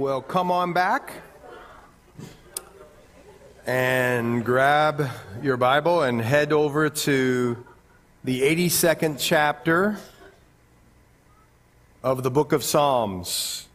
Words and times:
will 0.00 0.22
come 0.22 0.50
on 0.50 0.72
back 0.72 1.12
and 3.66 4.42
grab 4.42 5.06
your 5.42 5.58
Bible 5.58 6.02
and 6.02 6.22
head 6.22 6.54
over 6.54 6.88
to 6.88 7.66
the 8.24 8.40
82nd 8.40 9.16
chapter 9.18 9.98
of 12.02 12.22
the 12.22 12.30
book 12.30 12.52
of 12.52 12.64
Psalms. 12.64 13.68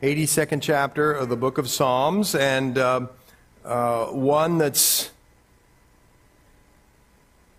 82nd 0.00 0.62
chapter 0.62 1.12
of 1.12 1.28
the 1.28 1.36
book 1.36 1.58
of 1.58 1.68
Psalms, 1.68 2.34
and 2.34 2.78
uh, 2.78 3.08
uh, 3.62 4.06
one 4.06 4.56
that's, 4.56 5.10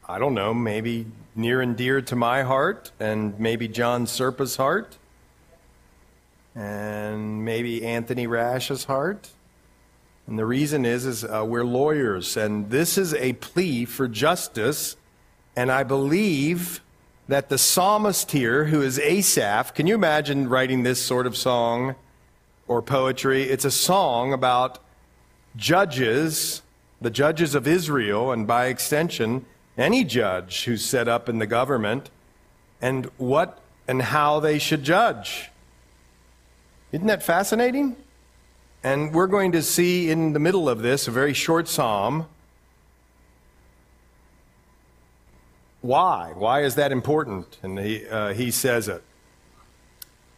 I 0.09 0.17
don't 0.17 0.33
know, 0.33 0.55
maybe 0.55 1.05
near 1.35 1.61
and 1.61 1.77
dear 1.77 2.01
to 2.01 2.15
my 2.15 2.41
heart, 2.41 2.91
and 2.99 3.39
maybe 3.39 3.67
John 3.67 4.07
Serpa's 4.07 4.55
heart, 4.55 4.97
and 6.57 7.45
maybe 7.45 7.85
Anthony 7.85 8.27
Rash's 8.27 8.85
heart. 8.85 9.29
And 10.25 10.37
the 10.37 10.45
reason 10.45 10.85
is, 10.85 11.05
is 11.05 11.23
uh, 11.23 11.45
we're 11.45 11.63
lawyers, 11.63 12.35
and 12.35 12.69
this 12.69 12.97
is 12.97 13.13
a 13.13 13.33
plea 13.33 13.85
for 13.85 14.07
justice. 14.07 14.97
And 15.55 15.71
I 15.71 15.83
believe 15.83 16.81
that 17.27 17.49
the 17.49 17.57
psalmist 17.57 18.31
here, 18.31 18.65
who 18.65 18.81
is 18.81 18.99
Asaph, 18.99 19.73
can 19.73 19.87
you 19.87 19.95
imagine 19.95 20.49
writing 20.49 20.83
this 20.83 21.01
sort 21.01 21.27
of 21.27 21.37
song? 21.37 21.95
or 22.67 22.81
poetry. 22.81 23.43
It's 23.43 23.65
a 23.65 23.71
song 23.71 24.33
about 24.33 24.79
judges, 25.55 26.61
the 27.01 27.09
judges 27.09 27.55
of 27.55 27.67
Israel, 27.67 28.31
and 28.31 28.45
by 28.45 28.67
extension, 28.67 29.45
any 29.77 30.03
judge 30.03 30.65
who's 30.65 30.83
set 30.83 31.07
up 31.07 31.29
in 31.29 31.39
the 31.39 31.47
government, 31.47 32.09
and 32.81 33.05
what 33.17 33.59
and 33.87 34.01
how 34.01 34.39
they 34.39 34.59
should 34.59 34.83
judge. 34.83 35.49
Isn't 36.91 37.07
that 37.07 37.21
fascinating? 37.21 37.95
And 38.83 39.13
we're 39.13 39.27
going 39.27 39.51
to 39.51 39.61
see 39.61 40.09
in 40.09 40.33
the 40.33 40.39
middle 40.39 40.69
of 40.69 40.81
this 40.81 41.07
a 41.07 41.11
very 41.11 41.33
short 41.33 41.67
psalm. 41.67 42.27
Why? 45.81 46.31
Why 46.35 46.63
is 46.63 46.75
that 46.75 46.91
important? 46.91 47.57
And 47.61 47.77
he, 47.79 48.07
uh, 48.07 48.33
he 48.33 48.51
says 48.51 48.87
it. 48.87 49.03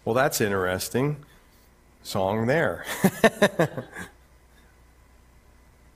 Well, 0.06 0.16
that's 0.16 0.42
interesting 0.42 1.18
song 2.02 2.48
there. 2.48 2.86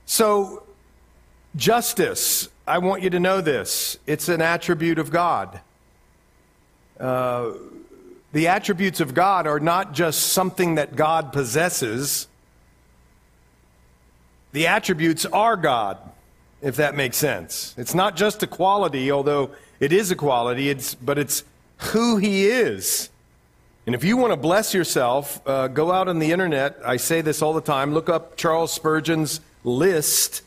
so, 0.06 0.62
justice, 1.56 2.48
I 2.66 2.78
want 2.78 3.02
you 3.02 3.10
to 3.10 3.20
know 3.20 3.40
this 3.40 3.98
it's 4.06 4.28
an 4.28 4.40
attribute 4.40 4.98
of 4.98 5.10
God. 5.10 5.60
Uh, 7.00 7.52
the 8.34 8.48
attributes 8.48 8.98
of 8.98 9.14
God 9.14 9.46
are 9.46 9.60
not 9.60 9.92
just 9.92 10.32
something 10.32 10.74
that 10.74 10.96
God 10.96 11.32
possesses, 11.32 12.26
the 14.50 14.66
attributes 14.66 15.24
are 15.24 15.56
God, 15.56 15.98
if 16.60 16.74
that 16.76 16.96
makes 16.96 17.16
sense. 17.16 17.76
It's 17.78 17.94
not 17.94 18.16
just 18.16 18.42
a 18.42 18.48
quality, 18.48 19.12
although 19.12 19.52
it 19.78 19.92
is 19.92 20.10
a 20.10 20.16
quality, 20.16 20.68
it's, 20.68 20.96
but 20.96 21.16
it's 21.16 21.44
who 21.78 22.16
He 22.16 22.46
is. 22.46 23.08
And 23.86 23.94
if 23.94 24.02
you 24.02 24.16
want 24.16 24.32
to 24.32 24.36
bless 24.36 24.74
yourself, 24.74 25.40
uh, 25.46 25.68
go 25.68 25.92
out 25.92 26.08
on 26.08 26.18
the 26.18 26.32
internet. 26.32 26.80
I 26.84 26.96
say 26.96 27.20
this 27.20 27.40
all 27.40 27.52
the 27.52 27.60
time. 27.60 27.94
Look 27.94 28.08
up 28.08 28.36
Charles 28.36 28.72
Spurgeon's 28.72 29.40
list, 29.62 30.42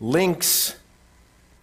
links 0.00 0.74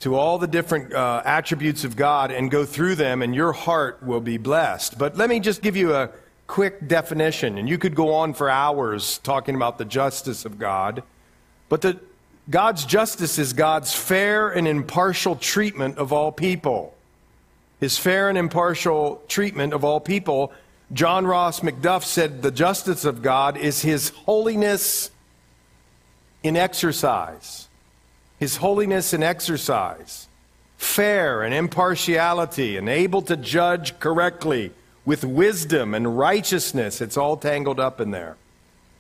to 0.06 0.14
all 0.14 0.38
the 0.38 0.46
different 0.46 0.94
uh, 0.94 1.24
attributes 1.26 1.84
of 1.84 1.96
God, 1.96 2.30
and 2.30 2.52
go 2.52 2.64
through 2.64 2.94
them, 2.94 3.24
and 3.24 3.34
your 3.34 3.54
heart 3.54 4.04
will 4.04 4.22
be 4.22 4.38
blessed. 4.38 5.00
But 5.00 5.18
let 5.18 5.30
me 5.30 5.40
just 5.40 5.64
give 5.64 5.76
you 5.76 5.96
a 5.96 6.12
quick 6.46 6.88
definition, 6.88 7.58
and 7.58 7.68
you 7.68 7.80
could 7.80 7.96
go 7.96 8.14
on 8.14 8.36
for 8.36 8.48
hours 8.48 9.18
talking 9.24 9.56
about 9.56 9.80
the 9.80 9.86
justice 9.86 10.46
of 10.46 10.60
God. 10.60 11.02
But 11.70 11.82
the, 11.82 12.00
God's 12.52 12.86
justice 12.86 13.40
is 13.40 13.54
God's 13.54 13.96
fair 13.96 14.50
and 14.50 14.68
impartial 14.68 15.38
treatment 15.38 15.98
of 15.98 16.14
all 16.14 16.32
people. 16.32 16.94
His 17.80 17.98
fair 17.98 18.30
and 18.30 18.38
impartial 18.38 19.24
treatment 19.28 19.74
of 19.74 19.84
all 19.84 20.00
people 20.00 20.54
John 20.94 21.26
Ross 21.26 21.62
Macduff 21.62 22.04
said 22.04 22.44
the 22.44 22.52
justice 22.52 23.06
of 23.06 23.24
God 23.24 23.58
is 23.58 23.82
his 23.82 24.10
holiness 24.10 25.10
in 26.44 26.56
exercise. 26.56 27.65
His 28.40 28.58
holiness 28.58 29.14
in 29.14 29.24
exercise. 29.24 30.28
Fair 30.78 31.44
and 31.44 31.54
impartiality 31.54 32.78
and 32.78 32.90
able 32.90 33.22
to 33.24 33.38
judge 33.38 33.98
correctly 34.00 34.72
with 35.06 35.24
wisdom 35.24 35.94
and 35.94 36.18
righteousness. 36.18 37.00
It's 37.02 37.18
all 37.18 37.38
tangled 37.38 37.80
up 37.80 38.02
in 38.02 38.12
there 38.12 38.36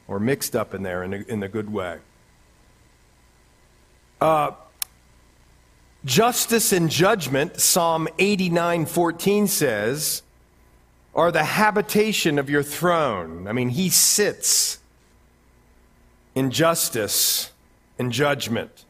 or 0.08 0.20
mixed 0.20 0.56
up 0.56 0.74
in 0.74 0.84
there 0.84 1.04
in 1.04 1.14
a, 1.14 1.18
in 1.28 1.42
good 1.48 1.72
way. 1.72 1.98
Uh, 4.22 4.52
justice 6.06 6.72
and 6.72 6.90
judgment, 6.90 7.60
Psalm 7.60 8.08
89:14 8.18 9.50
says, 9.50 10.22
are 11.16 11.32
the 11.32 11.44
habitation 11.44 12.38
of 12.38 12.50
your 12.50 12.62
throne. 12.62 13.48
I 13.48 13.54
mean, 13.54 13.70
he 13.70 13.90
sits 13.90 14.80
in 16.36 16.52
justice 16.52 17.52
and 17.98 18.12
judgment. 18.12 18.85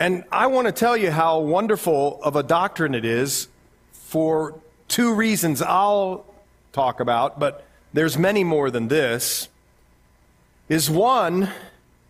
And 0.00 0.24
I 0.30 0.46
want 0.46 0.66
to 0.66 0.72
tell 0.72 0.96
you 0.96 1.10
how 1.10 1.40
wonderful 1.40 2.20
of 2.22 2.36
a 2.36 2.42
doctrine 2.42 2.94
it 2.94 3.04
is 3.04 3.48
for 3.92 4.60
two 4.86 5.12
reasons 5.12 5.60
I'll 5.60 6.24
talk 6.72 7.00
about, 7.00 7.40
but 7.40 7.66
there's 7.92 8.16
many 8.16 8.44
more 8.44 8.70
than 8.70 8.88
this. 8.88 9.48
Is 10.68 10.88
one, 10.88 11.50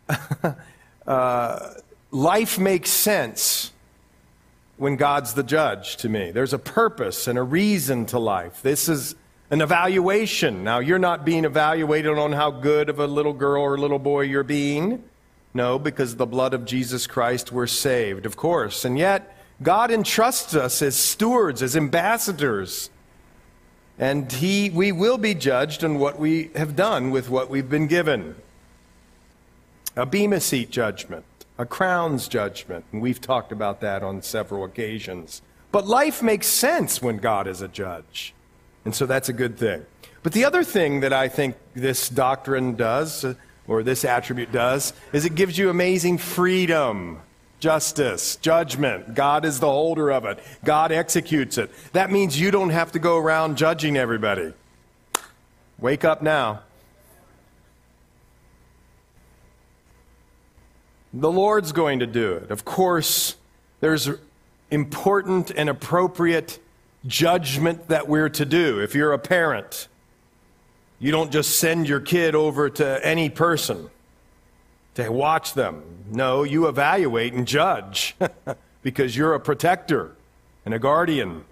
uh, 1.06 1.70
life 2.10 2.58
makes 2.58 2.90
sense 2.90 3.72
when 4.76 4.96
God's 4.96 5.32
the 5.32 5.42
judge 5.42 5.96
to 5.98 6.10
me. 6.10 6.30
There's 6.30 6.52
a 6.52 6.58
purpose 6.58 7.26
and 7.26 7.38
a 7.38 7.42
reason 7.42 8.04
to 8.06 8.18
life. 8.18 8.60
This 8.62 8.88
is 8.88 9.14
an 9.50 9.62
evaluation. 9.62 10.62
Now, 10.62 10.80
you're 10.80 10.98
not 10.98 11.24
being 11.24 11.46
evaluated 11.46 12.18
on 12.18 12.32
how 12.32 12.50
good 12.50 12.90
of 12.90 12.98
a 12.98 13.06
little 13.06 13.32
girl 13.32 13.62
or 13.62 13.78
little 13.78 13.98
boy 13.98 14.22
you're 14.22 14.42
being. 14.42 15.04
No, 15.54 15.78
because 15.78 16.16
the 16.16 16.26
blood 16.26 16.54
of 16.54 16.64
Jesus 16.64 17.06
Christ 17.06 17.52
we're 17.52 17.66
saved, 17.66 18.26
of 18.26 18.36
course. 18.36 18.84
And 18.84 18.98
yet, 18.98 19.36
God 19.62 19.90
entrusts 19.90 20.54
us 20.54 20.82
as 20.82 20.96
stewards, 20.96 21.62
as 21.62 21.76
ambassadors. 21.76 22.90
And 23.98 24.30
he, 24.30 24.70
we 24.70 24.92
will 24.92 25.18
be 25.18 25.34
judged 25.34 25.82
on 25.82 25.98
what 25.98 26.18
we 26.18 26.50
have 26.54 26.76
done 26.76 27.10
with 27.10 27.28
what 27.28 27.50
we've 27.50 27.68
been 27.68 27.88
given. 27.88 28.36
A 29.96 30.06
Bema 30.06 30.40
seat 30.40 30.70
judgment 30.70 31.24
a 31.58 31.66
crown's 31.66 32.28
judgment. 32.28 32.84
And 32.92 33.02
we've 33.02 33.20
talked 33.20 33.52
about 33.52 33.80
that 33.80 34.02
on 34.02 34.22
several 34.22 34.64
occasions. 34.64 35.42
But 35.72 35.86
life 35.86 36.22
makes 36.22 36.46
sense 36.46 37.02
when 37.02 37.18
God 37.18 37.46
is 37.46 37.60
a 37.60 37.68
judge. 37.68 38.32
And 38.84 38.94
so 38.94 39.04
that's 39.04 39.28
a 39.28 39.32
good 39.32 39.58
thing. 39.58 39.84
But 40.22 40.32
the 40.32 40.44
other 40.44 40.62
thing 40.62 41.00
that 41.00 41.12
I 41.12 41.28
think 41.28 41.56
this 41.74 42.08
doctrine 42.08 42.76
does, 42.76 43.24
uh, 43.24 43.34
or 43.68 43.82
this 43.82 44.04
attribute 44.04 44.50
does, 44.50 44.92
is 45.12 45.24
it 45.24 45.34
gives 45.34 45.56
you 45.56 45.70
amazing 45.70 46.18
freedom, 46.18 47.20
justice, 47.60 48.36
judgment. 48.36 49.14
God 49.14 49.44
is 49.44 49.60
the 49.60 49.66
holder 49.66 50.10
of 50.10 50.24
it, 50.24 50.40
God 50.64 50.90
executes 50.90 51.58
it. 51.58 51.70
That 51.92 52.10
means 52.10 52.40
you 52.40 52.50
don't 52.50 52.70
have 52.70 52.92
to 52.92 52.98
go 52.98 53.18
around 53.18 53.56
judging 53.58 53.96
everybody. 53.96 54.52
Wake 55.78 56.04
up 56.04 56.22
now. 56.22 56.62
The 61.12 61.30
Lord's 61.30 61.72
going 61.72 62.00
to 62.00 62.06
do 62.06 62.34
it. 62.34 62.50
Of 62.50 62.64
course, 62.64 63.36
there's 63.80 64.10
important 64.70 65.50
and 65.50 65.68
appropriate 65.68 66.58
judgment 67.06 67.88
that 67.88 68.08
we're 68.08 68.28
to 68.28 68.44
do. 68.44 68.80
If 68.80 68.94
you're 68.94 69.12
a 69.12 69.18
parent, 69.18 69.88
you 70.98 71.12
don't 71.12 71.30
just 71.30 71.58
send 71.58 71.88
your 71.88 72.00
kid 72.00 72.34
over 72.34 72.68
to 72.70 73.06
any 73.06 73.30
person 73.30 73.90
to 74.94 75.08
watch 75.10 75.54
them. 75.54 75.82
No, 76.10 76.42
you 76.42 76.66
evaluate 76.66 77.32
and 77.32 77.46
judge 77.46 78.16
because 78.82 79.16
you're 79.16 79.34
a 79.34 79.40
protector 79.40 80.12
and 80.64 80.74
a 80.74 80.78
guardian. 80.78 81.44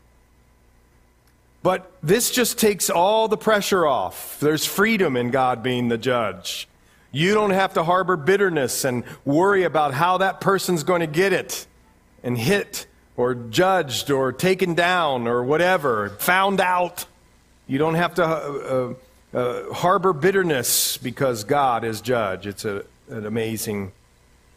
But 1.63 1.91
this 2.03 2.31
just 2.31 2.59
takes 2.59 2.91
all 2.91 3.29
the 3.29 3.37
pressure 3.37 3.87
off. 3.87 4.39
There's 4.41 4.65
freedom 4.65 5.17
in 5.17 5.31
God 5.31 5.63
being 5.63 5.89
the 5.89 5.99
judge. 5.99 6.69
You 7.13 7.35
don't 7.35 7.51
have 7.51 7.75
to 7.75 7.85
harbor 7.85 8.17
bitterness 8.17 8.85
and 8.85 9.05
worry 9.25 9.63
about 9.63 9.95
how 9.95 10.19
that 10.19 10.41
person's 10.41 10.83
going 10.83 11.01
to 11.01 11.07
get 11.07 11.33
it 11.33 11.67
and 12.23 12.37
hit 12.37 12.87
or 13.17 13.35
judged 13.35 14.11
or 14.11 14.33
taken 14.33 14.75
down 14.75 15.27
or 15.27 15.43
whatever, 15.43 16.11
found 16.11 16.61
out. 16.61 17.07
You 17.67 17.79
don't 17.79 17.95
have 17.95 18.15
to 18.15 18.25
uh, 18.25 18.95
uh, 19.35 19.73
harbor 19.73 20.13
bitterness 20.13 20.97
because 20.97 21.45
God 21.45 21.85
is 21.85 22.01
judge. 22.01 22.47
It's 22.47 22.65
a, 22.65 22.85
an 23.09 23.27
amazing 23.27 23.93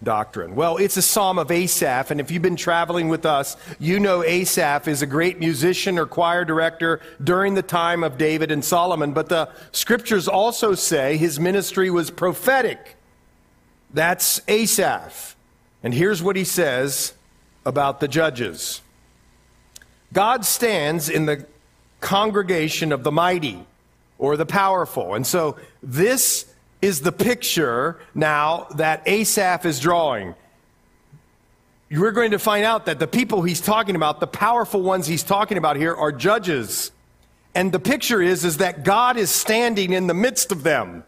doctrine? 0.04 0.56
Well, 0.56 0.78
it's 0.78 0.98
a 0.98 1.02
psalm 1.02 1.38
of 1.38 1.52
Asaph, 1.52 2.12
and 2.12 2.20
if 2.20 2.32
you've 2.32 2.42
been 2.42 2.56
traveling 2.56 3.10
with 3.10 3.26
us, 3.26 3.58
you 3.80 4.00
know 4.00 4.24
Asaph 4.24 4.88
is 4.88 5.02
a 5.02 5.06
great 5.06 5.40
musician 5.40 5.98
or 5.98 6.06
choir 6.06 6.46
director 6.46 7.02
during 7.24 7.54
the 7.54 7.62
time 7.62 8.04
of 8.04 8.18
David 8.18 8.52
and 8.52 8.64
Solomon, 8.64 9.12
but 9.12 9.30
the 9.30 9.50
scriptures 9.72 10.28
also 10.28 10.74
say 10.76 11.18
his 11.18 11.40
ministry 11.40 11.90
was 11.90 12.12
prophetic. 12.12 12.96
That's 13.94 14.42
Asaph. 14.48 15.36
And 15.84 15.94
here's 15.94 16.22
what 16.22 16.36
he 16.36 16.44
says 16.44 17.14
about 17.66 18.00
the 18.00 18.08
judges 18.08 18.82
God 20.14 20.46
stands 20.46 21.10
in 21.10 21.26
the 21.26 21.46
congregation 22.00 22.92
of 22.92 23.04
the 23.04 23.12
mighty 23.12 23.66
or 24.20 24.38
the 24.38 24.46
powerful. 24.46 25.16
And 25.16 25.26
so 25.26 25.58
this 25.82 26.46
is 26.82 27.02
the 27.02 27.12
picture 27.12 28.00
now 28.14 28.68
that 28.76 29.02
Asaph 29.08 29.66
is 29.66 29.80
drawing. 29.80 30.36
You're 31.90 32.12
going 32.12 32.32
to 32.32 32.40
find 32.40 32.66
out 32.66 32.86
that 32.86 33.00
the 33.00 33.08
people 33.08 33.42
he's 33.42 33.62
talking 33.62 33.96
about, 33.96 34.20
the 34.20 34.28
powerful 34.28 34.82
ones 34.82 35.08
he's 35.08 35.24
talking 35.24 35.58
about 35.58 35.76
here, 35.76 35.96
are 35.96 36.12
judges. 36.12 36.92
And 37.56 37.72
the 37.72 37.80
picture 37.80 38.22
is, 38.22 38.46
is 38.46 38.58
that 38.58 38.84
God 38.84 39.18
is 39.18 39.32
standing 39.32 39.92
in 39.94 40.06
the 40.06 40.14
midst 40.14 40.52
of 40.52 40.62
them. 40.62 41.04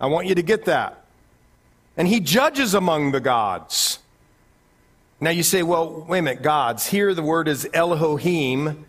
I 0.00 0.06
want 0.06 0.26
you 0.26 0.34
to 0.34 0.42
get 0.42 0.64
that. 0.64 1.04
And 1.98 2.08
he 2.08 2.20
judges 2.20 2.72
among 2.72 3.12
the 3.12 3.20
gods. 3.20 3.98
Now 5.20 5.30
you 5.30 5.42
say, 5.42 5.62
well, 5.62 6.04
wait 6.08 6.20
a 6.20 6.22
minute, 6.22 6.42
gods. 6.42 6.86
Here 6.86 7.12
the 7.14 7.22
word 7.22 7.48
is 7.48 7.68
Elohim. 7.74 8.85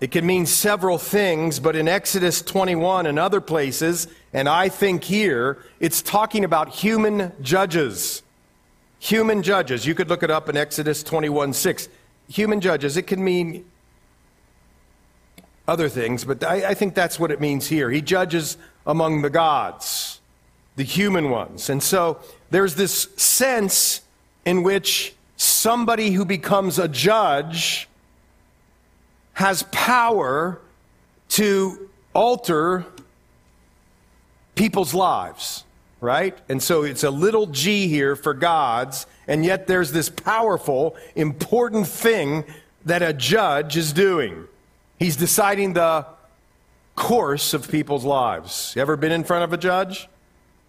It 0.00 0.10
can 0.10 0.24
mean 0.24 0.46
several 0.46 0.96
things, 0.96 1.60
but 1.60 1.76
in 1.76 1.86
Exodus 1.86 2.40
21 2.40 3.06
and 3.06 3.18
other 3.18 3.40
places, 3.40 4.08
and 4.32 4.48
I 4.48 4.70
think 4.70 5.04
here, 5.04 5.58
it's 5.78 6.00
talking 6.00 6.42
about 6.44 6.70
human 6.70 7.32
judges. 7.42 8.22
Human 8.98 9.42
judges. 9.42 9.86
You 9.86 9.94
could 9.94 10.08
look 10.08 10.22
it 10.22 10.30
up 10.30 10.48
in 10.48 10.56
Exodus 10.56 11.02
21 11.02 11.52
6. 11.52 11.88
Human 12.30 12.60
judges. 12.60 12.96
It 12.96 13.02
can 13.02 13.22
mean 13.22 13.64
other 15.68 15.88
things, 15.88 16.24
but 16.24 16.42
I, 16.44 16.70
I 16.70 16.74
think 16.74 16.94
that's 16.94 17.20
what 17.20 17.30
it 17.30 17.40
means 17.40 17.66
here. 17.66 17.90
He 17.90 18.00
judges 18.00 18.56
among 18.86 19.22
the 19.22 19.30
gods, 19.30 20.20
the 20.76 20.82
human 20.82 21.30
ones. 21.30 21.68
And 21.68 21.82
so 21.82 22.20
there's 22.50 22.74
this 22.74 23.08
sense 23.16 24.00
in 24.46 24.62
which 24.62 25.14
somebody 25.36 26.12
who 26.12 26.24
becomes 26.24 26.78
a 26.78 26.88
judge 26.88 27.88
has 29.40 29.62
power 29.72 30.60
to 31.30 31.88
alter 32.12 32.84
people's 34.54 34.92
lives, 34.92 35.64
right? 36.02 36.36
And 36.50 36.62
so 36.62 36.82
it's 36.82 37.04
a 37.04 37.10
little 37.10 37.46
g 37.46 37.88
here 37.88 38.16
for 38.16 38.34
God's, 38.34 39.06
and 39.26 39.42
yet 39.42 39.66
there's 39.66 39.92
this 39.92 40.10
powerful, 40.10 40.94
important 41.16 41.86
thing 41.86 42.44
that 42.84 43.00
a 43.00 43.14
judge 43.14 43.78
is 43.78 43.94
doing. 43.94 44.44
He's 44.98 45.16
deciding 45.16 45.72
the 45.72 46.04
course 46.94 47.54
of 47.54 47.70
people's 47.70 48.04
lives. 48.04 48.74
You 48.76 48.82
ever 48.82 48.98
been 48.98 49.10
in 49.10 49.24
front 49.24 49.44
of 49.44 49.54
a 49.54 49.56
judge? 49.56 50.06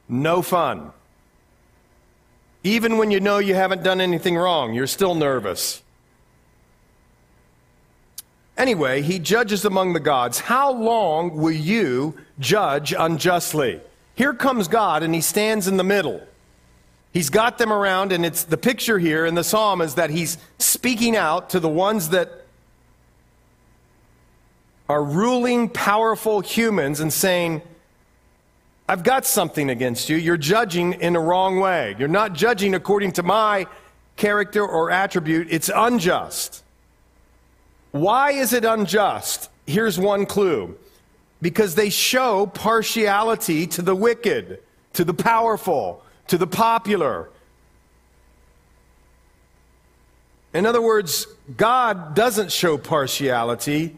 No 0.07 0.41
fun. 0.41 0.93
Even 2.63 2.97
when 2.97 3.11
you 3.11 3.19
know 3.19 3.39
you 3.39 3.53
haven't 3.53 3.83
done 3.83 3.99
anything 3.99 4.37
wrong, 4.37 4.73
you're 4.73 4.87
still 4.87 5.13
nervous. 5.13 5.83
Anyway, 8.61 9.01
he 9.01 9.17
judges 9.17 9.65
among 9.65 9.93
the 9.93 9.99
gods. 9.99 10.39
How 10.39 10.71
long 10.71 11.35
will 11.35 11.49
you 11.49 12.15
judge 12.37 12.93
unjustly? 12.95 13.81
Here 14.13 14.35
comes 14.35 14.67
God, 14.67 15.01
and 15.01 15.15
he 15.15 15.21
stands 15.21 15.67
in 15.67 15.77
the 15.77 15.83
middle. 15.83 16.21
He's 17.11 17.31
got 17.31 17.57
them 17.57 17.73
around, 17.73 18.11
and 18.11 18.23
it's 18.23 18.43
the 18.43 18.57
picture 18.57 18.99
here 18.99 19.25
in 19.25 19.33
the 19.33 19.43
psalm 19.43 19.81
is 19.81 19.95
that 19.95 20.11
he's 20.11 20.37
speaking 20.59 21.15
out 21.15 21.49
to 21.49 21.59
the 21.59 21.67
ones 21.67 22.09
that 22.09 22.45
are 24.87 25.03
ruling, 25.03 25.67
powerful 25.67 26.41
humans 26.41 26.99
and 26.99 27.11
saying, 27.11 27.63
I've 28.87 29.03
got 29.03 29.25
something 29.25 29.71
against 29.71 30.07
you. 30.07 30.17
You're 30.17 30.37
judging 30.37 30.93
in 30.93 31.15
a 31.15 31.19
wrong 31.19 31.59
way. 31.59 31.95
You're 31.97 32.07
not 32.07 32.33
judging 32.33 32.75
according 32.75 33.13
to 33.13 33.23
my 33.23 33.65
character 34.17 34.63
or 34.63 34.91
attribute. 34.91 35.47
It's 35.49 35.71
unjust. 35.73 36.63
Why 37.91 38.31
is 38.31 38.53
it 38.53 38.65
unjust? 38.65 39.49
Here's 39.65 39.99
one 39.99 40.25
clue 40.25 40.77
because 41.41 41.75
they 41.75 41.89
show 41.89 42.45
partiality 42.45 43.67
to 43.67 43.81
the 43.81 43.95
wicked, 43.95 44.59
to 44.93 45.03
the 45.03 45.13
powerful, 45.13 46.03
to 46.27 46.37
the 46.37 46.47
popular. 46.47 47.29
In 50.53 50.65
other 50.65 50.81
words, 50.81 51.27
God 51.57 52.13
doesn't 52.13 52.51
show 52.51 52.77
partiality 52.77 53.97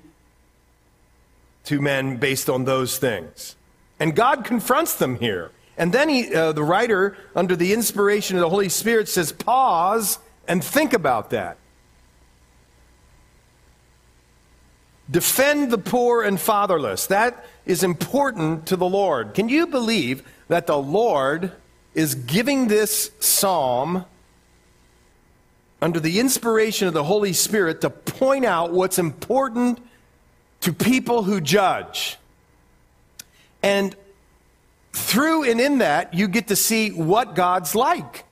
to 1.65 1.81
men 1.81 2.17
based 2.17 2.49
on 2.49 2.65
those 2.65 2.97
things. 2.97 3.55
And 3.99 4.15
God 4.15 4.45
confronts 4.45 4.95
them 4.95 5.15
here. 5.15 5.51
And 5.77 5.91
then 5.91 6.09
he, 6.09 6.33
uh, 6.33 6.51
the 6.51 6.63
writer, 6.63 7.17
under 7.35 7.55
the 7.55 7.73
inspiration 7.73 8.37
of 8.37 8.41
the 8.41 8.49
Holy 8.49 8.69
Spirit, 8.69 9.09
says, 9.09 9.31
pause 9.31 10.19
and 10.47 10.63
think 10.63 10.93
about 10.93 11.31
that. 11.31 11.57
Defend 15.09 15.71
the 15.71 15.77
poor 15.77 16.23
and 16.23 16.39
fatherless. 16.39 17.07
That 17.07 17.45
is 17.65 17.83
important 17.83 18.67
to 18.67 18.75
the 18.75 18.85
Lord. 18.85 19.33
Can 19.33 19.49
you 19.49 19.67
believe 19.67 20.23
that 20.47 20.67
the 20.67 20.77
Lord 20.77 21.51
is 21.93 22.15
giving 22.15 22.67
this 22.67 23.11
psalm 23.19 24.05
under 25.81 25.99
the 25.99 26.19
inspiration 26.19 26.87
of 26.87 26.93
the 26.93 27.03
Holy 27.03 27.33
Spirit 27.33 27.81
to 27.81 27.89
point 27.89 28.45
out 28.45 28.71
what's 28.71 28.97
important 28.97 29.79
to 30.61 30.71
people 30.71 31.23
who 31.23 31.41
judge? 31.41 32.17
And 33.61 33.95
through 34.93 35.43
and 35.43 35.59
in 35.59 35.79
that, 35.79 36.13
you 36.13 36.27
get 36.27 36.47
to 36.47 36.55
see 36.55 36.91
what 36.91 37.35
God's 37.35 37.75
like. 37.75 38.23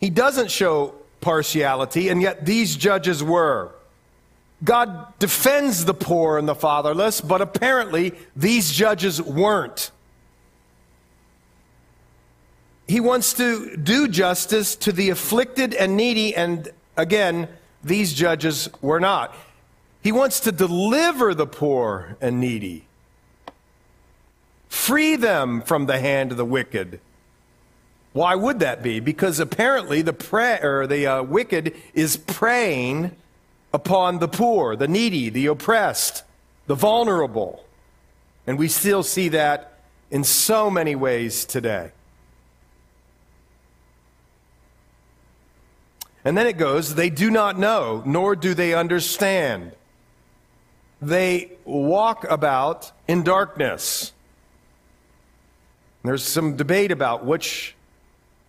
He 0.00 0.10
doesn't 0.10 0.50
show 0.50 0.94
partiality, 1.20 2.08
and 2.08 2.22
yet 2.22 2.44
these 2.44 2.76
judges 2.76 3.22
were. 3.22 3.72
God 4.64 5.18
defends 5.18 5.84
the 5.84 5.94
poor 5.94 6.38
and 6.38 6.48
the 6.48 6.54
fatherless, 6.54 7.20
but 7.20 7.42
apparently 7.42 8.14
these 8.34 8.72
judges 8.72 9.20
weren't. 9.20 9.90
He 12.88 13.00
wants 13.00 13.34
to 13.34 13.76
do 13.76 14.08
justice 14.08 14.74
to 14.76 14.92
the 14.92 15.10
afflicted 15.10 15.74
and 15.74 15.96
needy, 15.96 16.34
and 16.34 16.70
again, 16.96 17.48
these 17.82 18.14
judges 18.14 18.68
were 18.80 19.00
not. 19.00 19.34
He 20.02 20.12
wants 20.12 20.40
to 20.40 20.52
deliver 20.52 21.34
the 21.34 21.46
poor 21.46 22.16
and 22.20 22.40
needy, 22.40 22.86
free 24.68 25.16
them 25.16 25.62
from 25.62 25.86
the 25.86 25.98
hand 25.98 26.30
of 26.30 26.36
the 26.36 26.44
wicked. 26.44 27.00
Why 28.12 28.34
would 28.34 28.60
that 28.60 28.82
be? 28.82 29.00
Because 29.00 29.40
apparently 29.40 30.02
the, 30.02 30.12
prayer, 30.12 30.86
the 30.86 31.06
uh, 31.06 31.22
wicked 31.22 31.74
is 31.94 32.16
preying 32.16 33.16
upon 33.74 34.20
the 34.20 34.28
poor, 34.28 34.76
the 34.76 34.86
needy, 34.86 35.28
the 35.28 35.46
oppressed, 35.46 36.22
the 36.68 36.76
vulnerable. 36.76 37.64
And 38.46 38.56
we 38.56 38.68
still 38.68 39.02
see 39.02 39.28
that 39.30 39.80
in 40.12 40.22
so 40.22 40.70
many 40.70 40.94
ways 40.94 41.44
today. 41.44 41.90
And 46.24 46.38
then 46.38 46.46
it 46.46 46.56
goes, 46.56 46.94
they 46.94 47.10
do 47.10 47.30
not 47.32 47.58
know, 47.58 48.02
nor 48.06 48.36
do 48.36 48.54
they 48.54 48.74
understand. 48.74 49.72
They 51.02 51.50
walk 51.64 52.24
about 52.30 52.92
in 53.08 53.24
darkness. 53.24 54.12
There's 56.04 56.22
some 56.22 56.56
debate 56.56 56.92
about 56.92 57.24
which, 57.24 57.74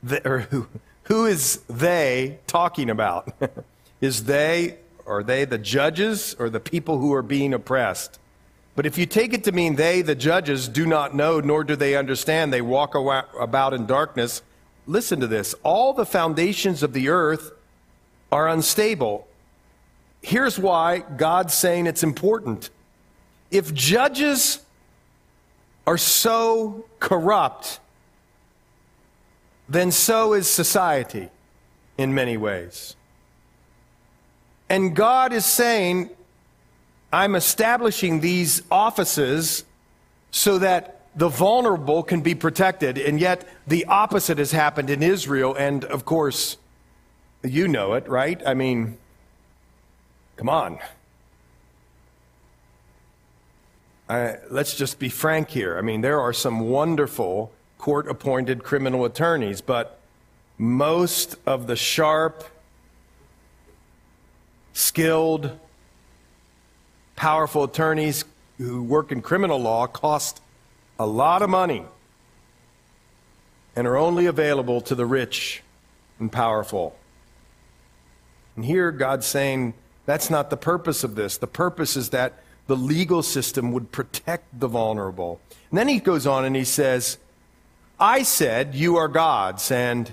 the, 0.03 0.25
or 0.29 0.39
who, 0.41 0.67
who 1.03 1.25
is 1.25 1.61
they 1.67 2.37
talking 2.45 2.91
about? 2.91 3.33
is 4.01 4.25
they 4.25 4.77
are 5.07 5.23
they 5.23 5.45
the 5.45 5.57
judges 5.57 6.35
or 6.39 6.49
the 6.49 6.59
people 6.59 6.99
who 6.99 7.13
are 7.13 7.21
being 7.21 7.53
oppressed? 7.53 8.19
But 8.75 8.85
if 8.85 8.97
you 8.97 9.05
take 9.05 9.33
it 9.33 9.43
to 9.45 9.51
mean 9.51 9.75
they, 9.75 10.01
the 10.01 10.15
judges, 10.15 10.67
do 10.67 10.85
not 10.85 11.15
know, 11.15 11.39
nor 11.39 11.63
do 11.63 11.75
they 11.75 11.95
understand, 11.95 12.51
they 12.51 12.61
walk 12.61 12.93
about 13.39 13.73
in 13.73 13.85
darkness. 13.85 14.41
Listen 14.85 15.19
to 15.21 15.27
this. 15.27 15.55
All 15.63 15.93
the 15.93 16.05
foundations 16.05 16.83
of 16.83 16.91
the 16.93 17.09
earth 17.09 17.51
are 18.31 18.49
unstable. 18.49 19.27
Here's 20.21 20.59
why 20.59 20.99
God's 20.99 21.53
saying 21.53 21.87
it's 21.87 22.03
important. 22.03 22.69
If 23.49 23.73
judges 23.73 24.59
are 25.87 25.97
so 25.97 26.85
corrupt, 26.99 27.79
then 29.69 29.91
so 29.91 30.33
is 30.33 30.49
society 30.49 31.29
in 31.97 32.13
many 32.13 32.37
ways. 32.37 32.95
And 34.69 34.95
God 34.95 35.33
is 35.33 35.45
saying, 35.45 36.09
I'm 37.13 37.35
establishing 37.35 38.19
these 38.19 38.63
offices 38.71 39.63
so 40.31 40.57
that 40.59 41.01
the 41.15 41.29
vulnerable 41.29 42.03
can 42.03 42.21
be 42.21 42.35
protected, 42.35 42.97
and 42.97 43.21
yet 43.21 43.47
the 43.65 43.85
opposite 43.85 44.37
has 44.37 44.51
happened 44.51 44.89
in 44.89 45.01
Israel. 45.01 45.55
And 45.55 45.85
of 45.85 46.03
course, 46.03 46.57
you 47.41 47.67
know 47.67 47.93
it, 47.93 48.07
right? 48.09 48.41
I 48.45 48.53
mean, 48.53 48.97
come 50.35 50.49
on. 50.49 50.79
Uh, 54.09 54.33
let's 54.51 54.75
just 54.75 54.99
be 54.99 55.09
frank 55.09 55.49
here. 55.49 55.77
I 55.77 55.81
mean, 55.81 56.01
there 56.01 56.19
are 56.19 56.33
some 56.33 56.59
wonderful 56.59 57.51
court 57.77 58.07
appointed 58.07 58.63
criminal 58.63 59.05
attorneys, 59.05 59.61
but 59.61 59.99
most 60.57 61.37
of 61.45 61.67
the 61.67 61.75
sharp, 61.75 62.43
skilled, 64.75 65.57
powerful 67.15 67.63
attorneys 67.63 68.25
who 68.57 68.83
work 68.83 69.11
in 69.11 69.21
criminal 69.21 69.57
law 69.57 69.87
cost 69.87 70.41
a 70.99 71.07
lot 71.07 71.41
of 71.41 71.49
money 71.49 71.83
and 73.75 73.87
are 73.87 73.95
only 73.95 74.25
available 74.25 74.81
to 74.81 74.93
the 74.93 75.05
rich 75.05 75.63
and 76.19 76.29
powerful. 76.29 76.95
And 78.57 78.65
here 78.65 78.91
God's 78.91 79.25
saying 79.25 79.73
that's 80.05 80.29
not 80.29 80.49
the 80.49 80.57
purpose 80.57 81.05
of 81.05 81.15
this. 81.15 81.37
The 81.37 81.47
purpose 81.47 81.95
is 81.95 82.09
that 82.09 82.33
the 82.67 82.75
legal 82.75 83.23
system 83.23 83.71
would 83.71 83.93
protect 83.93 84.59
the 84.59 84.67
vulnerable. 84.67 85.39
And 85.69 85.79
then 85.79 85.87
he 85.87 85.99
goes 85.99 86.27
on 86.27 86.43
and 86.43 86.55
he 86.55 86.65
says, 86.65 87.17
I 87.97 88.23
said, 88.23 88.75
You 88.75 88.97
are 88.97 89.07
gods, 89.07 89.71
and 89.71 90.11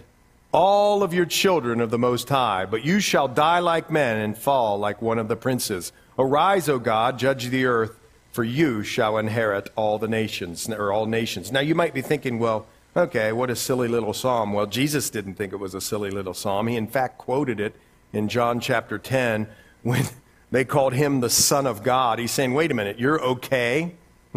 all 0.53 1.03
of 1.03 1.15
your 1.15 1.25
children 1.25 1.81
of 1.81 1.91
the 1.91 1.99
Most 1.99 2.29
High, 2.29 2.67
but 2.67 2.85
you 2.85 3.01
shall 3.01 3.27
die 3.27 3.59
like 3.59 3.91
men 3.91 4.19
and 4.19 4.37
fall 4.37 4.79
like 4.79 5.01
one 5.01 5.19
of 5.19 5.29
the 5.29 5.37
princes. 5.37 5.93
Arise, 6.19 6.69
O 6.69 6.79
God, 6.79 7.19
judge 7.19 7.49
the 7.49 7.65
earth, 7.65 7.99
for 8.33 8.45
you 8.45 8.83
shall 8.83 9.17
inherit 9.17 9.71
all 9.77 9.99
the 9.99 10.09
nations, 10.09 10.69
or 10.69 10.93
all 10.93 11.07
nations. 11.07 11.51
Now 11.51 11.61
you 11.61 11.75
might 11.75 11.95
be 11.95 12.03
thinking, 12.03 12.39
well, 12.39 12.67
okay, 12.95 13.33
what 13.33 13.51
a 13.51 13.57
silly 13.57 13.89
little 13.89 14.13
psalm. 14.13 14.53
Well, 14.53 14.67
Jesus 14.67 15.09
didn't 15.09 15.35
think 15.35 15.53
it 15.55 15.57
was 15.57 15.75
a 15.75 15.81
silly 15.81 16.11
little 16.11 16.35
psalm. 16.35 16.67
He, 16.67 16.77
in 16.77 16.87
fact, 16.87 17.17
quoted 17.17 17.59
it 17.59 17.75
in 18.13 18.29
John 18.29 18.61
chapter 18.61 18.99
10 18.99 19.49
when 19.83 20.05
they 20.51 20.67
called 20.67 20.93
him 20.93 21.21
the 21.21 21.31
Son 21.31 21.67
of 21.67 21.83
God. 21.83 22.19
He's 22.19 22.31
saying, 22.31 22.53
wait 22.53 22.71
a 22.71 22.75
minute, 22.75 22.99
you're 22.99 23.23
okay 23.23 23.95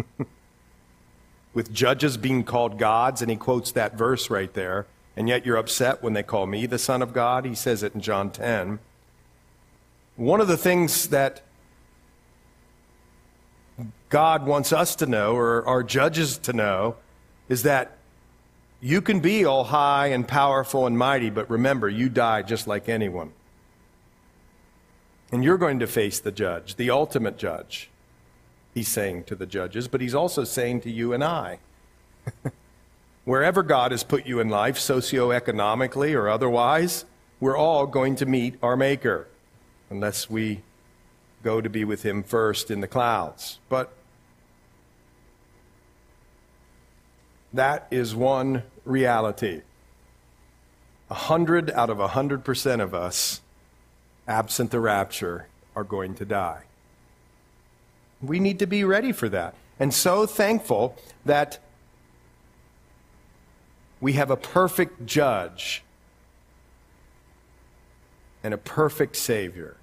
with 1.54 1.72
judges 1.74 2.16
being 2.16 2.42
called 2.42 2.78
gods? 2.78 3.20
And 3.20 3.30
he 3.30 3.36
quotes 3.36 3.72
that 3.72 3.98
verse 3.98 4.30
right 4.30 4.52
there. 4.54 4.86
And 5.16 5.28
yet 5.28 5.46
you're 5.46 5.56
upset 5.56 6.02
when 6.02 6.12
they 6.12 6.22
call 6.22 6.46
me 6.46 6.66
the 6.66 6.78
Son 6.78 7.00
of 7.00 7.12
God? 7.12 7.44
He 7.44 7.54
says 7.54 7.82
it 7.82 7.94
in 7.94 8.00
John 8.00 8.30
10. 8.30 8.78
One 10.16 10.40
of 10.40 10.48
the 10.48 10.56
things 10.56 11.08
that 11.08 11.42
God 14.08 14.46
wants 14.46 14.72
us 14.72 14.94
to 14.96 15.06
know, 15.06 15.34
or 15.34 15.66
our 15.66 15.82
judges 15.82 16.38
to 16.38 16.52
know, 16.52 16.96
is 17.48 17.62
that 17.62 17.96
you 18.80 19.00
can 19.00 19.20
be 19.20 19.44
all 19.44 19.64
high 19.64 20.08
and 20.08 20.28
powerful 20.28 20.86
and 20.86 20.98
mighty, 20.98 21.30
but 21.30 21.48
remember, 21.50 21.88
you 21.88 22.08
die 22.08 22.42
just 22.42 22.66
like 22.66 22.88
anyone. 22.88 23.32
And 25.32 25.42
you're 25.42 25.58
going 25.58 25.80
to 25.80 25.86
face 25.86 26.20
the 26.20 26.30
judge, 26.30 26.76
the 26.76 26.90
ultimate 26.90 27.36
judge. 27.36 27.90
He's 28.74 28.88
saying 28.88 29.24
to 29.24 29.34
the 29.34 29.46
judges, 29.46 29.88
but 29.88 30.00
he's 30.00 30.14
also 30.14 30.44
saying 30.44 30.82
to 30.82 30.90
you 30.90 31.12
and 31.12 31.24
I. 31.24 31.58
Wherever 33.26 33.62
God 33.62 33.90
has 33.90 34.04
put 34.04 34.24
you 34.24 34.40
in 34.40 34.48
life, 34.48 34.78
socioeconomically 34.78 36.14
or 36.14 36.28
otherwise, 36.30 37.04
we're 37.40 37.56
all 37.56 37.86
going 37.86 38.16
to 38.16 38.24
meet 38.24 38.54
our 38.62 38.76
Maker, 38.76 39.26
unless 39.90 40.30
we 40.30 40.62
go 41.42 41.60
to 41.60 41.68
be 41.68 41.84
with 41.84 42.02
Him 42.02 42.22
first 42.22 42.70
in 42.70 42.80
the 42.80 42.88
clouds. 42.88 43.58
But 43.68 43.92
that 47.52 47.88
is 47.90 48.14
one 48.14 48.62
reality. 48.84 49.62
A 51.10 51.14
hundred 51.14 51.70
out 51.72 51.90
of 51.90 52.00
a 52.00 52.08
hundred 52.08 52.44
percent 52.44 52.80
of 52.80 52.94
us 52.94 53.40
absent 54.28 54.70
the 54.70 54.80
rapture, 54.80 55.48
are 55.74 55.84
going 55.84 56.14
to 56.14 56.24
die. 56.24 56.62
We 58.22 58.40
need 58.40 58.58
to 58.60 58.66
be 58.66 58.84
ready 58.84 59.12
for 59.12 59.28
that. 59.28 59.54
And 59.78 59.92
so 59.92 60.26
thankful 60.26 60.96
that 61.24 61.58
we 64.00 64.14
have 64.14 64.30
a 64.30 64.36
perfect 64.36 65.06
judge 65.06 65.82
and 68.42 68.52
a 68.52 68.58
perfect 68.58 69.16
Savior 69.16 69.76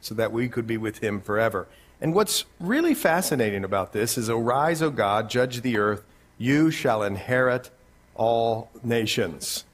so 0.00 0.14
that 0.14 0.32
we 0.32 0.48
could 0.48 0.66
be 0.66 0.76
with 0.76 0.98
Him 0.98 1.20
forever. 1.20 1.66
And 2.00 2.14
what's 2.14 2.44
really 2.60 2.94
fascinating 2.94 3.64
about 3.64 3.92
this 3.92 4.18
is 4.18 4.28
Arise, 4.28 4.82
O 4.82 4.90
God, 4.90 5.30
judge 5.30 5.62
the 5.62 5.78
earth, 5.78 6.04
you 6.36 6.70
shall 6.70 7.02
inherit 7.02 7.70
all 8.14 8.70
nations. 8.82 9.64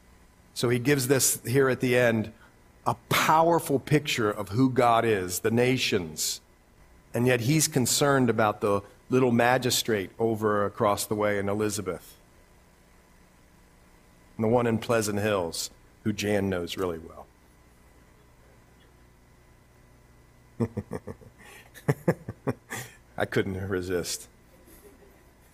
So 0.54 0.68
he 0.68 0.78
gives 0.78 1.08
this 1.08 1.40
here 1.46 1.68
at 1.68 1.80
the 1.80 1.96
end 1.96 2.32
a 2.86 2.94
powerful 3.08 3.78
picture 3.78 4.30
of 4.30 4.50
who 4.50 4.70
God 4.70 5.04
is, 5.04 5.40
the 5.40 5.50
nations. 5.50 6.40
And 7.12 7.26
yet 7.26 7.40
he's 7.40 7.68
concerned 7.68 8.30
about 8.30 8.60
the 8.60 8.82
little 9.10 9.32
magistrate 9.32 10.10
over 10.18 10.64
across 10.64 11.04
the 11.06 11.14
way 11.14 11.38
in 11.38 11.48
Elizabeth. 11.48 12.16
And 14.40 14.44
the 14.46 14.54
one 14.54 14.66
in 14.66 14.78
Pleasant 14.78 15.18
Hills, 15.18 15.68
who 16.02 16.14
Jan 16.14 16.48
knows 16.48 16.78
really 16.78 16.98
well. 16.98 17.26
I 23.18 23.26
couldn't 23.26 23.68
resist. 23.68 24.28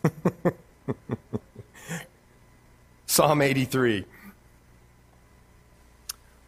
Psalm 3.06 3.42
83. 3.42 4.04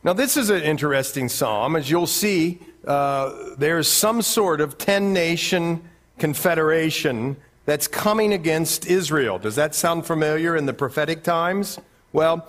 Now, 0.05 0.13
this 0.13 0.37
is 0.37 0.49
an 0.51 0.63
interesting 0.63 1.29
psalm. 1.29 1.75
As 1.75 1.91
you'll 1.91 2.07
see, 2.07 2.61
uh, 2.87 3.57
there's 3.59 3.89
some 3.89 4.23
sort 4.23 4.61
of 4.61 4.79
10 4.79 5.13
nation 5.13 5.83
confederation 6.21 7.37
that's 7.65 7.89
coming 7.89 8.33
against 8.33 8.87
Israel. 8.87 9.41
Does 9.41 9.57
that 9.57 9.75
sound 9.75 10.07
familiar 10.07 10.55
in 10.55 10.67
the 10.67 10.73
prophetic 10.73 11.25
times? 11.25 11.81
Well, 12.13 12.49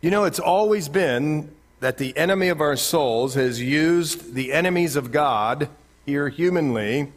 you 0.00 0.10
know, 0.10 0.24
it's 0.24 0.38
always 0.38 0.88
been 0.88 1.50
that 1.80 1.98
the 1.98 2.16
enemy 2.16 2.48
of 2.48 2.60
our 2.60 2.76
souls 2.76 3.34
has 3.34 3.60
used 3.60 4.34
the 4.34 4.52
enemies 4.52 4.96
of 4.96 5.10
God, 5.10 5.68
here 6.04 6.28
humanly, 6.28 7.12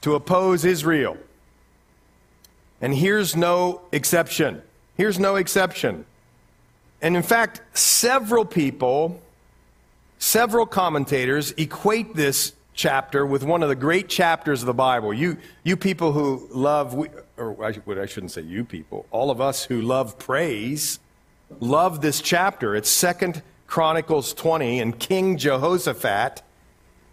to 0.00 0.14
oppose 0.14 0.64
Israel. 0.64 1.16
And 2.80 2.94
here's 2.94 3.36
no 3.36 3.82
exception. 3.92 4.62
Here's 4.96 5.18
no 5.18 5.36
exception. 5.36 6.06
And 7.02 7.16
in 7.16 7.22
fact, 7.22 7.60
several 7.76 8.44
people, 8.44 9.20
several 10.18 10.66
commentators 10.66 11.52
equate 11.52 12.14
this 12.14 12.54
chapter 12.74 13.26
with 13.26 13.44
one 13.44 13.62
of 13.62 13.68
the 13.68 13.74
great 13.74 14.08
chapters 14.08 14.62
of 14.62 14.66
the 14.66 14.74
Bible. 14.74 15.12
You, 15.12 15.36
you 15.64 15.76
people 15.76 16.12
who 16.12 16.48
love, 16.50 16.94
or 17.40 17.64
I 17.64 18.06
shouldn't 18.06 18.32
say 18.32 18.42
you 18.42 18.64
people, 18.64 19.06
all 19.10 19.30
of 19.30 19.40
us 19.40 19.64
who 19.64 19.80
love 19.80 20.18
praise, 20.18 21.00
love 21.58 22.00
this 22.02 22.20
chapter. 22.20 22.76
It's 22.76 22.90
Second 22.90 23.42
Chronicles 23.66 24.34
20, 24.34 24.80
and 24.80 24.98
King 24.98 25.38
Jehoshaphat 25.38 26.42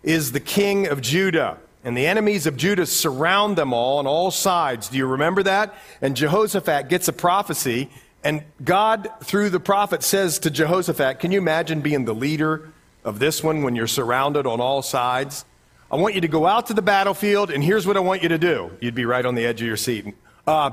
is 0.04 0.32
the 0.32 0.40
king 0.40 0.88
of 0.88 1.02
Judah. 1.02 1.58
And 1.84 1.96
the 1.96 2.06
enemies 2.06 2.46
of 2.46 2.58
Judah 2.58 2.86
surround 2.86 3.58
them 3.58 3.72
all 3.72 4.00
on 4.00 4.08
all 4.08 4.30
sides. 4.30 4.90
Do 4.90 4.98
you 4.98 5.06
remember 5.06 5.44
that? 5.44 5.74
And 6.02 6.18
Jehoshaphat 6.18 6.90
gets 6.90 7.08
a 7.08 7.14
prophecy 7.14 7.90
and 8.24 8.44
God, 8.62 9.10
through 9.24 9.52
the 9.52 9.60
prophet, 9.60 10.04
says 10.04 10.40
to 10.40 10.50
Jehoshaphat, 10.50 11.20
Can 11.20 11.32
you 11.32 11.38
imagine 11.38 11.82
being 11.82 12.06
the 12.06 12.16
leader 12.16 12.74
of 13.04 13.20
this 13.20 13.44
one 13.44 13.64
when 13.64 13.76
you're 13.76 13.88
surrounded 13.88 14.46
on 14.46 14.60
all 14.60 14.82
sides? 14.82 15.46
I 15.92 15.96
want 15.96 16.16
you 16.16 16.22
to 16.22 16.28
go 16.28 16.46
out 16.46 16.68
to 16.68 16.74
the 16.74 16.82
battlefield, 16.82 17.50
and 17.50 17.64
here's 17.64 17.88
what 17.88 17.96
I 17.96 18.02
want 18.02 18.22
you 18.22 18.30
to 18.30 18.38
do. 18.38 18.72
You'd 18.82 18.96
be 18.96 19.06
right 19.06 19.26
on 19.26 19.36
the 19.36 19.46
edge 19.46 19.62
of 19.62 19.68
your 19.68 19.78
seat. 19.78 20.14
Uh, 20.46 20.72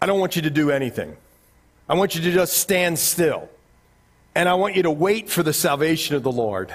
I 0.00 0.06
don't 0.06 0.20
want 0.20 0.36
you 0.36 0.42
to 0.42 0.50
do 0.50 0.70
anything. 0.70 1.16
I 1.88 1.94
want 1.94 2.14
you 2.14 2.22
to 2.22 2.32
just 2.32 2.54
stand 2.56 2.98
still. 2.98 3.48
And 4.34 4.48
I 4.48 4.54
want 4.54 4.76
you 4.76 4.82
to 4.84 4.90
wait 4.90 5.30
for 5.30 5.42
the 5.42 5.52
salvation 5.52 6.16
of 6.16 6.22
the 6.22 6.32
Lord. 6.32 6.74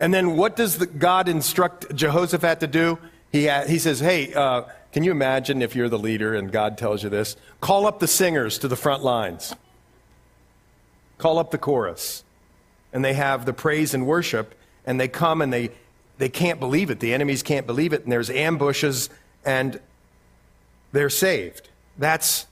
And 0.00 0.12
then 0.12 0.36
what 0.36 0.56
does 0.56 0.78
the, 0.78 0.86
God 0.86 1.28
instruct 1.28 1.94
Jehoshaphat 1.94 2.60
to 2.60 2.66
do? 2.66 2.98
He, 3.30 3.48
he 3.66 3.78
says, 3.78 4.00
Hey, 4.00 4.34
uh, 4.34 4.62
can 4.92 5.04
you 5.04 5.10
imagine 5.10 5.62
if 5.62 5.74
you're 5.74 5.88
the 5.88 5.98
leader 5.98 6.34
and 6.34 6.50
God 6.50 6.76
tells 6.76 7.02
you 7.02 7.08
this? 7.08 7.36
Call 7.60 7.86
up 7.86 8.00
the 8.00 8.08
singers 8.08 8.58
to 8.58 8.68
the 8.68 8.76
front 8.76 9.02
lines. 9.02 9.54
Call 11.18 11.38
up 11.38 11.50
the 11.50 11.58
chorus. 11.58 12.24
And 12.92 13.04
they 13.04 13.14
have 13.14 13.46
the 13.46 13.52
praise 13.52 13.94
and 13.94 14.06
worship, 14.06 14.54
and 14.84 15.00
they 15.00 15.08
come 15.08 15.40
and 15.40 15.52
they, 15.52 15.70
they 16.18 16.28
can't 16.28 16.60
believe 16.60 16.90
it. 16.90 17.00
The 17.00 17.12
enemies 17.14 17.42
can't 17.42 17.66
believe 17.66 17.92
it, 17.92 18.04
and 18.04 18.12
there's 18.12 18.30
ambushes, 18.30 19.10
and 19.44 19.80
they're 20.92 21.10
saved. 21.10 21.68
That's 21.98 22.46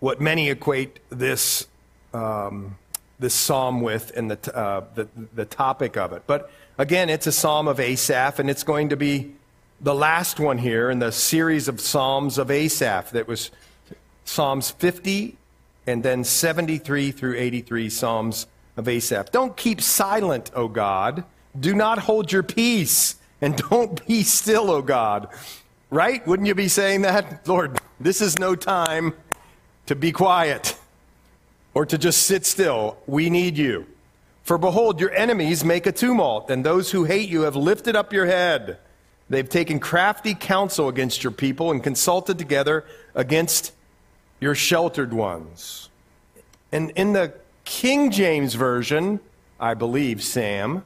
what 0.00 0.20
many 0.20 0.50
equate 0.50 0.98
this, 1.10 1.66
um, 2.12 2.76
this 3.18 3.34
psalm 3.34 3.80
with 3.80 4.12
and 4.16 4.30
the, 4.30 4.56
uh, 4.56 4.84
the, 4.94 5.08
the 5.34 5.44
topic 5.44 5.96
of 5.96 6.12
it. 6.12 6.22
But 6.26 6.50
again, 6.76 7.08
it's 7.08 7.26
a 7.26 7.32
psalm 7.32 7.68
of 7.68 7.78
Asaph, 7.78 8.38
and 8.38 8.50
it's 8.50 8.64
going 8.64 8.88
to 8.88 8.96
be 8.96 9.32
the 9.80 9.94
last 9.94 10.38
one 10.38 10.58
here 10.58 10.90
in 10.90 10.98
the 11.00 11.10
series 11.10 11.66
of 11.68 11.80
Psalms 11.80 12.38
of 12.38 12.50
Asaph 12.50 13.10
that 13.10 13.26
was 13.26 13.50
Psalms 14.24 14.70
50 14.70 15.36
and 15.86 16.02
then 16.02 16.22
73 16.22 17.10
through 17.10 17.36
83 17.36 17.90
Psalms 17.90 18.46
of 18.76 18.88
Asaph. 18.88 19.32
Don't 19.32 19.56
keep 19.56 19.80
silent, 19.80 20.50
O 20.54 20.68
God. 20.68 21.24
Do 21.58 21.74
not 21.74 21.98
hold 21.98 22.32
your 22.32 22.42
peace, 22.42 23.16
and 23.40 23.56
don't 23.56 24.06
be 24.06 24.22
still, 24.22 24.70
O 24.70 24.82
God. 24.82 25.28
Right? 25.90 26.26
Wouldn't 26.26 26.48
you 26.48 26.54
be 26.54 26.68
saying 26.68 27.02
that? 27.02 27.46
Lord, 27.46 27.78
this 28.00 28.20
is 28.20 28.38
no 28.38 28.56
time 28.56 29.14
to 29.86 29.94
be 29.94 30.12
quiet 30.12 30.76
or 31.74 31.84
to 31.86 31.98
just 31.98 32.22
sit 32.22 32.46
still. 32.46 32.96
We 33.06 33.28
need 33.30 33.58
you. 33.58 33.86
For 34.42 34.58
behold, 34.58 35.00
your 35.00 35.12
enemies 35.12 35.64
make 35.64 35.86
a 35.86 35.92
tumult, 35.92 36.50
and 36.50 36.64
those 36.64 36.90
who 36.90 37.04
hate 37.04 37.28
you 37.28 37.42
have 37.42 37.56
lifted 37.56 37.94
up 37.94 38.12
your 38.12 38.26
head. 38.26 38.78
They've 39.30 39.48
taken 39.48 39.78
crafty 39.80 40.34
counsel 40.34 40.88
against 40.88 41.22
your 41.22 41.30
people 41.30 41.70
and 41.70 41.82
consulted 41.82 42.38
together 42.38 42.84
against 43.14 43.72
your 44.40 44.54
sheltered 44.54 45.12
ones. 45.12 45.88
And 46.72 46.90
in 46.90 47.12
the 47.12 47.34
King 47.64 48.10
James 48.10 48.54
Version, 48.54 49.20
I 49.60 49.74
believe, 49.74 50.22
Sam, 50.22 50.84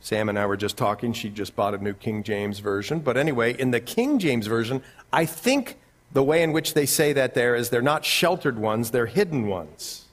Sam 0.00 0.28
and 0.28 0.38
I 0.38 0.46
were 0.46 0.56
just 0.56 0.76
talking. 0.76 1.12
She 1.12 1.28
just 1.28 1.54
bought 1.54 1.74
a 1.74 1.78
new 1.78 1.92
King 1.92 2.22
James 2.22 2.58
Version. 2.58 3.00
But 3.00 3.16
anyway, 3.16 3.58
in 3.58 3.70
the 3.70 3.80
King 3.80 4.18
James 4.18 4.46
Version, 4.46 4.82
I 5.12 5.26
think 5.26 5.76
the 6.12 6.22
way 6.22 6.42
in 6.42 6.52
which 6.52 6.74
they 6.74 6.86
say 6.86 7.12
that 7.12 7.34
there 7.34 7.54
is 7.54 7.70
they're 7.70 7.82
not 7.82 8.04
sheltered 8.04 8.58
ones, 8.58 8.90
they're 8.90 9.06
hidden 9.06 9.46
ones. 9.46 10.06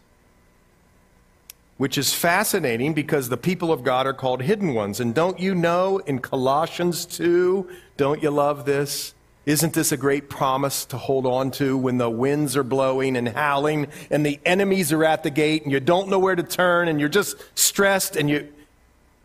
Which 1.77 1.97
is 1.97 2.13
fascinating 2.13 2.93
because 2.93 3.29
the 3.29 3.37
people 3.37 3.71
of 3.71 3.83
God 3.83 4.07
are 4.07 4.13
called 4.13 4.41
hidden 4.41 4.73
ones. 4.73 4.99
And 4.99 5.13
don't 5.13 5.39
you 5.39 5.55
know 5.55 5.99
in 5.99 6.19
Colossians 6.19 7.05
2, 7.05 7.69
don't 7.97 8.21
you 8.21 8.31
love 8.31 8.65
this? 8.65 9.13
Isn't 9.45 9.73
this 9.73 9.93
a 9.93 9.97
great 9.97 10.27
promise 10.27 10.83
to 10.87 10.97
hold 10.97 11.25
on 11.25 11.51
to 11.51 11.77
when 11.77 11.97
the 11.97 12.09
winds 12.09 12.57
are 12.57 12.63
blowing 12.63 13.15
and 13.15 13.29
howling 13.29 13.87
and 14.09 14.25
the 14.25 14.39
enemies 14.43 14.91
are 14.91 15.05
at 15.05 15.23
the 15.23 15.29
gate 15.29 15.63
and 15.63 15.71
you 15.71 15.79
don't 15.79 16.09
know 16.09 16.19
where 16.19 16.35
to 16.35 16.43
turn 16.43 16.89
and 16.89 16.99
you're 16.99 17.07
just 17.07 17.37
stressed 17.55 18.17
and 18.17 18.29
you, 18.29 18.49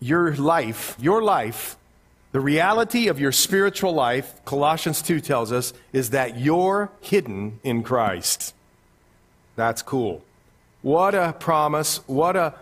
your 0.03 0.35
life, 0.35 0.97
your 1.01 1.23
life, 1.23 1.77
the 2.33 2.41
reality 2.41 3.09
of 3.09 3.21
your 3.21 3.31
spiritual 3.31 3.93
life, 3.93 4.45
Colossians 4.45 5.01
2 5.03 5.21
tells 5.21 5.53
us, 5.53 5.73
is 5.93 6.11
that 6.11 6.39
you're 6.39 6.91
hidden 7.01 7.61
in 7.63 7.83
Christ. 7.83 8.55
That's 9.55 9.83
cool. 9.83 10.25
What 10.81 11.15
a 11.15 11.35
promise. 11.39 12.01
What 12.09 12.37
a 12.37 12.55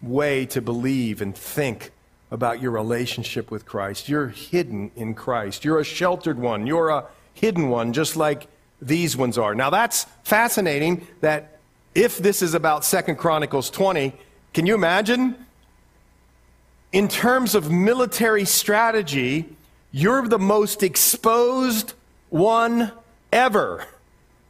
way 0.00 0.46
to 0.46 0.62
believe 0.62 1.20
and 1.20 1.36
think 1.36 1.90
about 2.30 2.62
your 2.62 2.70
relationship 2.70 3.50
with 3.50 3.66
Christ. 3.66 4.08
You're 4.08 4.28
hidden 4.28 4.90
in 4.96 5.14
Christ. 5.14 5.64
You're 5.64 5.80
a 5.80 5.84
sheltered 5.84 6.38
one. 6.38 6.66
You're 6.66 6.90
a 6.90 7.06
hidden 7.34 7.68
one, 7.68 7.92
just 7.92 8.16
like 8.16 8.46
these 8.80 9.16
ones 9.16 9.36
are. 9.36 9.54
Now, 9.54 9.70
that's 9.70 10.06
fascinating 10.22 11.06
that 11.20 11.58
if 11.94 12.18
this 12.18 12.42
is 12.42 12.54
about 12.54 12.84
Second 12.84 13.16
Chronicles 13.16 13.70
20, 13.70 14.14
can 14.52 14.66
you 14.66 14.74
imagine? 14.74 15.46
In 16.92 17.08
terms 17.08 17.54
of 17.54 17.70
military 17.70 18.44
strategy, 18.44 19.46
you're 19.92 20.26
the 20.26 20.38
most 20.38 20.82
exposed 20.82 21.94
one 22.30 22.92
ever. 23.32 23.86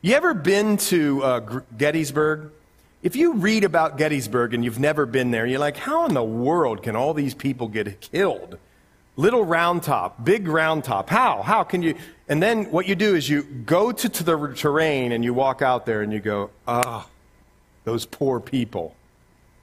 You 0.01 0.15
ever 0.15 0.35
been 0.35 0.77
to 0.77 1.23
uh, 1.23 1.61
Gettysburg? 1.77 2.53
If 3.03 3.17
you 3.17 3.35
read 3.35 3.65
about 3.65 3.99
Gettysburg 3.99 4.55
and 4.55 4.65
you've 4.65 4.79
never 4.79 5.07
been 5.07 5.31
there, 5.31 5.47
you're 5.47 5.59
like, 5.59 5.77
how 5.77 6.07
in 6.07 6.15
the 6.15 6.23
world 6.23 6.83
can 6.83 6.97
all 6.97 7.15
these 7.15 7.35
people 7.35 7.69
get 7.69 8.01
killed? 8.01 8.59
Little 9.17 9.45
round 9.45 9.83
top, 9.83 10.25
big 10.25 10.47
round 10.47 10.85
top. 10.85 11.11
How? 11.11 11.43
How 11.43 11.65
can 11.65 11.83
you? 11.83 11.97
And 12.29 12.41
then 12.41 12.71
what 12.71 12.87
you 12.87 12.95
do 12.95 13.17
is 13.17 13.29
you 13.29 13.43
go 13.43 13.91
to, 13.91 14.09
to 14.09 14.23
the 14.23 14.55
terrain 14.55 15.11
and 15.13 15.25
you 15.25 15.35
walk 15.35 15.63
out 15.63 15.87
there 15.87 16.03
and 16.03 16.13
you 16.13 16.21
go, 16.21 16.51
ah, 16.69 17.09
those 17.85 18.07
poor 18.07 18.39
people. 18.39 18.95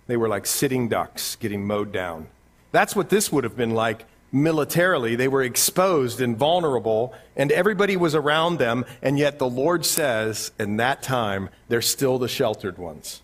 They 0.08 0.18
were 0.18 0.28
like 0.28 0.46
sitting 0.46 0.88
ducks 0.88 1.36
getting 1.36 1.66
mowed 1.66 1.92
down. 1.92 2.28
That's 2.72 2.96
what 2.96 3.10
this 3.10 3.32
would 3.32 3.44
have 3.44 3.58
been 3.58 3.72
like 3.72 4.06
militarily. 4.32 5.16
They 5.16 5.28
were 5.28 5.44
exposed 5.44 6.22
and 6.22 6.38
vulnerable, 6.38 7.14
and 7.36 7.52
everybody 7.52 7.96
was 7.96 8.14
around 8.14 8.60
them, 8.60 8.86
and 9.02 9.18
yet 9.18 9.40
the 9.40 9.50
Lord 9.50 9.86
says, 9.86 10.52
in 10.60 10.78
that 10.78 11.02
time, 11.02 11.50
they're 11.70 11.82
still 11.82 12.20
the 12.20 12.28
sheltered 12.28 12.78
ones. 12.78 13.22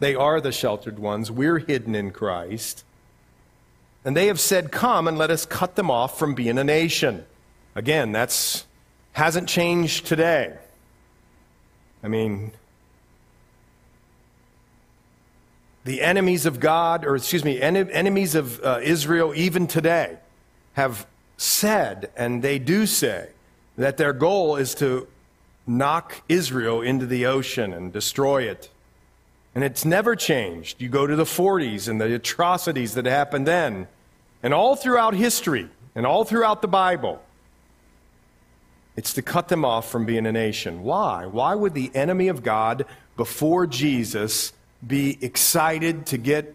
They 0.00 0.14
are 0.14 0.40
the 0.40 0.52
sheltered 0.52 0.98
ones. 0.98 1.30
We're 1.30 1.58
hidden 1.58 1.94
in 1.94 2.10
Christ. 2.10 2.84
And 4.04 4.16
they 4.16 4.26
have 4.26 4.40
said, 4.40 4.70
Come 4.70 5.08
and 5.08 5.16
let 5.16 5.30
us 5.30 5.46
cut 5.46 5.76
them 5.76 5.90
off 5.90 6.18
from 6.18 6.34
being 6.34 6.58
a 6.58 6.64
nation. 6.64 7.24
Again, 7.74 8.12
that's 8.12 8.66
hasn't 9.12 9.48
changed 9.48 10.06
today. 10.06 10.52
I 12.02 12.08
mean, 12.08 12.52
the 15.84 16.00
enemies 16.00 16.46
of 16.46 16.60
God, 16.60 17.04
or 17.04 17.14
excuse 17.14 17.44
me, 17.44 17.60
en- 17.60 17.76
enemies 17.76 18.34
of 18.34 18.62
uh, 18.64 18.80
Israel, 18.82 19.32
even 19.36 19.66
today, 19.66 20.18
have 20.72 21.06
said, 21.36 22.10
and 22.16 22.42
they 22.42 22.58
do 22.58 22.86
say, 22.86 23.28
that 23.76 23.96
their 23.96 24.12
goal 24.12 24.56
is 24.56 24.74
to 24.76 25.06
knock 25.66 26.22
Israel 26.28 26.80
into 26.80 27.06
the 27.06 27.26
ocean 27.26 27.72
and 27.72 27.92
destroy 27.92 28.42
it. 28.42 28.70
And 29.54 29.62
it's 29.62 29.84
never 29.84 30.16
changed. 30.16 30.80
You 30.80 30.88
go 30.88 31.06
to 31.06 31.16
the 31.16 31.24
40s 31.24 31.88
and 31.88 32.00
the 32.00 32.14
atrocities 32.14 32.94
that 32.94 33.06
happened 33.06 33.46
then. 33.46 33.88
And 34.42 34.52
all 34.52 34.76
throughout 34.76 35.14
history 35.14 35.68
and 35.94 36.06
all 36.06 36.24
throughout 36.24 36.60
the 36.60 36.68
Bible, 36.68 37.22
it's 38.96 39.14
to 39.14 39.22
cut 39.22 39.48
them 39.48 39.64
off 39.64 39.90
from 39.90 40.06
being 40.06 40.26
a 40.26 40.32
nation. 40.32 40.82
Why? 40.82 41.26
Why 41.26 41.54
would 41.54 41.74
the 41.74 41.90
enemy 41.94 42.28
of 42.28 42.42
God 42.42 42.84
before 43.16 43.66
Jesus 43.66 44.52
be 44.86 45.18
excited 45.24 46.06
to 46.06 46.18
get 46.18 46.54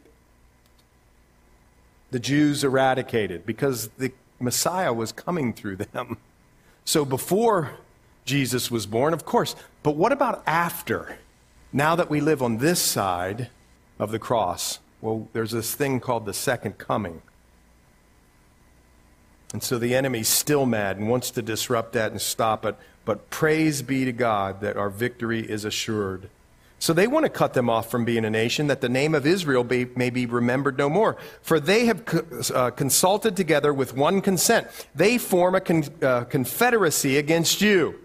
the 2.12 2.20
Jews 2.20 2.64
eradicated? 2.64 3.46
Because 3.46 3.90
the 3.98 4.12
Messiah 4.40 4.94
was 4.94 5.12
coming 5.12 5.54
through 5.54 5.78
them. 5.78 6.18
So 6.86 7.06
before 7.06 7.72
Jesus 8.26 8.72
was 8.72 8.86
born, 8.86 9.14
of 9.14 9.26
course. 9.26 9.56
But 9.84 9.96
what 9.96 10.12
about 10.12 10.44
after? 10.46 11.18
Now 11.74 11.96
that 11.96 12.10
we 12.10 12.22
live 12.22 12.42
on 12.42 12.58
this 12.58 12.82
side 12.82 13.50
of 14.00 14.12
the 14.12 14.20
cross, 14.20 14.80
well, 15.02 15.28
there's 15.34 15.52
this 15.52 15.74
thing 15.74 16.00
called 16.00 16.26
the 16.26 16.34
second 16.34 16.78
coming. 16.78 17.22
And 19.54 19.64
so 19.64 19.80
the 19.80 19.96
enemy's 19.96 20.28
still 20.28 20.66
mad 20.66 20.98
and 20.98 21.10
wants 21.10 21.32
to 21.32 21.42
disrupt 21.42 21.94
that 21.94 22.12
and 22.12 22.22
stop 22.22 22.66
it. 22.66 22.76
But 23.04 23.30
praise 23.30 23.82
be 23.82 24.06
to 24.06 24.12
God 24.12 24.62
that 24.62 24.78
our 24.78 24.90
victory 24.90 25.40
is 25.40 25.66
assured. 25.66 26.30
So 26.80 26.94
they 26.94 27.08
want 27.08 27.26
to 27.26 27.30
cut 27.30 27.54
them 27.54 27.70
off 27.70 27.92
from 27.92 28.06
being 28.06 28.24
a 28.24 28.30
nation, 28.30 28.68
that 28.68 28.80
the 28.80 28.88
name 28.88 29.14
of 29.14 29.26
Israel 29.28 29.66
be, 29.66 29.86
may 29.96 30.10
be 30.10 30.26
remembered 30.26 30.78
no 30.78 30.90
more. 30.90 31.18
For 31.42 31.60
they 31.60 31.86
have 31.86 32.06
co- 32.06 32.26
uh, 32.56 32.72
consulted 32.72 33.36
together 33.36 33.74
with 33.74 33.96
one 33.96 34.22
consent. 34.22 34.68
They 34.96 35.18
form 35.18 35.56
a 35.56 35.62
con- 35.62 35.84
uh, 36.02 36.24
confederacy 36.24 37.18
against 37.18 37.60
you. 37.62 38.00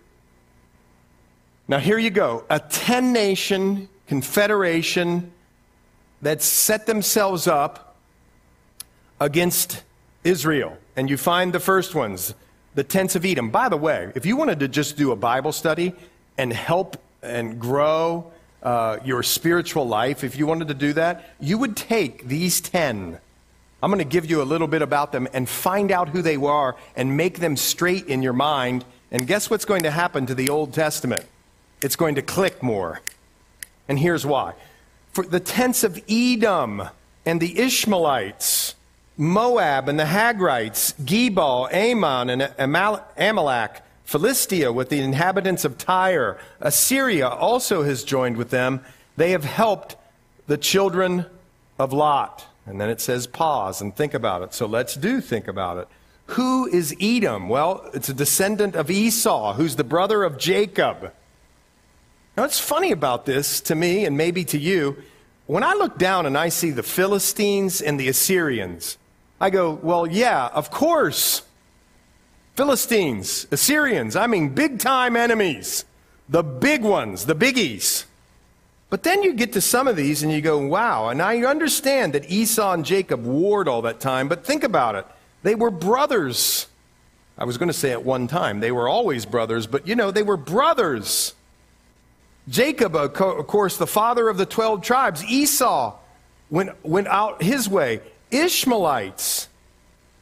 Now, 1.69 1.79
here 1.79 1.99
you 1.99 2.11
go 2.11 2.45
a 2.51 2.59
10 2.59 3.13
nation 3.13 3.89
confederation 4.09 5.33
that 6.21 6.43
set 6.43 6.87
themselves 6.87 7.47
up 7.47 7.97
against 9.21 9.85
Israel. 10.25 10.77
And 10.97 11.09
you 11.09 11.17
find 11.17 11.53
the 11.53 11.61
first 11.61 11.95
ones, 11.95 12.35
the 12.75 12.85
tents 12.85 13.15
of 13.15 13.25
Edom. 13.25 13.51
By 13.51 13.69
the 13.69 13.77
way, 13.77 14.11
if 14.17 14.27
you 14.27 14.37
wanted 14.37 14.61
to 14.61 14.69
just 14.69 14.97
do 14.97 15.13
a 15.13 15.17
Bible 15.17 15.53
study 15.53 15.95
and 16.37 16.53
help 16.53 16.97
and 17.23 17.59
grow 17.61 18.33
uh, 18.65 18.99
your 19.05 19.23
spiritual 19.23 19.87
life, 19.87 20.25
if 20.25 20.37
you 20.37 20.47
wanted 20.47 20.69
to 20.69 20.75
do 20.75 20.93
that, 20.95 21.35
you 21.39 21.59
would 21.59 21.77
take 21.77 22.27
these 22.27 22.61
10. 22.61 23.19
I'm 23.83 23.91
going 23.91 23.99
to 23.99 24.05
give 24.05 24.25
you 24.25 24.41
a 24.41 24.45
little 24.45 24.67
bit 24.67 24.83
about 24.83 25.13
them 25.13 25.29
and 25.33 25.49
find 25.49 25.93
out 25.93 26.09
who 26.09 26.23
they 26.23 26.37
are 26.37 26.75
and 26.97 27.17
make 27.17 27.39
them 27.39 27.57
straight 27.57 28.07
in 28.07 28.23
your 28.23 28.33
mind. 28.33 28.85
And 29.11 29.27
guess 29.27 29.51
what's 29.51 29.67
going 29.67 29.83
to 29.83 29.91
happen 29.91 30.27
to 30.27 30.35
the 30.35 30.49
Old 30.49 30.73
Testament? 30.73 31.27
it's 31.85 31.97
going 31.97 32.15
to 32.15 32.23
click 32.23 32.63
more. 32.63 33.03
And 33.89 33.99
here's 33.99 34.25
why. 34.25 34.55
For 35.13 35.25
the 35.25 35.39
tents 35.39 35.85
of 35.85 36.03
Edom 36.09 36.83
and 37.27 37.41
the 37.41 37.59
Ishmaelites, 37.59 38.75
Moab 39.19 39.89
and 39.91 40.01
the 40.01 40.07
Hagrites, 40.07 40.95
Gebal, 41.05 41.71
Ammon, 41.73 42.31
and 42.31 42.51
Amalek, 42.59 43.83
Philistia 44.05 44.73
with 44.73 44.91
the 44.91 45.01
inhabitants 45.01 45.65
of 45.65 45.79
Tyre, 45.79 46.39
Assyria 46.61 47.29
also 47.29 47.83
has 47.83 48.05
joined 48.05 48.37
with 48.37 48.51
them. 48.51 48.81
They 49.17 49.31
have 49.31 49.45
helped 49.45 49.97
the 50.47 50.59
children 50.59 51.27
of 51.79 51.93
Lot. 51.93 52.47
And 52.67 52.81
then 52.81 52.91
it 52.91 53.01
says 53.01 53.27
pause 53.27 53.81
and 53.81 53.95
think 53.95 54.15
about 54.15 54.43
it. 54.43 54.55
So 54.55 54.67
let's 54.67 54.95
do 54.95 55.21
think 55.21 55.49
about 55.49 55.79
it. 55.79 55.89
Who 56.29 56.67
is 56.67 56.95
Edom? 57.01 57.49
Well, 57.49 57.91
it's 57.93 58.09
a 58.09 58.15
descendant 58.15 58.77
of 58.77 58.91
Esau, 58.91 59.55
who's 59.55 59.77
the 59.77 59.85
brother 59.85 60.23
of 60.25 60.39
Jacob. 60.39 61.13
Now, 62.37 62.43
what's 62.43 62.59
funny 62.59 62.93
about 62.93 63.27
this 63.27 63.61
to 63.63 63.75
me 63.75 64.05
and 64.05 64.17
maybe 64.17 64.45
to 64.47 64.59
you, 64.59 64.97
when 65.47 65.63
I 65.63 65.75
look 65.75 65.99
down 65.99 66.25
and 66.25 66.37
I 66.39 66.49
see 66.49 66.71
the 66.71 66.83
Philistines 66.83 67.83
and 67.83 68.01
the 68.01 68.09
Assyrians, 68.09 68.97
I 69.41 69.51
go, 69.51 69.73
well, 69.83 70.07
yeah, 70.07 70.47
of 70.49 70.71
course. 70.71 71.43
Philistines, 72.57 73.47
Assyrians, 73.51 74.15
I 74.17 74.27
mean, 74.27 74.51
big 74.51 74.79
time 74.79 75.17
enemies. 75.17 75.85
The 76.29 76.43
big 76.43 76.83
ones, 76.83 77.27
the 77.27 77.35
biggies. 77.35 78.05
But 78.91 79.03
then 79.03 79.23
you 79.23 79.35
get 79.35 79.53
to 79.55 79.61
some 79.61 79.89
of 79.89 79.97
these 79.97 80.23
and 80.23 80.31
you 80.31 80.41
go, 80.41 80.59
wow. 80.59 81.09
And 81.09 81.21
I 81.21 81.39
understand 81.43 82.13
that 82.13 82.31
Esau 82.31 82.73
and 82.73 82.85
Jacob 82.85 83.25
warred 83.25 83.67
all 83.67 83.83
that 83.83 83.99
time, 83.99 84.29
but 84.29 84.45
think 84.45 84.63
about 84.63 84.95
it. 84.95 85.07
They 85.43 85.55
were 85.55 85.71
brothers. 85.71 86.69
I 87.37 87.45
was 87.45 87.59
going 87.59 87.69
to 87.69 87.75
say 87.75 87.91
at 87.91 88.05
one 88.05 88.29
time, 88.29 88.61
they 88.61 88.71
were 88.71 88.89
always 88.89 89.27
brothers, 89.27 89.67
but 89.67 89.89
you 89.89 89.97
know, 89.97 90.11
they 90.11 90.23
were 90.23 90.37
brothers. 90.37 91.35
Jacob, 92.49 92.95
of 92.95 93.15
course, 93.15 93.77
the 93.77 93.87
father 93.87 94.29
of 94.29 94.37
the 94.37 94.47
12 94.47 94.83
tribes. 94.83 95.25
Esau 95.25 95.97
went, 96.51 96.71
went 96.85 97.09
out 97.09 97.43
his 97.43 97.69
way. 97.69 98.01
Ishmaelites. 98.31 99.49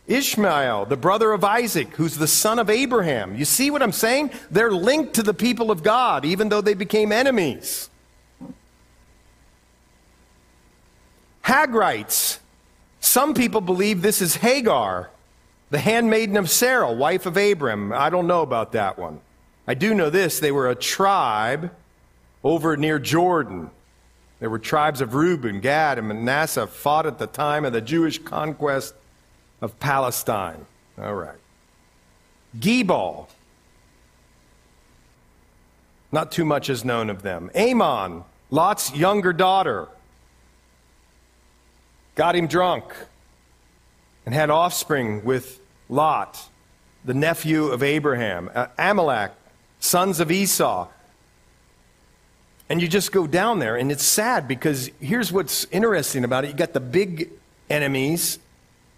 Ishmael, 0.06 0.86
the 0.86 0.96
brother 0.96 1.32
of 1.32 1.44
Isaac, 1.44 1.94
who's 1.96 2.16
the 2.16 2.26
son 2.26 2.58
of 2.58 2.68
Abraham. 2.68 3.36
You 3.36 3.44
see 3.44 3.70
what 3.70 3.82
I'm 3.82 3.92
saying? 3.92 4.30
They're 4.50 4.72
linked 4.72 5.14
to 5.14 5.22
the 5.22 5.34
people 5.34 5.70
of 5.70 5.82
God, 5.82 6.24
even 6.24 6.48
though 6.48 6.60
they 6.60 6.74
became 6.74 7.12
enemies. 7.12 7.88
Hagrites. 11.42 12.38
Some 13.00 13.34
people 13.34 13.60
believe 13.60 14.02
this 14.02 14.22
is 14.22 14.36
Hagar, 14.36 15.10
the 15.70 15.78
handmaiden 15.78 16.36
of 16.36 16.48
Sarah, 16.48 16.92
wife 16.92 17.26
of 17.26 17.36
Abram. 17.36 17.92
I 17.92 18.10
don't 18.10 18.26
know 18.26 18.42
about 18.42 18.72
that 18.72 18.98
one. 18.98 19.20
I 19.66 19.74
do 19.74 19.94
know 19.94 20.10
this 20.10 20.40
they 20.40 20.52
were 20.52 20.70
a 20.70 20.74
tribe 20.74 21.72
over 22.44 22.76
near 22.76 22.98
Jordan. 22.98 23.70
There 24.40 24.50
were 24.50 24.58
tribes 24.58 25.00
of 25.00 25.14
Reuben, 25.14 25.60
Gad, 25.60 25.98
and 25.98 26.08
Manasseh 26.08 26.66
fought 26.66 27.06
at 27.06 27.18
the 27.18 27.28
time 27.28 27.64
of 27.64 27.72
the 27.72 27.80
Jewish 27.80 28.18
conquest 28.18 28.94
of 29.62 29.78
Palestine. 29.80 30.66
All 30.98 31.14
right. 31.14 31.38
Gebal. 32.58 33.28
Not 36.10 36.30
too 36.30 36.44
much 36.44 36.68
is 36.68 36.84
known 36.84 37.08
of 37.08 37.22
them. 37.22 37.50
Ammon, 37.54 38.24
Lot's 38.50 38.94
younger 38.94 39.32
daughter, 39.32 39.88
got 42.14 42.36
him 42.36 42.46
drunk 42.46 42.92
and 44.26 44.34
had 44.34 44.50
offspring 44.50 45.24
with 45.24 45.58
Lot, 45.88 46.48
the 47.04 47.14
nephew 47.14 47.68
of 47.68 47.82
Abraham. 47.82 48.50
Amalek, 48.76 49.32
sons 49.80 50.20
of 50.20 50.30
Esau. 50.30 50.88
And 52.68 52.80
you 52.80 52.88
just 52.88 53.12
go 53.12 53.26
down 53.26 53.58
there, 53.58 53.76
and 53.76 53.90
it's 53.90 54.04
sad 54.04 54.46
because 54.46 54.90
here's 55.00 55.32
what's 55.32 55.66
interesting 55.66 56.24
about 56.24 56.44
it. 56.44 56.48
You 56.48 56.54
got 56.54 56.72
the 56.72 56.80
big 56.80 57.30
enemies, 57.70 58.38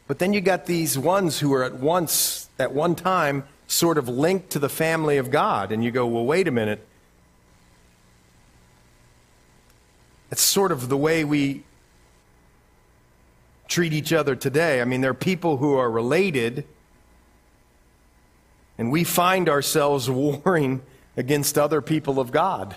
but 0.06 0.18
then 0.18 0.32
you 0.32 0.40
got 0.40 0.66
these 0.66 0.98
ones 0.98 1.40
who 1.40 1.52
are 1.54 1.64
at 1.64 1.74
once, 1.74 2.48
at 2.58 2.72
one 2.72 2.94
time, 2.94 3.44
sort 3.66 3.96
of 3.96 4.08
linked 4.08 4.50
to 4.50 4.58
the 4.58 4.68
family 4.68 5.16
of 5.16 5.30
God. 5.30 5.72
And 5.72 5.82
you 5.82 5.90
go, 5.90 6.06
well, 6.06 6.24
wait 6.24 6.46
a 6.46 6.50
minute. 6.50 6.86
It's 10.30 10.42
sort 10.42 10.72
of 10.72 10.88
the 10.88 10.96
way 10.96 11.24
we 11.24 11.64
treat 13.68 13.92
each 13.92 14.12
other 14.12 14.36
today. 14.36 14.80
I 14.80 14.84
mean, 14.84 15.00
there 15.00 15.10
are 15.10 15.14
people 15.14 15.56
who 15.56 15.74
are 15.74 15.90
related, 15.90 16.66
and 18.76 18.92
we 18.92 19.04
find 19.04 19.48
ourselves 19.48 20.10
warring 20.10 20.82
against 21.16 21.56
other 21.56 21.80
people 21.80 22.20
of 22.20 22.30
God 22.30 22.76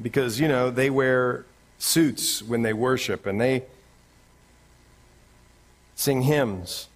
because, 0.00 0.40
you 0.40 0.48
know, 0.48 0.70
they 0.70 0.90
wear 0.90 1.44
suits 1.78 2.42
when 2.42 2.62
they 2.62 2.72
worship 2.72 3.26
and 3.26 3.40
they 3.40 3.64
sing 5.98 6.22
hymns. 6.22 6.88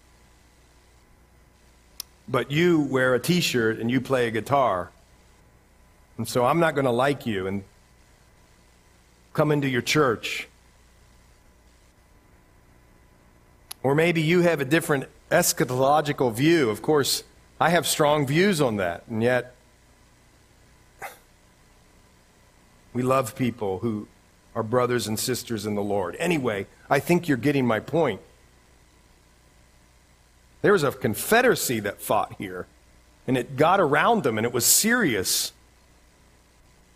But 2.29 2.51
you 2.51 2.81
wear 2.81 3.15
a 3.15 3.21
t 3.21 3.41
shirt 3.41 3.79
and 3.79 3.91
you 3.91 4.01
play 4.01 4.27
a 4.27 4.31
guitar. 4.31 4.91
And 6.17 6.27
so 6.27 6.47
I'm 6.47 6.61
not 6.61 6.75
going 6.75 6.85
to 6.85 6.93
like 6.93 7.27
you 7.27 7.47
and 7.47 7.65
come 9.33 9.51
into 9.51 9.69
your 9.69 9.83
church. 9.83 10.49
Or 13.83 13.95
maybe 13.95 14.23
you 14.23 14.43
have 14.43 14.61
a 14.61 14.65
different 14.65 15.05
eschatological 15.31 16.33
view. 16.33 16.71
Of 16.71 16.83
course, 16.83 17.25
I 17.61 17.71
have 17.71 17.87
strong 17.87 18.27
views 18.27 18.61
on 18.61 18.77
that, 18.77 19.03
and 19.09 19.23
yet 19.23 19.55
We 22.93 23.03
love 23.03 23.35
people 23.37 23.79
who 23.79 24.07
are 24.55 24.63
brothers 24.63 25.07
and 25.07 25.19
sisters 25.19 25.65
in 25.65 25.75
the 25.75 25.83
Lord. 25.83 26.15
Anyway, 26.19 26.67
I 26.91 26.99
think 26.99 27.27
you're 27.27 27.39
getting 27.39 27.67
my 27.67 27.81
point. 27.81 28.21
There 30.63 30.73
was 30.73 30.85
a 30.85 30.93
confederacy 30.93 31.81
that 31.81 32.01
fought 32.01 32.35
here, 32.39 32.67
and 33.27 33.37
it 33.37 33.57
got 33.57 33.81
around 33.81 34.23
them, 34.23 34.39
and 34.39 34.47
it 34.47 34.53
was 34.53 34.65
serious. 34.65 35.53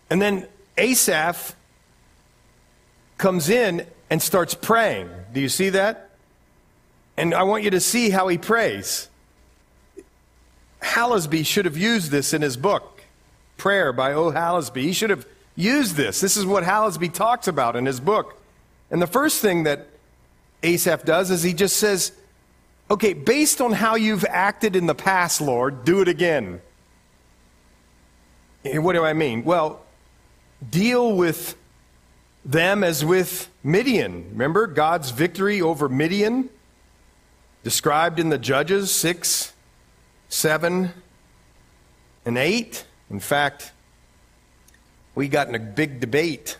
And 0.09 0.21
then 0.21 0.47
Asaph 0.77 1.53
comes 3.17 3.49
in 3.49 3.85
and 4.09 4.21
starts 4.21 4.53
praying. 4.53 5.09
Do 5.33 5.41
you 5.41 5.49
see 5.49 5.69
that? 5.69 6.09
And 7.17 7.33
I 7.33 7.43
want 7.43 7.63
you 7.63 7.71
to 7.71 7.79
see 7.79 8.09
how 8.09 8.27
he 8.27 8.37
prays. 8.37 9.09
Hallesby 10.81 11.45
should 11.45 11.65
have 11.65 11.77
used 11.77 12.11
this 12.11 12.33
in 12.33 12.41
his 12.41 12.55
book, 12.55 13.01
Prayer 13.57 13.91
by 13.91 14.13
O. 14.13 14.31
Hallesby. 14.31 14.83
He 14.83 14.93
should 14.93 15.09
have 15.09 15.25
used 15.55 15.95
this. 15.95 16.21
This 16.21 16.37
is 16.37 16.45
what 16.45 16.63
Hallesby 16.63 17.11
talks 17.11 17.47
about 17.47 17.75
in 17.75 17.85
his 17.85 17.99
book. 17.99 18.39
And 18.91 19.01
the 19.01 19.07
first 19.07 19.41
thing 19.41 19.63
that 19.63 19.87
Asaph 20.63 21.03
does 21.03 21.31
is 21.31 21.43
he 21.43 21.53
just 21.53 21.77
says, 21.77 22.11
Okay, 22.89 23.13
based 23.13 23.59
on 23.59 23.73
how 23.73 23.95
you've 23.95 24.25
acted 24.25 24.75
in 24.75 24.85
the 24.85 24.95
past, 24.95 25.41
Lord, 25.41 25.83
do 25.83 26.01
it 26.01 26.07
again. 26.07 26.61
And 28.63 28.83
what 28.83 28.93
do 28.93 29.03
I 29.03 29.13
mean? 29.13 29.43
Well, 29.43 29.81
deal 30.69 31.15
with 31.15 31.57
them 32.45 32.83
as 32.83 33.03
with 33.03 33.49
Midian. 33.63 34.29
Remember 34.31 34.67
God's 34.67 35.11
victory 35.11 35.61
over 35.61 35.89
Midian? 35.89 36.49
Described 37.63 38.19
in 38.19 38.29
the 38.29 38.37
Judges 38.37 38.91
6, 38.91 39.53
7, 40.29 40.93
and 42.25 42.37
8. 42.37 42.85
In 43.09 43.19
fact, 43.19 43.73
we 45.13 45.27
got 45.27 45.49
in 45.49 45.55
a 45.55 45.59
big 45.59 45.99
debate 45.99 46.57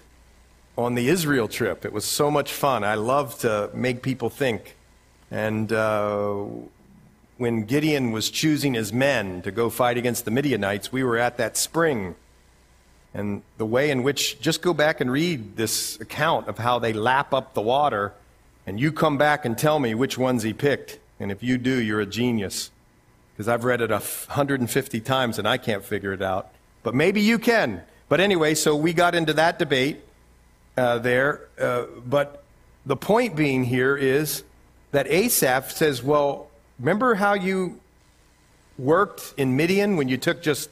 on 0.78 0.96
the 0.96 1.08
Israel 1.08 1.48
trip. 1.48 1.86
It 1.86 1.94
was 1.94 2.06
so 2.06 2.30
much 2.30 2.52
fun. 2.52 2.84
I 2.84 2.96
love 2.96 3.40
to 3.40 3.70
make 3.74 4.02
people 4.02 4.30
think. 4.30 4.77
And 5.32 5.72
uh, 5.72 6.46
when 7.38 7.64
Gideon 7.66 8.12
was 8.12 8.30
choosing 8.30 8.74
his 8.74 8.94
men 8.94 9.42
to 9.44 9.52
go 9.52 9.70
fight 9.70 9.98
against 9.98 10.26
the 10.26 10.32
Midianites, 10.32 10.92
we 10.92 11.04
were 11.04 11.18
at 11.18 11.38
that 11.38 11.58
spring. 11.58 12.16
And 13.14 13.42
the 13.58 13.66
way 13.66 13.90
in 13.90 14.04
which, 14.04 14.40
just 14.40 14.62
go 14.62 14.74
back 14.74 15.02
and 15.02 15.12
read 15.12 15.56
this 15.56 16.00
account 16.00 16.48
of 16.48 16.58
how 16.58 16.80
they 16.80 16.94
lap 16.94 17.34
up 17.34 17.54
the 17.54 17.62
water, 17.62 18.14
and 18.66 18.80
you 18.80 18.92
come 18.92 19.18
back 19.18 19.46
and 19.46 19.58
tell 19.58 19.80
me 19.80 19.96
which 19.96 20.18
ones 20.18 20.44
he 20.44 20.54
picked. 20.54 21.00
And 21.20 21.32
if 21.32 21.42
you 21.42 21.58
do, 21.58 21.82
you're 21.82 22.02
a 22.02 22.06
genius. 22.06 22.70
Because 23.34 23.48
I've 23.48 23.64
read 23.64 23.82
it 23.82 23.92
150 23.92 25.00
times 25.02 25.38
and 25.38 25.48
I 25.48 25.58
can't 25.58 25.84
figure 25.84 26.12
it 26.12 26.22
out. 26.22 26.50
But 26.84 26.96
maybe 26.96 27.22
you 27.22 27.38
can. 27.38 27.84
But 28.10 28.20
anyway, 28.20 28.56
so 28.56 28.76
we 28.76 28.94
got 28.94 29.14
into 29.14 29.34
that 29.34 29.60
debate 29.60 30.00
uh, 30.76 31.00
there. 31.00 31.42
Uh, 31.60 31.86
but 32.06 32.44
the 32.86 32.96
point 32.96 33.36
being 33.36 33.64
here 33.64 33.96
is 33.96 34.44
that 34.92 35.08
Asaph 35.08 35.72
says, 35.72 36.02
well, 36.02 36.50
remember 36.80 37.16
how 37.16 37.34
you 37.34 37.80
worked 38.78 39.34
in 39.38 39.56
Midian 39.56 39.98
when 39.98 40.08
you 40.08 40.18
took 40.18 40.42
just 40.42 40.70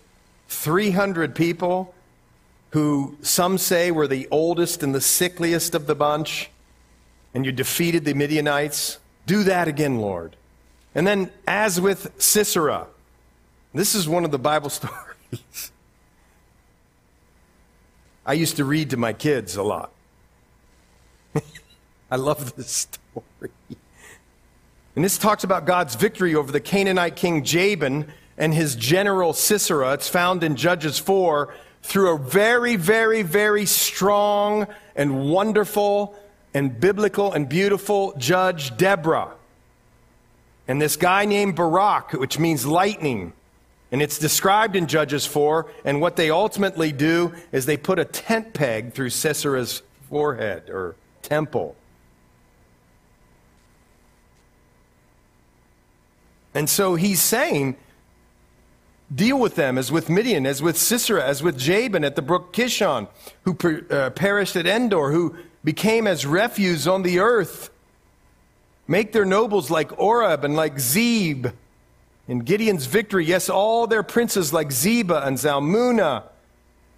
300 0.47 1.35
people 1.35 1.93
who 2.71 3.17
some 3.21 3.57
say 3.57 3.91
were 3.91 4.07
the 4.07 4.27
oldest 4.31 4.83
and 4.83 4.93
the 4.93 5.01
sickliest 5.01 5.75
of 5.75 5.87
the 5.87 5.95
bunch, 5.95 6.49
and 7.33 7.45
you 7.45 7.51
defeated 7.51 8.05
the 8.05 8.13
Midianites? 8.13 8.99
Do 9.25 9.43
that 9.43 9.67
again, 9.67 9.99
Lord. 9.99 10.35
And 10.93 11.05
then, 11.05 11.31
as 11.47 11.81
with 11.81 12.11
Sisera, 12.21 12.87
this 13.73 13.95
is 13.95 14.07
one 14.07 14.23
of 14.23 14.31
the 14.31 14.39
Bible 14.39 14.69
stories. 14.81 15.71
I 18.25 18.33
used 18.33 18.55
to 18.57 18.65
read 18.65 18.89
to 18.91 18.97
my 18.97 19.13
kids 19.13 19.55
a 19.55 19.63
lot. 19.63 19.91
I 22.11 22.15
love 22.15 22.55
this 22.55 22.87
story. 22.87 23.51
And 24.95 25.03
this 25.03 25.17
talks 25.17 25.43
about 25.43 25.65
God's 25.65 25.95
victory 25.95 26.35
over 26.35 26.51
the 26.51 26.61
Canaanite 26.61 27.15
king 27.15 27.43
Jabin 27.43 28.11
and 28.37 28.53
his 28.53 28.75
general 28.75 29.33
Sisera. 29.33 29.93
It's 29.93 30.07
found 30.07 30.43
in 30.43 30.55
Judges 30.55 30.99
4 30.99 31.53
through 31.83 32.15
a 32.15 32.17
very, 32.17 32.75
very, 32.77 33.21
very 33.21 33.65
strong 33.65 34.67
and 34.95 35.29
wonderful 35.29 36.15
and 36.53 36.79
biblical 36.79 37.33
and 37.33 37.49
beautiful 37.49 38.13
judge, 38.17 38.75
Deborah. 38.77 39.33
And 40.67 40.81
this 40.81 40.95
guy 40.95 41.25
named 41.25 41.55
Barak, 41.55 42.13
which 42.13 42.39
means 42.39 42.65
lightning. 42.65 43.33
And 43.91 44.01
it's 44.01 44.17
described 44.17 44.75
in 44.75 44.87
Judges 44.87 45.25
4, 45.25 45.69
and 45.83 46.01
what 46.01 46.15
they 46.15 46.31
ultimately 46.31 46.91
do 46.91 47.33
is 47.51 47.65
they 47.65 47.77
put 47.77 47.99
a 47.99 48.05
tent 48.05 48.53
peg 48.53 48.93
through 48.93 49.11
Sisera's 49.11 49.83
forehead 50.09 50.69
or 50.69 50.95
temple. 51.21 51.75
And 56.55 56.69
so 56.69 56.95
he's 56.95 57.21
saying, 57.21 57.75
deal 59.13 59.37
with 59.37 59.55
them 59.55 59.77
as 59.77 59.91
with 59.91 60.09
Midian, 60.09 60.45
as 60.45 60.63
with 60.63 60.77
Sisera, 60.77 61.23
as 61.23 61.43
with 61.43 61.57
Jabin 61.59 62.05
at 62.05 62.15
the 62.15 62.21
brook 62.21 62.53
Kishon, 62.53 63.09
who 63.43 63.53
per, 63.53 63.85
uh, 63.91 64.09
perished 64.11 64.55
at 64.55 64.65
Endor, 64.65 65.11
who 65.11 65.35
became 65.65 66.07
as 66.07 66.25
refuse 66.25 66.87
on 66.87 67.03
the 67.03 67.19
earth. 67.19 67.69
Make 68.87 69.11
their 69.11 69.25
nobles 69.25 69.69
like 69.69 69.99
Oreb 69.99 70.45
and 70.45 70.55
like 70.55 70.79
Zeb. 70.79 71.47
In 72.27 72.39
Gideon's 72.39 72.85
victory, 72.85 73.25
yes, 73.25 73.49
all 73.49 73.85
their 73.85 74.01
princes 74.01 74.53
like 74.53 74.69
Zeba 74.69 75.27
and 75.27 75.37
Zalmunna. 75.37 76.23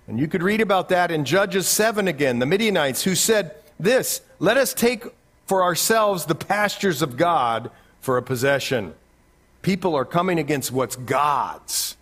And 0.07 0.19
you 0.19 0.27
could 0.27 0.43
read 0.43 0.61
about 0.61 0.89
that 0.89 1.11
in 1.11 1.25
Judges 1.25 1.67
7 1.67 2.07
again, 2.07 2.39
the 2.39 2.45
Midianites 2.45 3.03
who 3.03 3.15
said 3.15 3.55
this 3.79 4.21
Let 4.39 4.55
us 4.55 4.73
take 4.73 5.03
for 5.47 5.63
ourselves 5.63 6.25
the 6.25 6.35
pastures 6.35 7.01
of 7.01 7.17
God 7.17 7.71
for 7.99 8.17
a 8.17 8.21
possession. 8.21 8.93
People 9.67 9.95
are 9.95 10.05
coming 10.05 10.39
against 10.39 10.71
what's 10.71 10.95
God's. 10.95 11.97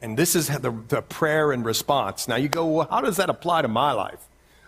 And 0.00 0.16
this 0.16 0.34
is 0.34 0.48
the, 0.48 0.74
the 0.88 1.02
prayer 1.02 1.52
and 1.52 1.62
response. 1.62 2.26
Now 2.26 2.36
you 2.36 2.48
go, 2.48 2.64
well, 2.64 2.88
how 2.90 3.02
does 3.02 3.18
that 3.18 3.28
apply 3.28 3.60
to 3.60 3.68
my 3.68 3.92
life? 3.92 4.18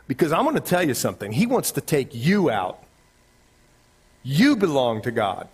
Because 0.08 0.30
I'm 0.30 0.42
going 0.42 0.54
to 0.54 0.60
tell 0.60 0.86
you 0.86 0.92
something. 0.92 1.32
He 1.32 1.46
wants 1.46 1.70
to 1.72 1.80
take 1.80 2.14
you 2.14 2.50
out. 2.50 2.82
You 4.22 4.56
belong 4.56 5.00
to 5.04 5.10
God. 5.10 5.48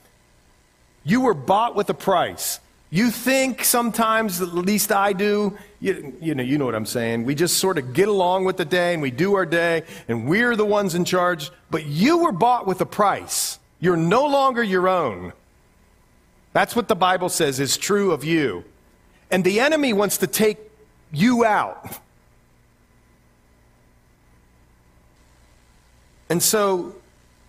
You 1.05 1.21
were 1.21 1.33
bought 1.33 1.77
with 1.77 1.89
a 1.91 1.95
price. 1.95 2.59
You 2.91 3.13
think 3.13 3.63
sometimes, 3.63 4.41
at 4.43 4.53
least 4.53 4.91
I 4.91 5.13
do, 5.13 5.57
you, 5.79 6.13
you, 6.21 6.35
know, 6.35 6.43
you 6.43 6.59
know 6.59 6.65
what 6.65 6.75
I'm 6.75 6.87
saying. 6.87 7.25
We 7.25 7.37
just 7.37 7.59
sort 7.59 7.79
of 7.79 7.93
get 7.93 8.09
along 8.09 8.47
with 8.47 8.57
the 8.57 8.65
day 8.65 8.95
and 8.95 9.01
we 9.01 9.13
do 9.13 9.35
our 9.35 9.47
day 9.47 9.85
and 10.09 10.27
we're 10.29 10.57
the 10.57 10.67
ones 10.67 10.97
in 10.97 11.05
charge. 11.05 11.53
But 11.71 11.87
you 11.87 12.19
were 12.19 12.33
bought 12.33 12.67
with 12.67 12.81
a 12.81 12.87
price. 12.87 13.61
You're 13.79 13.97
no 13.97 14.27
longer 14.27 14.61
your 14.61 14.89
own. 14.89 15.35
That's 16.53 16.75
what 16.75 16.89
the 16.89 16.97
Bible 16.97 17.29
says 17.29 17.61
is 17.61 17.77
true 17.77 18.13
of 18.13 18.25
you. 18.25 18.65
And 19.31 19.45
the 19.45 19.61
enemy 19.61 19.93
wants 19.93 20.19
to 20.19 20.27
take 20.27 20.59
you 21.13 21.45
out. 21.45 22.01
And 26.29 26.43
so 26.43 26.95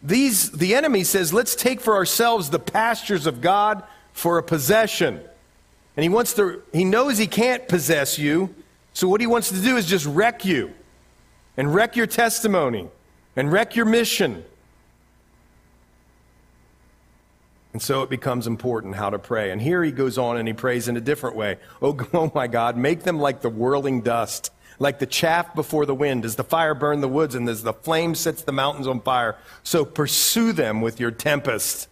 these, 0.03 0.51
the 0.51 0.75
enemy 0.75 1.03
says, 1.03 1.33
let's 1.33 1.55
take 1.55 1.81
for 1.81 1.95
ourselves 1.95 2.49
the 2.49 2.59
pastures 2.59 3.27
of 3.27 3.41
God 3.41 3.83
for 4.13 4.37
a 4.37 4.43
possession. 4.43 5.21
And 5.95 6.03
he 6.03 6.09
wants 6.09 6.33
to, 6.33 6.63
he 6.73 6.83
knows 6.83 7.17
he 7.17 7.27
can't 7.27 7.67
possess 7.67 8.17
you. 8.17 8.53
So 8.93 9.07
what 9.07 9.21
he 9.21 9.27
wants 9.27 9.49
to 9.49 9.61
do 9.61 9.77
is 9.77 9.85
just 9.85 10.05
wreck 10.05 10.45
you 10.45 10.73
and 11.57 11.73
wreck 11.73 11.95
your 11.95 12.07
testimony 12.07 12.89
and 13.35 13.51
wreck 13.51 13.75
your 13.75 13.85
mission. 13.85 14.43
And 17.73 17.81
so 17.81 18.01
it 18.03 18.09
becomes 18.09 18.47
important 18.47 18.95
how 18.95 19.09
to 19.09 19.19
pray. 19.19 19.51
And 19.51 19.61
here 19.61 19.83
he 19.83 19.91
goes 19.91 20.17
on 20.17 20.37
and 20.37 20.47
he 20.47 20.53
prays 20.53 20.87
in 20.87 20.97
a 20.97 21.01
different 21.01 21.35
way. 21.35 21.57
Oh, 21.81 21.97
oh 22.13 22.31
my 22.35 22.47
God, 22.47 22.77
make 22.77 23.03
them 23.03 23.19
like 23.19 23.41
the 23.41 23.49
whirling 23.49 24.01
dust 24.01 24.51
like 24.81 24.97
the 24.97 25.05
chaff 25.05 25.53
before 25.53 25.85
the 25.85 25.93
wind, 25.93 26.25
as 26.25 26.35
the 26.35 26.43
fire 26.43 26.73
burn 26.73 27.01
the 27.01 27.07
woods 27.07 27.35
and 27.35 27.47
as 27.47 27.61
the 27.61 27.71
flame 27.71 28.15
sets 28.15 28.41
the 28.41 28.51
mountains 28.51 28.87
on 28.87 28.99
fire. 28.99 29.37
So 29.61 29.85
pursue 29.85 30.53
them 30.53 30.81
with 30.81 30.99
your 30.99 31.11
tempest 31.11 31.87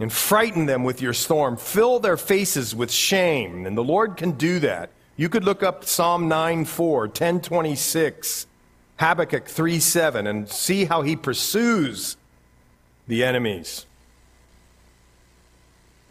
and 0.00 0.10
frighten 0.10 0.64
them 0.64 0.84
with 0.84 1.02
your 1.02 1.12
storm. 1.12 1.58
Fill 1.58 2.00
their 2.00 2.16
faces 2.16 2.74
with 2.74 2.90
shame. 2.90 3.66
And 3.66 3.76
the 3.76 3.84
Lord 3.84 4.16
can 4.16 4.32
do 4.32 4.58
that. 4.60 4.88
You 5.16 5.28
could 5.28 5.44
look 5.44 5.62
up 5.62 5.84
Psalm 5.84 6.28
9 6.28 6.64
4, 6.64 7.00
1026, 7.00 8.46
Habakkuk 8.98 9.46
3 9.46 9.78
7, 9.78 10.26
and 10.26 10.48
see 10.48 10.86
how 10.86 11.02
he 11.02 11.14
pursues 11.14 12.16
the 13.06 13.22
enemies. 13.22 13.84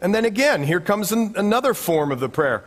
And 0.02 0.12
then 0.12 0.24
again, 0.24 0.64
here 0.64 0.80
comes 0.80 1.12
an, 1.12 1.32
another 1.36 1.74
form 1.74 2.10
of 2.10 2.18
the 2.18 2.28
prayer. 2.28 2.64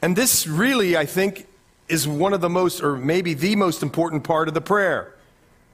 And 0.00 0.16
this 0.16 0.46
really, 0.46 0.96
I 0.96 1.04
think, 1.04 1.46
is 1.86 2.08
one 2.08 2.32
of 2.32 2.40
the 2.40 2.48
most, 2.48 2.82
or 2.82 2.96
maybe 2.96 3.34
the 3.34 3.54
most 3.56 3.82
important 3.82 4.24
part 4.24 4.48
of 4.48 4.54
the 4.54 4.62
prayer. 4.62 5.14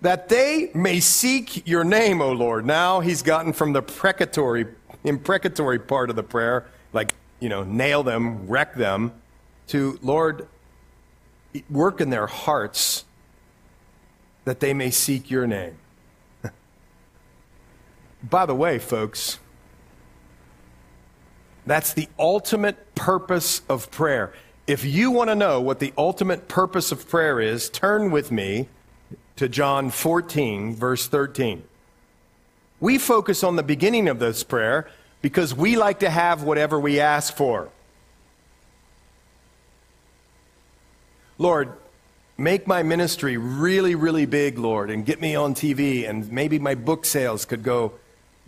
That 0.00 0.28
they 0.28 0.72
may 0.74 0.98
seek 0.98 1.66
your 1.68 1.84
name, 1.84 2.20
O 2.20 2.32
Lord. 2.32 2.66
Now 2.66 2.98
he's 2.98 3.22
gotten 3.22 3.52
from 3.52 3.72
the 3.72 3.80
precatory, 3.80 4.66
imprecatory 5.04 5.78
part 5.78 6.10
of 6.10 6.16
the 6.16 6.24
prayer, 6.24 6.66
like, 6.92 7.14
you 7.38 7.48
know, 7.48 7.62
nail 7.62 8.02
them, 8.02 8.48
wreck 8.48 8.74
them, 8.74 9.12
to, 9.68 10.00
Lord, 10.02 10.48
work 11.70 12.00
in 12.00 12.10
their 12.10 12.26
hearts 12.26 13.04
that 14.44 14.58
they 14.58 14.74
may 14.74 14.90
seek 14.90 15.30
your 15.30 15.46
name. 15.46 15.76
By 18.24 18.46
the 18.46 18.54
way, 18.56 18.80
folks, 18.80 19.38
that's 21.66 21.92
the 21.92 22.08
ultimate 22.18 22.94
purpose 22.94 23.62
of 23.68 23.90
prayer. 23.90 24.32
If 24.66 24.84
you 24.84 25.10
want 25.10 25.30
to 25.30 25.34
know 25.34 25.60
what 25.60 25.80
the 25.80 25.92
ultimate 25.96 26.48
purpose 26.48 26.92
of 26.92 27.08
prayer 27.08 27.40
is, 27.40 27.68
turn 27.68 28.10
with 28.10 28.30
me 28.30 28.68
to 29.36 29.48
John 29.48 29.90
14, 29.90 30.74
verse 30.74 31.06
13. 31.06 31.64
We 32.80 32.98
focus 32.98 33.44
on 33.44 33.56
the 33.56 33.62
beginning 33.62 34.08
of 34.08 34.18
this 34.18 34.42
prayer 34.42 34.88
because 35.20 35.54
we 35.54 35.76
like 35.76 36.00
to 36.00 36.10
have 36.10 36.42
whatever 36.42 36.78
we 36.78 37.00
ask 37.00 37.34
for. 37.34 37.68
Lord, 41.38 41.72
make 42.36 42.66
my 42.66 42.82
ministry 42.82 43.36
really, 43.36 43.94
really 43.94 44.26
big, 44.26 44.58
Lord, 44.58 44.90
and 44.90 45.06
get 45.06 45.20
me 45.20 45.34
on 45.34 45.54
TV, 45.54 46.08
and 46.08 46.30
maybe 46.30 46.58
my 46.58 46.74
book 46.74 47.04
sales 47.04 47.44
could 47.44 47.62
go, 47.62 47.92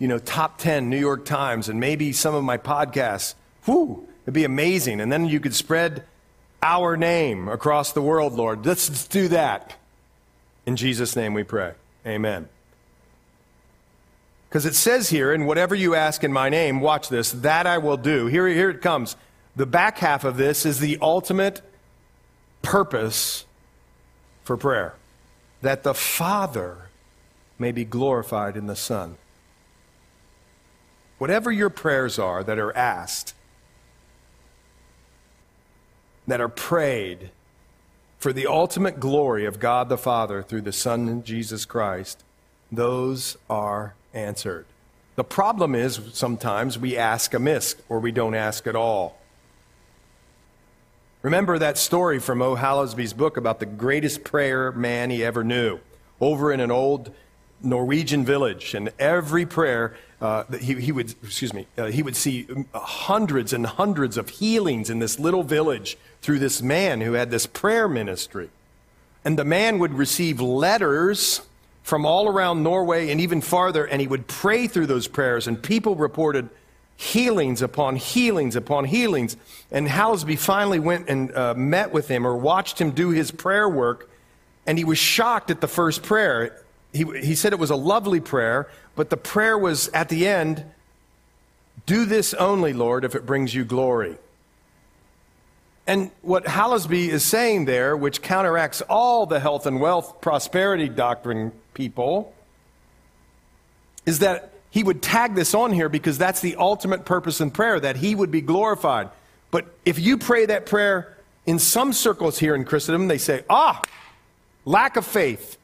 you 0.04 0.08
know, 0.08 0.18
top 0.18 0.58
10 0.58 0.90
New 0.90 0.98
York 0.98 1.24
Times, 1.24 1.70
and 1.70 1.80
maybe 1.80 2.12
some 2.12 2.34
of 2.34 2.44
my 2.44 2.58
podcasts. 2.58 3.34
Whew, 3.64 4.06
It'd 4.24 4.34
be 4.34 4.44
amazing. 4.44 5.00
And 5.00 5.10
then 5.10 5.24
you 5.24 5.40
could 5.40 5.54
spread 5.54 6.04
our 6.62 6.94
name 6.94 7.48
across 7.48 7.92
the 7.92 8.02
world, 8.02 8.34
Lord. 8.34 8.66
Let's, 8.66 9.06
do 9.06 9.28
that. 9.28 9.76
In 10.66 10.76
Jesus' 10.76 11.16
name 11.16 11.32
we 11.32 11.42
pray. 11.42 11.72
Amen. 12.06 12.50
Because 14.50 14.66
it 14.66 14.74
says 14.74 15.08
here, 15.08 15.32
and 15.32 15.46
whatever 15.46 15.74
you 15.74 15.94
ask 15.94 16.22
in 16.22 16.34
my 16.34 16.50
name, 16.50 16.82
watch 16.82 17.08
this, 17.08 17.32
that 17.32 17.66
I 17.66 17.78
will 17.78 17.96
do. 17.96 18.26
Here, 18.26 18.46
here 18.46 18.68
it 18.68 18.82
comes. 18.82 19.16
The 19.56 19.64
back 19.64 19.96
half 20.00 20.24
of 20.24 20.36
this 20.36 20.66
is 20.66 20.80
the 20.80 20.98
ultimate 21.00 21.62
purpose 22.60 23.46
for 24.42 24.58
prayer 24.58 24.96
that 25.62 25.82
the 25.82 25.94
Father 25.94 26.90
may 27.58 27.72
be 27.72 27.86
glorified 27.86 28.54
in 28.54 28.66
the 28.66 28.76
Son. 28.76 29.16
Whatever 31.24 31.50
your 31.50 31.70
prayers 31.70 32.18
are 32.18 32.44
that 32.44 32.58
are 32.58 32.76
asked, 32.76 33.32
that 36.26 36.38
are 36.38 36.50
prayed 36.50 37.30
for 38.18 38.30
the 38.30 38.46
ultimate 38.46 39.00
glory 39.00 39.46
of 39.46 39.58
God 39.58 39.88
the 39.88 39.96
Father 39.96 40.42
through 40.42 40.60
the 40.60 40.70
Son 40.70 41.22
Jesus 41.24 41.64
Christ, 41.64 42.22
those 42.70 43.38
are 43.48 43.94
answered. 44.12 44.66
The 45.16 45.24
problem 45.24 45.74
is 45.74 45.98
sometimes 46.12 46.78
we 46.78 46.94
ask 46.94 47.32
amiss 47.32 47.76
or 47.88 48.00
we 48.00 48.12
don't 48.12 48.34
ask 48.34 48.66
at 48.66 48.76
all. 48.76 49.18
Remember 51.22 51.58
that 51.58 51.78
story 51.78 52.18
from 52.18 52.42
O. 52.42 52.54
Hallesby's 52.54 53.14
book 53.14 53.38
about 53.38 53.60
the 53.60 53.64
greatest 53.64 54.24
prayer 54.24 54.72
man 54.72 55.08
he 55.08 55.24
ever 55.24 55.42
knew 55.42 55.78
over 56.20 56.52
in 56.52 56.60
an 56.60 56.70
old 56.70 57.14
Norwegian 57.62 58.26
village, 58.26 58.74
and 58.74 58.92
every 58.98 59.46
prayer 59.46 59.96
uh, 60.20 60.44
he, 60.60 60.74
he, 60.74 60.92
would, 60.92 61.14
excuse 61.22 61.52
me, 61.52 61.66
uh, 61.76 61.86
he 61.86 62.02
would 62.02 62.16
see 62.16 62.46
hundreds 62.72 63.52
and 63.52 63.66
hundreds 63.66 64.16
of 64.16 64.28
healings 64.28 64.90
in 64.90 64.98
this 64.98 65.18
little 65.18 65.42
village 65.42 65.96
through 66.22 66.38
this 66.38 66.62
man 66.62 67.00
who 67.00 67.12
had 67.12 67.30
this 67.30 67.46
prayer 67.46 67.88
ministry. 67.88 68.50
And 69.24 69.38
the 69.38 69.44
man 69.44 69.78
would 69.78 69.94
receive 69.94 70.40
letters 70.40 71.40
from 71.82 72.06
all 72.06 72.28
around 72.28 72.62
Norway 72.62 73.10
and 73.10 73.20
even 73.20 73.40
farther, 73.40 73.84
and 73.84 74.00
he 74.00 74.06
would 74.06 74.26
pray 74.26 74.66
through 74.66 74.86
those 74.86 75.06
prayers, 75.06 75.46
and 75.46 75.62
people 75.62 75.96
reported 75.96 76.48
healings 76.96 77.60
upon 77.60 77.96
healings 77.96 78.56
upon 78.56 78.84
healings. 78.84 79.36
And 79.70 79.86
Hallesby 79.86 80.38
finally 80.38 80.78
went 80.78 81.08
and 81.08 81.34
uh, 81.34 81.54
met 81.54 81.92
with 81.92 82.08
him 82.08 82.26
or 82.26 82.36
watched 82.36 82.80
him 82.80 82.92
do 82.92 83.10
his 83.10 83.30
prayer 83.30 83.68
work, 83.68 84.08
and 84.66 84.78
he 84.78 84.84
was 84.84 84.98
shocked 84.98 85.50
at 85.50 85.60
the 85.60 85.68
first 85.68 86.02
prayer. 86.02 86.62
He, 86.92 87.04
he 87.20 87.34
said 87.34 87.52
it 87.52 87.58
was 87.58 87.70
a 87.70 87.76
lovely 87.76 88.20
prayer, 88.20 88.70
but 88.96 89.10
the 89.10 89.16
prayer 89.16 89.58
was 89.58 89.88
at 89.88 90.08
the 90.08 90.26
end 90.26 90.64
do 91.86 92.04
this 92.06 92.32
only, 92.34 92.72
Lord, 92.72 93.04
if 93.04 93.14
it 93.14 93.26
brings 93.26 93.54
you 93.54 93.64
glory. 93.64 94.16
And 95.86 96.10
what 96.22 96.44
Hallesby 96.44 97.08
is 97.08 97.24
saying 97.24 97.66
there, 97.66 97.96
which 97.96 98.22
counteracts 98.22 98.80
all 98.82 99.26
the 99.26 99.38
health 99.38 99.66
and 99.66 99.80
wealth 99.80 100.20
prosperity 100.22 100.88
doctrine 100.88 101.52
people, 101.74 102.34
is 104.06 104.20
that 104.20 104.52
he 104.70 104.82
would 104.82 105.02
tag 105.02 105.34
this 105.34 105.54
on 105.54 105.72
here 105.72 105.88
because 105.88 106.16
that's 106.16 106.40
the 106.40 106.56
ultimate 106.56 107.04
purpose 107.04 107.40
in 107.40 107.50
prayer, 107.50 107.78
that 107.78 107.96
he 107.96 108.14
would 108.14 108.30
be 108.30 108.40
glorified. 108.40 109.10
But 109.50 109.66
if 109.84 109.98
you 109.98 110.16
pray 110.16 110.46
that 110.46 110.66
prayer 110.66 111.16
in 111.44 111.58
some 111.58 111.92
circles 111.92 112.38
here 112.38 112.54
in 112.54 112.64
Christendom, 112.64 113.08
they 113.08 113.18
say, 113.18 113.44
ah, 113.50 113.82
lack 114.64 114.96
of 114.96 115.06
faith. 115.06 115.58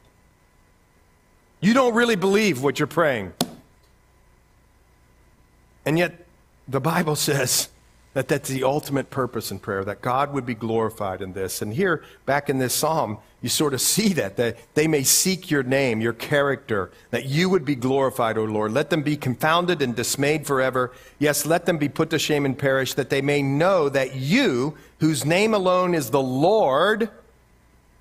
You 1.61 1.73
don't 1.73 1.93
really 1.93 2.15
believe 2.15 2.61
what 2.63 2.79
you're 2.79 2.87
praying. 2.87 3.33
And 5.85 5.97
yet, 5.97 6.25
the 6.67 6.81
Bible 6.81 7.15
says 7.27 7.69
that 8.13 8.27
that's 8.27 8.49
the 8.49 8.63
ultimate 8.63 9.09
purpose 9.09 9.51
in 9.51 9.59
prayer, 9.59 9.85
that 9.85 10.01
God 10.01 10.33
would 10.33 10.45
be 10.45 10.53
glorified 10.53 11.21
in 11.21 11.31
this. 11.31 11.61
And 11.61 11.73
here, 11.73 12.03
back 12.25 12.49
in 12.49 12.57
this 12.57 12.73
psalm, 12.73 13.19
you 13.41 13.47
sort 13.47 13.73
of 13.73 13.79
see 13.79 14.09
that, 14.13 14.35
that 14.35 14.57
they 14.73 14.85
may 14.85 15.03
seek 15.03 15.49
your 15.49 15.63
name, 15.63 16.01
your 16.01 16.11
character, 16.13 16.91
that 17.11 17.25
you 17.25 17.47
would 17.49 17.63
be 17.63 17.75
glorified, 17.75 18.37
O 18.37 18.43
Lord. 18.43 18.73
Let 18.73 18.89
them 18.89 19.01
be 19.01 19.15
confounded 19.15 19.81
and 19.81 19.95
dismayed 19.95 20.45
forever. 20.45 20.91
Yes, 21.19 21.45
let 21.45 21.65
them 21.65 21.77
be 21.77 21.87
put 21.87 22.09
to 22.09 22.19
shame 22.19 22.45
and 22.45 22.57
perish, 22.57 22.95
that 22.95 23.09
they 23.09 23.21
may 23.21 23.41
know 23.41 23.87
that 23.87 24.15
you, 24.15 24.77
whose 24.99 25.25
name 25.25 25.53
alone 25.53 25.95
is 25.95 26.09
the 26.09 26.21
Lord, 26.21 27.09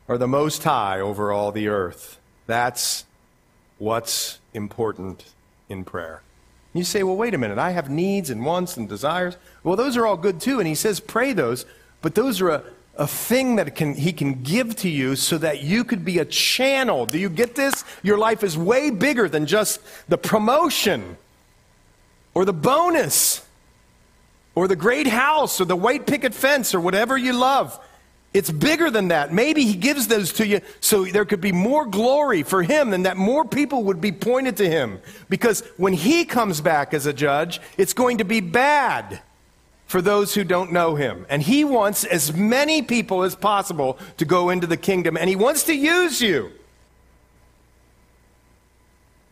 are 0.09 0.19
the 0.19 0.27
most 0.27 0.65
high 0.65 0.99
over 0.99 1.31
all 1.31 1.53
the 1.53 1.69
earth. 1.69 2.19
That's 2.47 3.05
what's 3.81 4.39
important 4.55 5.25
in 5.69 5.85
prayer. 5.85 6.23
You 6.73 6.85
say, 6.85 7.03
well, 7.03 7.17
wait 7.17 7.35
a 7.35 7.39
minute, 7.39 7.59
I 7.59 7.71
have 7.71 7.91
needs 7.91 8.31
and 8.31 8.45
wants 8.45 8.77
and 8.77 8.89
desires. 8.89 9.37
Well, 9.65 9.75
those 9.75 9.97
are 9.97 10.07
all 10.07 10.17
good 10.17 10.41
too. 10.41 10.61
And 10.61 10.69
he 10.69 10.77
says, 10.77 11.01
pray 11.01 11.33
those, 11.33 11.67
but 12.01 12.15
those 12.15 12.41
are 12.41 12.51
a, 12.51 12.63
a 12.97 13.07
thing 13.07 13.57
that 13.57 13.75
can, 13.75 13.95
he 13.95 14.13
can 14.13 14.43
give 14.43 14.77
to 14.77 14.89
you 14.89 15.17
so 15.17 15.39
that 15.39 15.63
you 15.63 15.83
could 15.83 16.05
be 16.05 16.19
a 16.19 16.25
channel. 16.25 17.07
Do 17.07 17.19
you 17.19 17.29
get 17.29 17.57
this? 17.57 17.85
Your 18.03 18.19
life 18.19 18.45
is 18.45 18.57
way 18.57 18.91
bigger 18.91 19.29
than 19.29 19.47
just 19.47 19.81
the 20.09 20.19
promotion 20.19 21.17
or 22.35 22.45
the 22.45 22.53
bonus 22.53 23.45
or 24.55 24.69
the 24.69 24.77
great 24.77 25.07
house 25.07 25.61
or 25.61 25.65
the 25.65 25.75
white 25.75 26.07
picket 26.07 26.35
fence 26.35 26.75
or 26.75 26.81
whatever 26.81 27.17
you 27.17 27.33
love. 27.33 27.81
It's 28.33 28.51
bigger 28.51 28.91
than 28.91 29.09
that. 29.09 29.33
Maybe 29.33 29.65
he 29.65 29.75
gives 29.75 30.07
those 30.07 30.33
to 30.35 30.47
you 30.47 30.61
so 30.79 31.05
there 31.05 31.25
could 31.25 31.41
be 31.41 31.51
more 31.51 31.85
glory 31.85 32.45
for 32.45 32.63
him 32.63 32.93
and 32.93 33.05
that 33.05 33.17
more 33.17 33.45
people 33.45 33.85
would 33.85 34.01
be 34.01 34.13
pointed 34.13 34.57
to 34.59 34.69
him. 34.69 35.01
Because 35.29 35.63
when 35.77 35.93
he 35.93 36.25
comes 36.25 36.61
back 36.61 36.95
as 36.95 37.07
a 37.07 37.13
judge, 37.13 37.61
it's 37.77 37.93
going 37.93 38.19
to 38.19 38.25
be 38.25 38.41
bad 38.41 39.21
for 39.87 40.01
those 40.01 40.35
who 40.37 40.45
don't 40.45 40.71
know 40.71 40.95
him. 40.95 41.27
And 41.29 41.43
he 41.43 41.65
wants 41.65 42.05
as 42.05 42.33
many 42.33 42.83
people 42.83 43.25
as 43.25 43.35
possible 43.35 43.99
to 44.19 44.25
go 44.25 44.49
into 44.49 44.69
the 44.69 44.77
kingdom, 44.77 45.17
and 45.17 45.29
he 45.29 45.35
wants 45.35 45.65
to 45.65 45.75
use 45.75 46.21
you. 46.21 46.53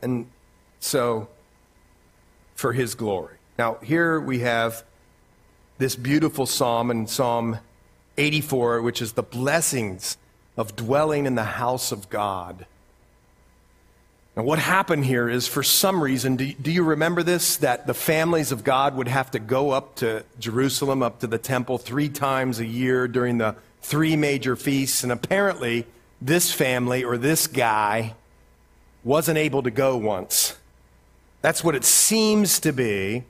And 0.02 0.26
so, 0.80 1.28
for 2.56 2.72
his 2.72 2.96
glory. 2.96 3.36
Now, 3.56 3.76
here 3.84 4.18
we 4.18 4.40
have 4.40 4.82
this 5.78 5.94
beautiful 5.94 6.44
psalm 6.44 6.90
in 6.90 7.06
Psalm 7.06 7.58
84, 8.18 8.82
which 8.82 9.00
is 9.00 9.12
the 9.12 9.22
blessings 9.22 10.18
of 10.56 10.76
dwelling 10.76 11.24
in 11.24 11.36
the 11.36 11.44
house 11.44 11.92
of 11.92 12.10
God. 12.10 12.66
Now, 14.36 14.42
what 14.42 14.58
happened 14.58 15.04
here 15.04 15.28
is 15.28 15.48
for 15.48 15.62
some 15.62 16.02
reason, 16.02 16.36
do, 16.36 16.52
do, 16.52 16.70
you 16.70 16.84
remember 16.84 17.22
this? 17.22 17.56
That 17.56 17.86
the 17.86 17.94
families 17.94 18.52
of 18.52 18.62
God 18.62 18.94
would 18.94 19.08
have 19.08 19.30
to 19.32 19.38
go 19.38 19.70
up 19.70 19.96
to 19.96 20.24
Jerusalem, 20.38 21.02
up 21.02 21.20
to 21.20 21.26
the 21.26 21.38
temple, 21.38 21.78
three 21.78 22.08
times 22.08 22.60
a 22.60 22.66
year 22.66 23.08
during 23.08 23.38
the 23.38 23.56
three 23.82 24.14
major 24.14 24.54
feasts. 24.54 25.02
And 25.02 25.10
apparently, 25.10 25.86
this 26.20 26.52
family 26.52 27.02
or 27.02 27.18
this 27.18 27.46
guy 27.46 28.14
wasn't 29.02 29.38
able 29.38 29.62
to 29.62 29.70
go 29.70 29.96
once. 29.96 30.56
That's 31.40 31.64
what 31.64 31.74
it 31.74 31.84
seems 31.84 32.60
to 32.60 32.72
be. 32.72 33.24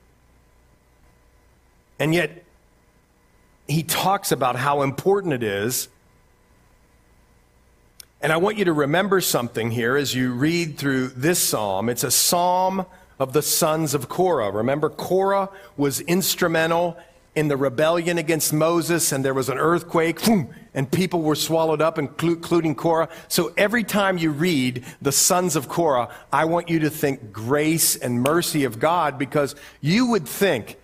And 1.99 2.13
yet, 2.13 2.43
he 3.69 3.83
talks 3.83 4.31
about 4.31 4.55
how 4.55 4.81
important 4.81 5.33
it 5.33 5.43
is. 5.43 5.87
And 8.21 8.33
I 8.33 8.37
want 8.37 8.57
you 8.57 8.65
to 8.65 8.73
remember 8.73 9.21
something 9.21 9.71
here 9.71 9.95
as 9.95 10.13
you 10.13 10.33
read 10.33 10.77
through 10.77 11.09
this 11.09 11.39
psalm. 11.39 11.87
It's 11.87 12.03
a 12.03 12.11
psalm 12.11 12.85
of 13.19 13.33
the 13.33 13.41
sons 13.41 13.93
of 13.93 14.09
Korah. 14.09 14.51
Remember, 14.51 14.89
Korah 14.89 15.49
was 15.77 16.01
instrumental 16.01 16.97
in 17.35 17.47
the 17.47 17.55
rebellion 17.55 18.17
against 18.17 18.51
Moses, 18.51 19.11
and 19.11 19.23
there 19.23 19.33
was 19.33 19.49
an 19.49 19.57
earthquake, 19.57 20.19
and 20.73 20.91
people 20.91 21.21
were 21.21 21.35
swallowed 21.35 21.81
up, 21.81 21.97
including 21.97 22.75
Korah. 22.75 23.07
So 23.27 23.53
every 23.55 23.83
time 23.83 24.17
you 24.17 24.31
read 24.31 24.83
the 25.01 25.11
sons 25.11 25.55
of 25.55 25.69
Korah, 25.69 26.09
I 26.33 26.45
want 26.45 26.69
you 26.69 26.79
to 26.79 26.89
think 26.89 27.31
grace 27.31 27.95
and 27.95 28.21
mercy 28.21 28.63
of 28.63 28.79
God 28.79 29.17
because 29.17 29.55
you 29.79 30.07
would 30.07 30.27
think 30.27 30.78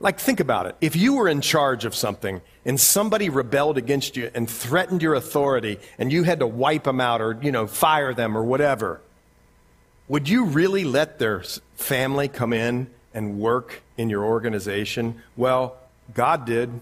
like, 0.00 0.18
think 0.18 0.40
about 0.40 0.66
it. 0.66 0.76
If 0.80 0.96
you 0.96 1.14
were 1.14 1.28
in 1.28 1.40
charge 1.40 1.84
of 1.84 1.94
something 1.94 2.40
and 2.64 2.78
somebody 2.78 3.28
rebelled 3.28 3.78
against 3.78 4.16
you 4.16 4.30
and 4.34 4.48
threatened 4.50 5.02
your 5.02 5.14
authority 5.14 5.78
and 5.98 6.12
you 6.12 6.24
had 6.24 6.40
to 6.40 6.46
wipe 6.46 6.84
them 6.84 7.00
out 7.00 7.20
or, 7.20 7.38
you 7.40 7.52
know, 7.52 7.66
fire 7.66 8.12
them 8.12 8.36
or 8.36 8.42
whatever, 8.42 9.00
would 10.08 10.28
you 10.28 10.44
really 10.44 10.84
let 10.84 11.18
their 11.18 11.42
family 11.76 12.28
come 12.28 12.52
in 12.52 12.88
and 13.14 13.38
work 13.38 13.82
in 13.96 14.10
your 14.10 14.24
organization? 14.24 15.22
Well, 15.36 15.76
God 16.12 16.44
did. 16.44 16.80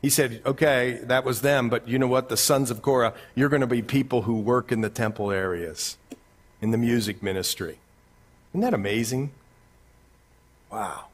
He 0.00 0.10
said, 0.10 0.42
okay, 0.46 1.00
that 1.04 1.24
was 1.24 1.40
them, 1.40 1.68
but 1.68 1.88
you 1.88 1.98
know 1.98 2.06
what? 2.06 2.28
The 2.28 2.36
sons 2.36 2.70
of 2.70 2.82
Korah, 2.82 3.14
you're 3.34 3.48
going 3.48 3.62
to 3.62 3.66
be 3.66 3.82
people 3.82 4.22
who 4.22 4.38
work 4.38 4.70
in 4.70 4.80
the 4.80 4.90
temple 4.90 5.32
areas, 5.32 5.96
in 6.62 6.70
the 6.70 6.78
music 6.78 7.20
ministry. 7.20 7.78
Isn't 8.52 8.60
that 8.60 8.74
amazing? 8.74 9.32
Wow. 10.70 11.07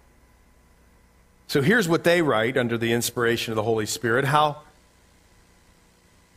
So 1.46 1.62
here's 1.62 1.88
what 1.88 2.04
they 2.04 2.22
write 2.22 2.56
under 2.56 2.78
the 2.78 2.92
inspiration 2.92 3.52
of 3.52 3.56
the 3.56 3.62
Holy 3.62 3.86
Spirit 3.86 4.24
How 4.24 4.62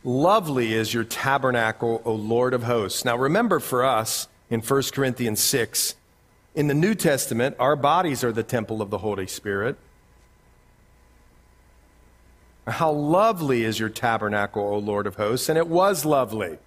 lovely 0.04 0.72
is 0.72 0.94
your 0.94 1.04
tabernacle, 1.04 2.02
O 2.04 2.14
Lord 2.14 2.54
of 2.54 2.64
hosts. 2.64 3.04
Now 3.04 3.16
remember 3.16 3.60
for 3.60 3.84
us 3.84 4.28
in 4.50 4.60
1 4.60 4.82
Corinthians 4.92 5.40
6, 5.40 5.94
in 6.54 6.66
the 6.66 6.74
New 6.74 6.94
Testament, 6.94 7.56
our 7.58 7.76
bodies 7.76 8.24
are 8.24 8.32
the 8.32 8.42
temple 8.42 8.82
of 8.82 8.90
the 8.90 8.98
Holy 8.98 9.26
Spirit. 9.26 9.76
How 12.66 12.90
lovely 12.90 13.64
is 13.64 13.78
your 13.78 13.88
tabernacle, 13.88 14.62
O 14.62 14.78
Lord 14.78 15.06
of 15.06 15.16
hosts. 15.16 15.48
And 15.48 15.56
it 15.56 15.68
was 15.68 16.04
lovely. 16.04 16.58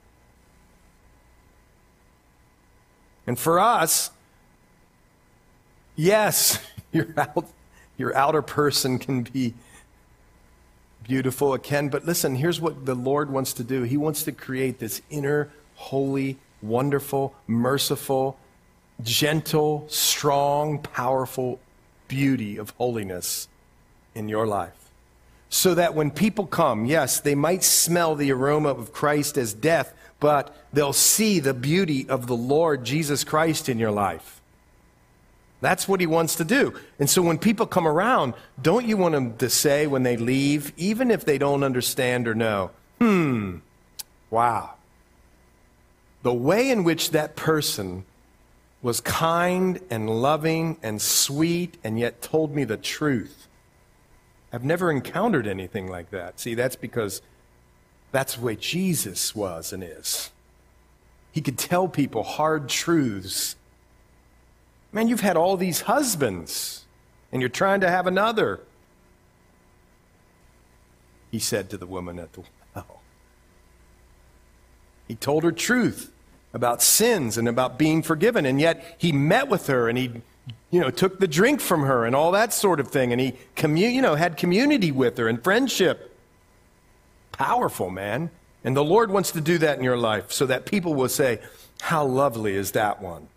And 3.28 3.38
for 3.38 3.60
us, 3.60 4.10
yes, 5.96 6.60
you're 6.92 7.14
out 7.18 7.48
your 8.02 8.16
outer 8.18 8.42
person 8.42 9.00
can 9.00 9.24
be 9.24 9.54
beautiful, 11.04 11.54
it 11.54 11.64
can, 11.64 11.90
but 11.90 12.06
listen, 12.06 12.36
here's 12.36 12.60
what 12.60 12.86
the 12.86 12.96
Lord 12.96 13.30
wants 13.30 13.54
to 13.54 13.64
do 13.64 13.84
He 13.84 13.98
wants 13.98 14.24
to 14.24 14.32
create 14.32 14.80
this 14.80 15.02
inner, 15.10 15.50
holy, 15.76 16.38
wonderful, 16.62 17.34
merciful, 17.48 18.38
gentle, 19.02 19.86
strong, 19.88 20.80
powerful 20.80 21.60
beauty 22.08 22.58
of 22.58 22.72
holiness 22.72 23.48
in 24.14 24.28
your 24.28 24.46
life. 24.46 24.90
So 25.50 25.76
that 25.76 25.96
when 25.96 26.12
people 26.12 26.46
come, 26.46 26.86
yes, 26.86 27.20
they 27.20 27.36
might 27.36 27.64
smell 27.64 28.16
the 28.16 28.32
aroma 28.32 28.70
of 28.70 28.94
Christ 28.94 29.38
as 29.38 29.54
death, 29.54 29.94
but 30.20 30.56
they'll 30.72 30.94
see 30.94 31.40
the 31.40 31.54
beauty 31.54 32.08
of 32.08 32.28
the 32.28 32.36
Lord 32.36 32.84
Jesus 32.84 33.24
Christ 33.24 33.68
in 33.70 33.80
your 33.80 33.92
life. 33.92 34.41
That's 35.62 35.88
what 35.88 36.00
he 36.00 36.08
wants 36.08 36.36
to 36.36 36.44
do. 36.44 36.74
And 37.00 37.10
so 37.10 37.22
when 37.22 37.38
people 37.38 37.68
come 37.68 37.88
around, 37.88 38.34
don't 38.62 38.86
you 38.86 38.98
want 38.98 39.14
them 39.14 39.38
to 39.38 39.50
say 39.50 39.86
when 39.86 40.04
they 40.04 40.18
leave, 40.18 40.74
even 40.76 41.12
if 41.12 41.24
they 41.24 41.38
don't 41.38 41.64
understand 41.64 42.28
or 42.28 42.34
know, 42.34 42.72
hmm, 42.98 43.58
wow. 44.32 44.74
The 46.24 46.34
way 46.34 46.70
in 46.70 46.84
which 46.84 47.12
that 47.12 47.36
person 47.36 48.06
was 48.82 49.02
kind 49.02 49.80
and 49.92 50.10
loving 50.10 50.78
and 50.82 51.00
sweet 51.00 51.78
and 51.84 52.00
yet 52.00 52.22
told 52.22 52.56
me 52.56 52.64
the 52.64 52.78
truth. 52.78 53.48
I've 54.52 54.64
never 54.64 54.92
encountered 54.92 55.48
anything 55.48 55.88
like 55.88 56.10
that. 56.10 56.40
See, 56.40 56.56
that's 56.56 56.76
because 56.76 57.22
that's 58.12 58.36
the 58.36 58.42
way 58.42 58.56
Jesus 58.56 59.36
was 59.36 59.72
and 59.72 59.84
is. 59.84 60.32
He 61.32 61.42
could 61.42 61.58
tell 61.58 61.88
people 61.88 62.24
hard 62.24 62.68
truths 62.68 63.56
Man, 64.94 65.08
you've 65.08 65.22
had 65.22 65.38
all 65.38 65.58
these 65.58 65.82
husbands, 65.82 66.84
and 67.32 67.42
you're 67.42 67.50
trying 67.50 67.82
to 67.82 67.90
have 67.90 68.08
another. 68.08 68.60
He 71.32 71.40
said 71.40 71.70
to 71.70 71.78
the 71.78 71.86
woman 71.86 72.20
at 72.20 72.34
the 72.34 72.44
well. 72.76 73.02
He 75.08 75.16
told 75.16 75.44
her 75.44 75.52
truth 75.52 76.12
about 76.54 76.82
sins 76.82 77.38
and 77.38 77.48
about 77.48 77.80
being 77.80 78.02
forgiven, 78.02 78.46
and 78.46 78.60
yet 78.60 78.96
he 78.98 79.12
met 79.12 79.48
with 79.48 79.68
her 79.68 79.88
and 79.88 79.98
he 79.98 80.22
you 80.70 80.80
know, 80.80 80.90
took 80.90 81.20
the 81.20 81.28
drink 81.28 81.62
from 81.62 81.84
her 81.84 82.06
and 82.06 82.16
all 82.16 82.32
that 82.32 82.54
sort 82.54 82.80
of 82.80 82.88
thing, 82.88 83.12
and 83.12 83.22
he 83.22 83.34
commu- 83.56 83.94
you 83.94 84.02
know, 84.02 84.16
had 84.16 84.38
community 84.38 84.92
with 84.92 85.18
her 85.18 85.28
and 85.28 85.44
friendship. 85.44 86.18
Powerful, 87.34 87.90
man. 87.90 88.30
And 88.64 88.76
the 88.76 88.84
Lord 88.84 89.12
wants 89.12 89.32
to 89.32 89.42
do 89.42 89.58
that 89.58 89.78
in 89.78 89.84
your 89.84 89.98
life 89.98 90.32
so 90.32 90.46
that 90.46 90.66
people 90.66 90.94
will 90.94 91.10
say, 91.10 91.40
How 91.82 92.06
lovely 92.06 92.56
is 92.56 92.72
that 92.72 93.02
one? 93.02 93.28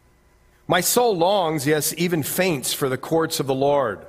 My 0.66 0.80
soul 0.80 1.16
longs, 1.16 1.66
yes, 1.66 1.92
even 1.98 2.22
faints 2.22 2.72
for 2.72 2.88
the 2.88 2.96
courts 2.96 3.38
of 3.38 3.46
the 3.46 3.54
Lord. 3.54 4.06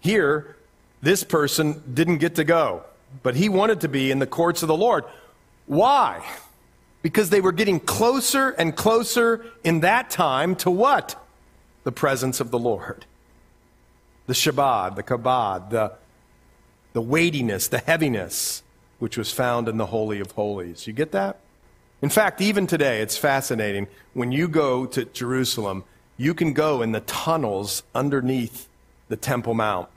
Here, 0.00 0.56
this 1.00 1.24
person 1.24 1.82
didn't 1.94 2.18
get 2.18 2.34
to 2.34 2.44
go, 2.44 2.82
but 3.22 3.36
he 3.36 3.48
wanted 3.48 3.80
to 3.80 3.88
be 3.88 4.10
in 4.10 4.18
the 4.18 4.26
courts 4.26 4.62
of 4.62 4.68
the 4.68 4.76
Lord. 4.76 5.04
Why? 5.66 6.24
Because 7.00 7.30
they 7.30 7.40
were 7.40 7.52
getting 7.52 7.80
closer 7.80 8.50
and 8.50 8.76
closer 8.76 9.46
in 9.64 9.80
that 9.80 10.10
time 10.10 10.54
to 10.56 10.70
what? 10.70 11.16
The 11.84 11.92
presence 11.92 12.38
of 12.38 12.50
the 12.50 12.58
Lord. 12.58 13.06
the 14.26 14.32
Shabbat, 14.34 14.96
the 14.96 15.02
kabod, 15.02 15.70
the, 15.70 15.92
the 16.92 17.02
weightiness, 17.02 17.68
the 17.68 17.78
heaviness, 17.78 18.62
which 18.98 19.16
was 19.16 19.32
found 19.32 19.68
in 19.68 19.76
the 19.76 19.86
Holy 19.86 20.20
of 20.20 20.32
Holies. 20.32 20.86
You 20.86 20.92
get 20.92 21.12
that? 21.12 21.38
In 22.02 22.08
fact, 22.08 22.40
even 22.40 22.66
today, 22.66 23.00
it's 23.00 23.16
fascinating. 23.16 23.86
When 24.12 24.32
you 24.32 24.48
go 24.48 24.86
to 24.86 25.04
Jerusalem, 25.04 25.84
you 26.16 26.34
can 26.34 26.52
go 26.52 26.82
in 26.82 26.90
the 26.90 27.00
tunnels 27.00 27.84
underneath 27.94 28.68
the 29.08 29.16
Temple 29.16 29.54
Mount. 29.54 29.88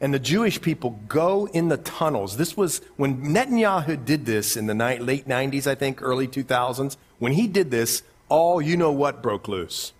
And 0.00 0.14
the 0.14 0.18
Jewish 0.18 0.60
people 0.60 0.98
go 1.08 1.46
in 1.48 1.68
the 1.68 1.76
tunnels. 1.76 2.38
This 2.38 2.56
was 2.56 2.80
when 2.96 3.22
Netanyahu 3.22 4.02
did 4.04 4.24
this 4.24 4.56
in 4.56 4.66
the 4.66 4.74
late 4.74 5.28
90s, 5.28 5.66
I 5.66 5.74
think, 5.74 6.02
early 6.02 6.26
2000s. 6.26 6.96
When 7.18 7.32
he 7.32 7.46
did 7.46 7.70
this, 7.70 8.02
all 8.30 8.60
you 8.60 8.76
know 8.76 8.90
what 8.90 9.22
broke 9.22 9.46
loose. 9.46 9.92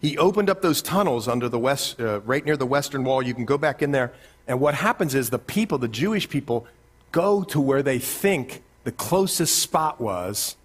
He 0.00 0.16
opened 0.16 0.48
up 0.48 0.62
those 0.62 0.80
tunnels 0.80 1.28
under 1.28 1.48
the 1.48 1.58
west, 1.58 2.00
uh, 2.00 2.20
right 2.20 2.44
near 2.44 2.56
the 2.56 2.66
western 2.66 3.04
wall. 3.04 3.22
You 3.22 3.34
can 3.34 3.44
go 3.44 3.58
back 3.58 3.82
in 3.82 3.92
there. 3.92 4.12
And 4.46 4.58
what 4.58 4.74
happens 4.74 5.14
is 5.14 5.28
the 5.28 5.38
people, 5.38 5.76
the 5.76 5.86
Jewish 5.86 6.28
people, 6.28 6.66
go 7.12 7.42
to 7.44 7.60
where 7.60 7.82
they 7.82 7.98
think 7.98 8.62
the 8.84 8.92
closest 8.92 9.58
spot 9.58 10.00
was 10.00 10.56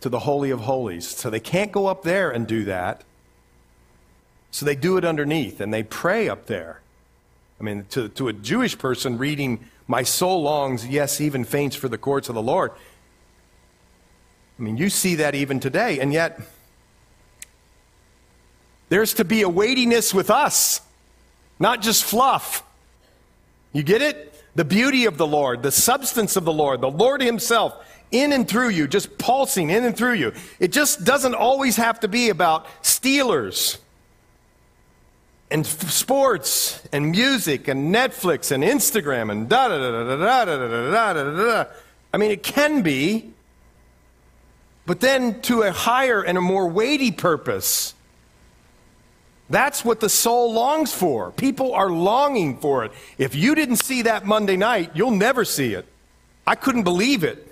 to 0.00 0.08
the 0.08 0.20
Holy 0.20 0.50
of 0.50 0.60
Holies. 0.60 1.08
So 1.08 1.30
they 1.30 1.40
can't 1.40 1.72
go 1.72 1.86
up 1.86 2.02
there 2.02 2.30
and 2.30 2.46
do 2.46 2.64
that. 2.64 3.02
So 4.50 4.64
they 4.64 4.76
do 4.76 4.96
it 4.96 5.04
underneath 5.04 5.60
and 5.60 5.72
they 5.72 5.82
pray 5.82 6.28
up 6.28 6.46
there. 6.46 6.80
I 7.60 7.64
mean, 7.64 7.86
to, 7.90 8.08
to 8.10 8.28
a 8.28 8.32
Jewish 8.32 8.78
person 8.78 9.18
reading, 9.18 9.64
My 9.86 10.02
soul 10.02 10.42
longs, 10.42 10.86
yes, 10.86 11.20
even 11.20 11.44
faints 11.44 11.74
for 11.74 11.88
the 11.88 11.98
courts 11.98 12.28
of 12.28 12.34
the 12.34 12.42
Lord. 12.42 12.70
I 14.58 14.62
mean, 14.62 14.76
you 14.76 14.88
see 14.90 15.16
that 15.16 15.34
even 15.34 15.60
today. 15.60 16.00
And 16.00 16.12
yet, 16.12 16.40
there's 18.88 19.14
to 19.14 19.24
be 19.24 19.42
a 19.42 19.48
weightiness 19.48 20.14
with 20.14 20.30
us, 20.30 20.80
not 21.58 21.82
just 21.82 22.04
fluff. 22.04 22.62
You 23.72 23.82
get 23.82 24.02
it? 24.02 24.34
The 24.54 24.64
beauty 24.64 25.04
of 25.04 25.18
the 25.18 25.26
Lord, 25.26 25.62
the 25.62 25.70
substance 25.70 26.36
of 26.36 26.44
the 26.44 26.52
Lord, 26.52 26.80
the 26.80 26.90
Lord 26.90 27.20
Himself 27.20 27.84
in 28.10 28.32
and 28.32 28.48
through 28.48 28.70
you, 28.70 28.88
just 28.88 29.18
pulsing 29.18 29.70
in 29.70 29.84
and 29.84 29.96
through 29.96 30.14
you. 30.14 30.32
It 30.58 30.72
just 30.72 31.04
doesn't 31.04 31.34
always 31.34 31.76
have 31.76 32.00
to 32.00 32.08
be 32.08 32.30
about 32.30 32.66
Steelers 32.82 33.78
and 35.50 35.64
f- 35.64 35.90
sports 35.90 36.82
and 36.92 37.10
music 37.10 37.68
and 37.68 37.94
Netflix 37.94 38.50
and 38.50 38.62
Instagram 38.62 39.30
and 39.30 39.48
da 39.48 39.68
da 39.68 39.78
da 39.78 39.90
da 39.90 40.16
da 40.16 40.44
da 40.44 40.56
da 40.56 41.12
da 41.12 41.12
da 41.12 41.46
da. 41.64 41.70
I 42.12 42.16
mean, 42.16 42.30
it 42.30 42.42
can 42.42 42.82
be, 42.82 43.30
but 44.86 45.00
then 45.00 45.40
to 45.42 45.62
a 45.62 45.72
higher 45.72 46.22
and 46.22 46.38
a 46.38 46.40
more 46.40 46.66
weighty 46.66 47.12
purpose. 47.12 47.94
That's 49.50 49.82
what 49.84 50.00
the 50.00 50.10
soul 50.10 50.52
longs 50.52 50.92
for. 50.92 51.30
People 51.32 51.74
are 51.74 51.90
longing 51.90 52.58
for 52.58 52.84
it. 52.84 52.92
If 53.16 53.34
you 53.34 53.54
didn't 53.54 53.76
see 53.76 54.02
that 54.02 54.26
Monday 54.26 54.56
night, 54.56 54.90
you'll 54.94 55.10
never 55.10 55.44
see 55.44 55.72
it. 55.72 55.86
I 56.46 56.54
couldn't 56.54 56.82
believe 56.84 57.24
it. 57.24 57.47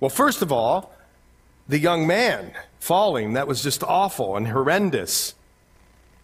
Well, 0.00 0.10
first 0.10 0.40
of 0.42 0.50
all, 0.50 0.92
the 1.68 1.78
young 1.78 2.06
man 2.06 2.52
falling, 2.80 3.34
that 3.34 3.46
was 3.46 3.62
just 3.62 3.84
awful 3.84 4.36
and 4.36 4.48
horrendous. 4.48 5.34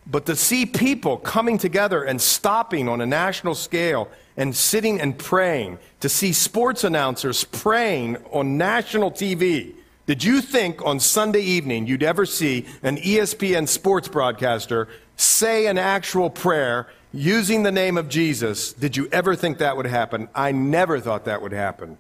But 0.06 0.26
to 0.26 0.36
see 0.36 0.66
people 0.66 1.18
coming 1.18 1.58
together 1.58 2.02
and 2.02 2.20
stopping 2.20 2.88
on 2.88 3.00
a 3.00 3.06
national 3.06 3.54
scale 3.54 4.08
and 4.36 4.54
sitting 4.54 5.00
and 5.00 5.18
praying, 5.18 5.78
to 6.00 6.08
see 6.08 6.32
sports 6.32 6.84
announcers 6.84 7.44
praying 7.44 8.16
on 8.32 8.56
national 8.56 9.10
TV, 9.10 9.74
did 10.06 10.22
you 10.22 10.40
think 10.40 10.84
on 10.84 11.00
Sunday 11.00 11.40
evening 11.40 11.86
you'd 11.86 12.02
ever 12.02 12.24
see 12.24 12.66
an 12.82 12.96
ESPN 12.98 13.66
sports 13.66 14.08
broadcaster 14.08 14.88
say 15.16 15.66
an 15.66 15.78
actual 15.78 16.30
prayer 16.30 16.86
using 17.12 17.62
the 17.64 17.72
name 17.72 17.98
of 17.98 18.08
Jesus? 18.08 18.72
Did 18.72 18.96
you 18.96 19.08
ever 19.10 19.34
think 19.34 19.58
that 19.58 19.76
would 19.76 19.86
happen? 19.86 20.28
I 20.34 20.52
never 20.52 21.00
thought 21.00 21.24
that 21.24 21.42
would 21.42 21.52
happen. 21.52 21.98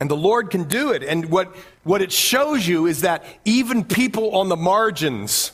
And 0.00 0.08
the 0.08 0.16
Lord 0.16 0.50
can 0.50 0.64
do 0.64 0.92
it. 0.92 1.02
And 1.02 1.30
what, 1.30 1.54
what 1.82 2.02
it 2.02 2.12
shows 2.12 2.66
you 2.66 2.86
is 2.86 3.00
that 3.00 3.24
even 3.44 3.84
people 3.84 4.36
on 4.36 4.48
the 4.48 4.56
margins, 4.56 5.52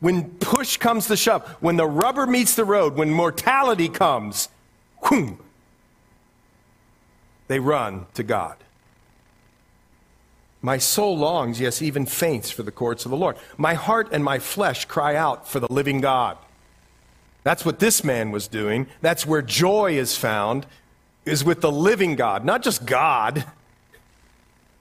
when 0.00 0.30
push 0.30 0.76
comes 0.76 1.06
to 1.06 1.16
shove, 1.16 1.46
when 1.60 1.76
the 1.76 1.86
rubber 1.86 2.26
meets 2.26 2.54
the 2.54 2.64
road, 2.64 2.94
when 2.94 3.10
mortality 3.10 3.88
comes, 3.88 4.48
whoom, 5.04 5.38
they 7.48 7.58
run 7.58 8.06
to 8.14 8.22
God. 8.22 8.56
My 10.60 10.78
soul 10.78 11.18
longs, 11.18 11.60
yes, 11.60 11.82
even 11.82 12.06
faints 12.06 12.50
for 12.50 12.62
the 12.62 12.70
courts 12.70 13.04
of 13.04 13.10
the 13.10 13.16
Lord. 13.16 13.36
My 13.56 13.74
heart 13.74 14.10
and 14.12 14.22
my 14.22 14.38
flesh 14.38 14.84
cry 14.84 15.16
out 15.16 15.48
for 15.48 15.58
the 15.58 15.72
living 15.72 16.00
God. 16.00 16.38
That's 17.42 17.64
what 17.64 17.80
this 17.80 18.04
man 18.04 18.30
was 18.30 18.46
doing. 18.46 18.86
That's 19.00 19.26
where 19.26 19.42
joy 19.42 19.98
is 19.98 20.16
found, 20.16 20.66
is 21.24 21.44
with 21.44 21.60
the 21.60 21.72
living 21.72 22.16
God, 22.16 22.44
not 22.44 22.62
just 22.62 22.84
God, 22.84 23.44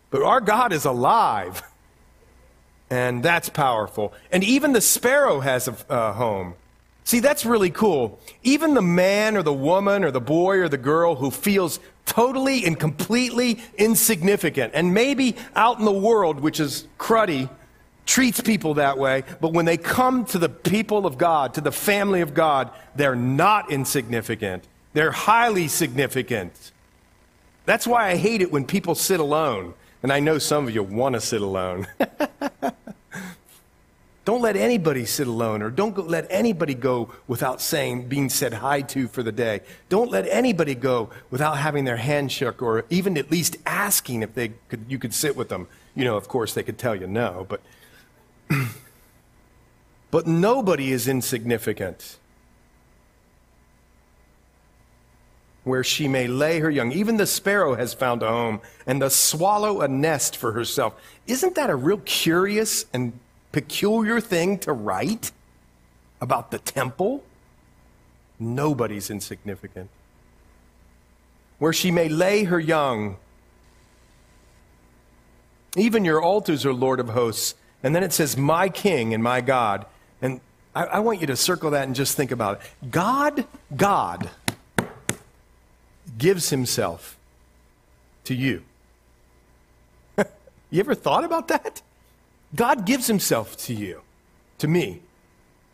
but 0.10 0.24
our 0.24 0.42
God 0.42 0.74
is 0.74 0.86
alive. 0.86 1.64
And 2.90 3.24
that's 3.24 3.48
powerful. 3.48 4.14
And 4.32 4.44
even 4.44 4.74
the 4.74 4.82
sparrow 4.82 5.40
has 5.40 5.70
a 5.90 6.12
home. 6.12 6.56
See, 7.04 7.20
that's 7.20 7.46
really 7.46 7.70
cool. 7.70 8.20
Even 8.44 8.74
the 8.74 8.82
man 8.82 9.38
or 9.38 9.44
the 9.44 9.54
woman 9.54 10.04
or 10.04 10.12
the 10.12 10.22
boy 10.22 10.58
or 10.58 10.68
the 10.68 10.78
girl 10.78 11.16
who 11.16 11.32
feels 11.32 11.80
totally 12.06 12.66
and 12.66 12.78
completely 12.78 13.60
insignificant, 13.78 14.74
and 14.76 14.94
maybe 14.94 15.38
out 15.56 15.80
in 15.80 15.86
the 15.86 15.92
world, 15.92 16.42
which 16.42 16.60
is 16.60 16.88
cruddy, 17.00 17.50
treats 18.06 18.42
people 18.42 18.74
that 18.74 18.98
way, 18.98 19.24
but 19.40 19.54
when 19.54 19.64
they 19.64 19.78
come 19.78 20.26
to 20.26 20.38
the 20.38 20.50
people 20.50 21.06
of 21.06 21.18
God, 21.18 21.54
to 21.54 21.62
the 21.62 21.72
family 21.72 22.20
of 22.20 22.34
God, 22.34 22.72
they're 22.96 23.16
not 23.16 23.72
insignificant. 23.72 24.66
They're 24.94 25.12
highly 25.12 25.68
significant. 25.68 26.72
That's 27.66 27.88
why 27.88 28.10
I 28.10 28.16
hate 28.16 28.42
it 28.42 28.52
when 28.52 28.66
people 28.66 28.96
sit 28.96 29.20
alone. 29.20 29.74
And 30.04 30.12
I 30.12 30.20
know 30.20 30.40
some 30.40 30.68
of 30.68 30.74
you 30.74 30.84
want 30.84 31.14
to 31.14 31.22
sit 31.22 31.42
alone. 31.42 31.88
don't 34.26 34.42
let 34.42 34.56
anybody 34.56 35.06
sit 35.06 35.28
alone, 35.28 35.62
or 35.62 35.70
don't 35.70 35.94
go, 35.94 36.02
let 36.02 36.26
anybody 36.30 36.74
go 36.74 37.12
without 37.28 37.62
saying, 37.62 38.08
being 38.08 38.30
said 38.30 38.56
hi 38.56 38.82
to 38.82 39.08
for 39.08 39.22
the 39.22 39.32
day. 39.32 39.62
Don't 39.90 40.10
let 40.10 40.28
anybody 40.28 40.74
go 40.74 41.12
without 41.30 41.58
having 41.58 41.86
their 41.86 41.98
hand 41.98 42.32
shook, 42.32 42.62
or 42.62 42.86
even 42.90 43.18
at 43.18 43.30
least 43.30 43.58
asking 43.66 44.24
if 44.24 44.34
they 44.34 44.54
could, 44.70 44.86
you 44.88 44.98
could 44.98 45.14
sit 45.14 45.36
with 45.36 45.50
them. 45.50 45.68
You 45.96 46.04
know, 46.04 46.18
of 46.18 46.28
course, 46.28 46.54
they 46.54 46.64
could 46.64 46.80
tell 46.80 46.96
you 46.96 47.06
no, 47.06 47.46
but, 47.48 47.62
but 50.12 50.26
nobody 50.26 50.92
is 50.92 51.08
insignificant. 51.08 52.18
Where 55.64 55.84
she 55.84 56.08
may 56.08 56.28
lay 56.28 56.60
her 56.60 56.70
young. 56.70 56.92
Even 56.92 57.18
the 57.18 57.28
sparrow 57.28 57.76
has 57.76 57.94
found 57.94 58.24
a 58.24 58.28
home, 58.28 58.62
and 58.88 59.02
the 59.02 59.10
swallow 59.10 59.82
a 59.82 59.88
nest 59.88 60.36
for 60.36 60.54
herself. 60.54 61.00
Isn't 61.28 61.56
that 61.56 61.70
a 61.70 61.76
real 61.76 62.02
curious 62.04 62.86
and 62.94 63.14
peculiar 63.52 64.20
thing 64.20 64.58
to 64.60 64.74
write 64.74 65.32
about 66.20 66.52
the 66.52 66.58
temple? 66.60 67.24
Nobody's 68.40 69.12
insignificant. 69.12 69.90
Where 71.60 71.74
she 71.74 71.92
may 71.92 72.10
lay 72.10 72.46
her 72.46 72.60
young. 72.60 73.18
Even 75.78 76.04
your 76.04 76.22
altars 76.22 76.66
are 76.66 76.74
Lord 76.74 77.00
of 77.00 77.10
hosts. 77.10 77.54
And 77.84 77.96
then 77.96 78.04
it 78.04 78.14
says, 78.14 78.36
My 78.36 78.68
King 78.68 79.14
and 79.14 79.24
my 79.24 79.42
God. 79.42 79.86
And 80.24 80.42
I, 80.74 80.86
I 80.86 81.00
want 81.00 81.22
you 81.22 81.28
to 81.28 81.36
circle 81.36 81.72
that 81.72 81.86
and 81.86 81.96
just 81.96 82.18
think 82.18 82.32
about 82.32 82.62
it. 82.62 82.92
God, 82.92 83.46
God 83.76 84.30
gives 86.22 86.52
himself 86.52 87.18
to 88.26 88.36
you. 88.36 88.62
you 90.70 90.80
ever 90.80 90.94
thought 90.94 91.24
about 91.24 91.48
that? 91.48 91.82
God 92.54 92.86
gives 92.86 93.08
himself 93.08 93.58
to 93.66 93.74
you, 93.74 94.02
to 94.60 94.68
me, 94.68 95.02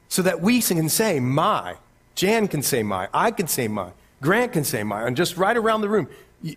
so 0.08 0.22
that 0.22 0.40
we 0.40 0.62
can 0.62 0.88
say, 0.88 1.20
my. 1.20 1.76
Jan 2.16 2.48
can 2.48 2.62
say, 2.62 2.82
my. 2.82 3.10
I 3.14 3.30
can 3.30 3.48
say, 3.48 3.68
my. 3.68 3.90
Grant 4.22 4.54
can 4.54 4.64
say, 4.64 4.84
my. 4.84 5.06
And 5.06 5.18
just 5.18 5.36
right 5.36 5.58
around 5.58 5.82
the 5.82 5.90
room, 5.90 6.08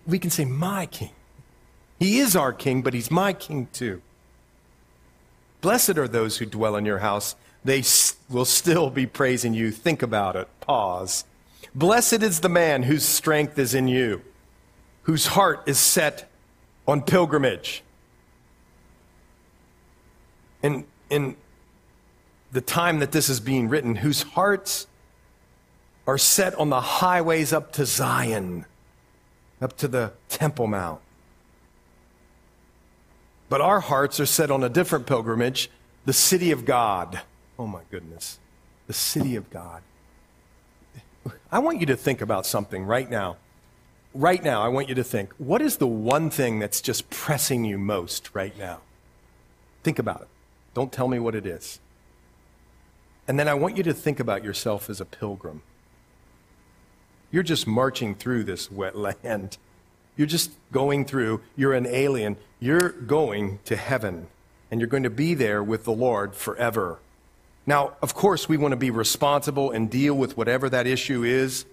we 0.07 0.21
can 0.21 0.31
say, 0.31 0.45
my 0.45 0.87
king. 0.87 1.11
He 1.99 2.21
is 2.21 2.37
our 2.37 2.53
king, 2.53 2.83
but 2.83 2.95
he's 2.95 3.11
my 3.11 3.33
king 3.33 3.67
too. 3.73 4.03
Blessed 5.63 5.99
are 5.99 6.09
those 6.09 6.39
who 6.39 6.47
dwell 6.47 6.77
in 6.77 6.87
your 6.87 7.01
house. 7.01 7.35
They 7.65 7.83
will 8.31 8.45
still 8.45 8.89
be 8.89 9.05
praising 9.05 9.53
you. 9.53 9.73
Think 9.73 10.01
about 10.01 10.37
it. 10.37 10.49
Pause. 10.61 11.25
Blessed 11.75 12.23
is 12.23 12.41
the 12.41 12.49
man 12.49 12.83
whose 12.83 13.05
strength 13.05 13.59
is 13.59 13.75
in 13.75 13.89
you, 13.89 14.23
whose 15.03 15.27
heart 15.27 15.63
is 15.67 15.79
set 15.79 16.31
on 16.87 17.03
pilgrimage. 17.03 17.83
In, 20.63 20.85
in 21.09 21.37
the 22.53 22.61
time 22.61 22.99
that 22.99 23.13
this 23.13 23.29
is 23.29 23.41
being 23.41 23.69
written, 23.69 23.97
whose 23.97 24.23
hearts 24.23 24.87
are 26.07 26.19
set 26.19 26.55
on 26.57 26.71
the 26.71 26.81
highways 26.81 27.53
up 27.53 27.73
to 27.73 27.87
Zion, 27.87 28.67
up 29.63 29.77
to 29.77 29.87
the 29.87 30.13
Temple 30.29 30.67
Mount. 30.67 31.01
But 33.49 33.61
our 33.61 33.81
hearts 33.81 34.19
are 34.19 34.27
set 34.27 34.51
on 34.51 34.65
a 34.65 34.69
different 34.69 35.07
pilgrimage, 35.07 35.71
the 36.05 36.13
city 36.13 36.51
of 36.51 36.65
God. 36.65 37.21
Oh 37.59 37.67
my 37.67 37.83
goodness. 37.91 38.39
the 38.87 38.95
city 38.95 39.37
of 39.37 39.49
God. 39.51 39.83
I 41.53 41.59
want 41.59 41.81
you 41.81 41.87
to 41.87 41.97
think 41.97 42.21
about 42.21 42.47
something 42.47 42.85
right 42.85 43.11
now. 43.11 43.37
Right 44.15 44.43
now, 44.43 44.63
I 44.63 44.69
want 44.69 44.89
you 44.89 44.95
to 44.97 45.05
think 45.05 45.33
what 45.39 45.63
is 45.63 45.77
the 45.77 45.87
one 45.87 46.31
thing 46.31 46.59
that's 46.59 46.81
just 46.81 47.11
pressing 47.11 47.65
you 47.65 47.79
most 47.79 48.31
right 48.35 48.57
now? 48.59 48.81
Think 49.83 49.99
about 49.99 50.23
it. 50.23 50.29
Don't 50.75 50.93
tell 50.93 51.09
me 51.09 51.19
what 51.19 51.35
it 51.35 51.47
is. 51.47 51.79
And 53.29 53.39
then 53.39 53.49
I 53.49 53.55
want 53.55 53.77
you 53.77 53.83
to 53.85 53.95
think 53.95 54.19
about 54.19 54.43
yourself 54.43 54.91
as 54.91 55.01
a 55.01 55.05
pilgrim. 55.05 55.63
You're 57.31 57.45
just 57.45 57.67
marching 57.67 58.15
through 58.15 58.45
this 58.45 58.71
wet 58.71 58.97
land. 58.97 59.57
You're 60.17 60.27
just 60.27 60.51
going 60.73 61.05
through. 61.05 61.41
You're 61.57 61.75
an 61.75 61.87
alien. 61.87 62.37
You're 62.59 62.89
going 62.89 63.61
to 63.67 63.77
heaven, 63.77 64.27
and 64.71 64.81
you're 64.81 64.89
going 64.89 65.05
to 65.05 65.11
be 65.11 65.35
there 65.35 65.63
with 65.63 65.85
the 65.85 65.93
Lord 65.93 66.35
forever. 66.35 66.99
Now, 67.67 67.93
of 68.03 68.15
course, 68.15 68.49
we 68.49 68.57
want 68.57 68.73
to 68.73 68.77
be 68.77 68.91
responsible 68.91 69.71
and 69.71 69.91
deal 69.91 70.15
with 70.15 70.37
whatever 70.37 70.69
that 70.71 70.87
issue 70.87 71.23
is 71.23 71.67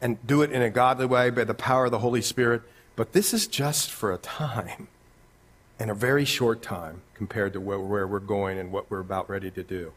and 0.00 0.24
do 0.26 0.42
it 0.42 0.50
in 0.50 0.62
a 0.62 0.70
godly 0.70 1.06
way 1.06 1.30
by 1.30 1.44
the 1.44 1.54
power 1.54 1.86
of 1.86 1.90
the 1.90 1.98
Holy 1.98 2.22
Spirit. 2.22 2.62
But 2.96 3.12
this 3.12 3.32
is 3.32 3.46
just 3.46 3.90
for 3.90 4.12
a 4.12 4.18
time 4.18 4.88
and 5.78 5.90
a 5.90 5.94
very 5.94 6.24
short 6.24 6.62
time 6.62 7.02
compared 7.14 7.52
to 7.52 7.60
where, 7.60 7.78
we're 7.78 8.18
going 8.18 8.58
and 8.58 8.72
what 8.72 8.90
we're 8.90 9.00
about 9.00 9.30
ready 9.30 9.50
to 9.50 9.62
do. 9.62 9.92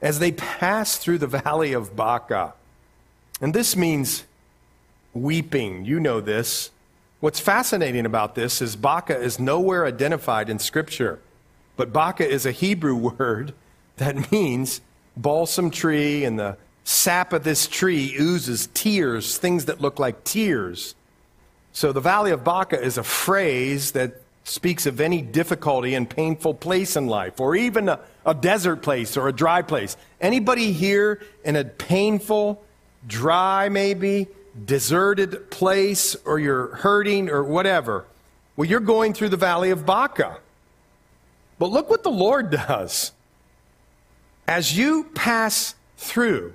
As 0.00 0.18
they 0.18 0.32
pass 0.32 0.96
through 0.96 1.18
the 1.18 1.26
valley 1.26 1.72
of 1.72 1.96
Baca, 1.96 2.54
and 3.40 3.54
this 3.54 3.76
means 3.76 4.24
weeping, 5.14 5.84
you 5.84 5.98
know 5.98 6.20
this. 6.20 6.70
What's 7.20 7.40
fascinating 7.40 8.06
about 8.06 8.34
this 8.34 8.60
is 8.60 8.76
Baca 8.76 9.18
is 9.18 9.40
nowhere 9.40 9.86
identified 9.86 10.48
in 10.48 10.58
Scripture. 10.58 11.18
But 11.76 11.92
Baca 11.92 12.28
is 12.28 12.46
a 12.46 12.52
Hebrew 12.52 12.96
word 13.18 13.54
that 13.96 14.30
means 14.30 14.80
balsam 15.16 15.70
tree, 15.70 16.24
and 16.24 16.38
the 16.38 16.56
sap 16.84 17.32
of 17.32 17.42
this 17.42 17.66
tree 17.66 18.14
oozes 18.18 18.68
tears, 18.74 19.38
things 19.38 19.64
that 19.64 19.80
look 19.80 19.98
like 19.98 20.24
tears. 20.24 20.94
So 21.72 21.92
the 21.92 22.00
Valley 22.00 22.30
of 22.30 22.44
Baca 22.44 22.80
is 22.80 22.96
a 22.96 23.02
phrase 23.02 23.92
that 23.92 24.22
speaks 24.44 24.86
of 24.86 25.00
any 25.00 25.20
difficulty 25.20 25.94
and 25.94 26.08
painful 26.08 26.54
place 26.54 26.96
in 26.96 27.08
life, 27.08 27.40
or 27.40 27.56
even 27.56 27.88
a, 27.88 27.98
a 28.24 28.32
desert 28.32 28.76
place 28.82 29.16
or 29.16 29.28
a 29.28 29.32
dry 29.32 29.60
place. 29.60 29.96
Anybody 30.20 30.72
here 30.72 31.20
in 31.44 31.56
a 31.56 31.64
painful, 31.64 32.62
dry, 33.06 33.68
maybe, 33.68 34.28
deserted 34.64 35.50
place, 35.50 36.14
or 36.24 36.38
you're 36.38 36.68
hurting 36.76 37.28
or 37.28 37.42
whatever? 37.42 38.06
Well, 38.56 38.68
you're 38.68 38.80
going 38.80 39.14
through 39.14 39.30
the 39.30 39.36
Valley 39.36 39.70
of 39.70 39.84
Baca. 39.84 40.38
But 41.58 41.70
look 41.70 41.88
what 41.88 42.02
the 42.02 42.10
Lord 42.10 42.50
does. 42.50 43.12
As 44.46 44.76
you 44.76 45.04
pass 45.14 45.74
through 45.96 46.54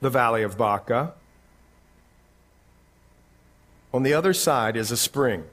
the 0.00 0.10
valley 0.10 0.42
of 0.42 0.56
Baca, 0.56 1.14
on 3.92 4.02
the 4.02 4.14
other 4.14 4.32
side 4.32 4.76
is 4.76 4.90
a 4.90 4.96
spring. 4.96 5.44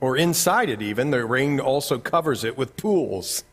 Or 0.00 0.16
inside 0.16 0.68
it, 0.68 0.82
even, 0.82 1.10
the 1.10 1.24
rain 1.24 1.58
also 1.58 1.98
covers 1.98 2.44
it 2.44 2.58
with 2.58 2.76
pools. 2.76 3.44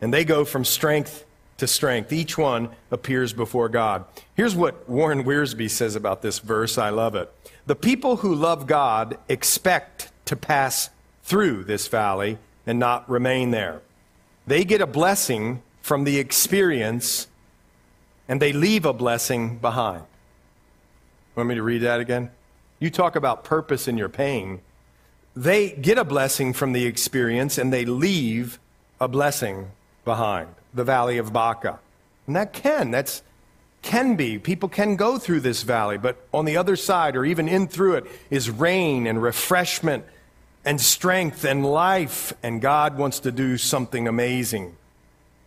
And 0.00 0.12
they 0.12 0.24
go 0.24 0.44
from 0.44 0.64
strength 0.64 1.24
to 1.58 1.66
strength. 1.66 2.12
Each 2.12 2.36
one 2.36 2.70
appears 2.90 3.32
before 3.32 3.68
God. 3.68 4.04
Here's 4.34 4.56
what 4.56 4.88
Warren 4.88 5.24
Wiersbe 5.24 5.70
says 5.70 5.94
about 5.94 6.22
this 6.22 6.40
verse. 6.40 6.76
I 6.76 6.90
love 6.90 7.14
it. 7.14 7.32
The 7.66 7.76
people 7.76 8.16
who 8.16 8.34
love 8.34 8.66
God 8.66 9.18
expect 9.28 10.10
to 10.26 10.36
pass 10.36 10.90
through 11.22 11.64
this 11.64 11.86
valley 11.86 12.38
and 12.66 12.78
not 12.78 13.08
remain 13.08 13.50
there. 13.50 13.80
They 14.46 14.64
get 14.64 14.80
a 14.80 14.86
blessing 14.86 15.62
from 15.82 16.04
the 16.04 16.18
experience 16.18 17.28
and 18.28 18.40
they 18.40 18.52
leave 18.52 18.84
a 18.84 18.92
blessing 18.92 19.58
behind. 19.58 20.04
Want 21.36 21.48
me 21.48 21.54
to 21.56 21.62
read 21.62 21.82
that 21.82 22.00
again? 22.00 22.30
You 22.78 22.90
talk 22.90 23.16
about 23.16 23.44
purpose 23.44 23.88
in 23.88 23.98
your 23.98 24.08
pain. 24.08 24.60
They 25.36 25.72
get 25.72 25.98
a 25.98 26.04
blessing 26.04 26.52
from 26.52 26.72
the 26.72 26.86
experience 26.86 27.58
and 27.58 27.72
they 27.72 27.84
leave 27.84 28.58
a 29.00 29.08
blessing 29.08 29.70
behind 30.04 30.48
the 30.72 30.84
valley 30.84 31.18
of 31.18 31.32
Baca. 31.32 31.80
And 32.26 32.36
that 32.36 32.52
can, 32.52 32.90
that's 32.90 33.22
can 33.82 34.16
be. 34.16 34.38
People 34.38 34.68
can 34.68 34.96
go 34.96 35.18
through 35.18 35.40
this 35.40 35.62
valley, 35.62 35.98
but 35.98 36.26
on 36.32 36.46
the 36.46 36.56
other 36.56 36.76
side 36.76 37.16
or 37.16 37.24
even 37.24 37.48
in 37.48 37.68
through 37.68 37.96
it 37.96 38.06
is 38.30 38.48
rain 38.48 39.06
and 39.06 39.22
refreshment 39.22 40.04
and 40.64 40.80
strength 40.80 41.44
and 41.44 41.64
life, 41.64 42.32
and 42.42 42.60
God 42.60 42.96
wants 42.96 43.20
to 43.20 43.32
do 43.32 43.58
something 43.58 44.08
amazing 44.08 44.76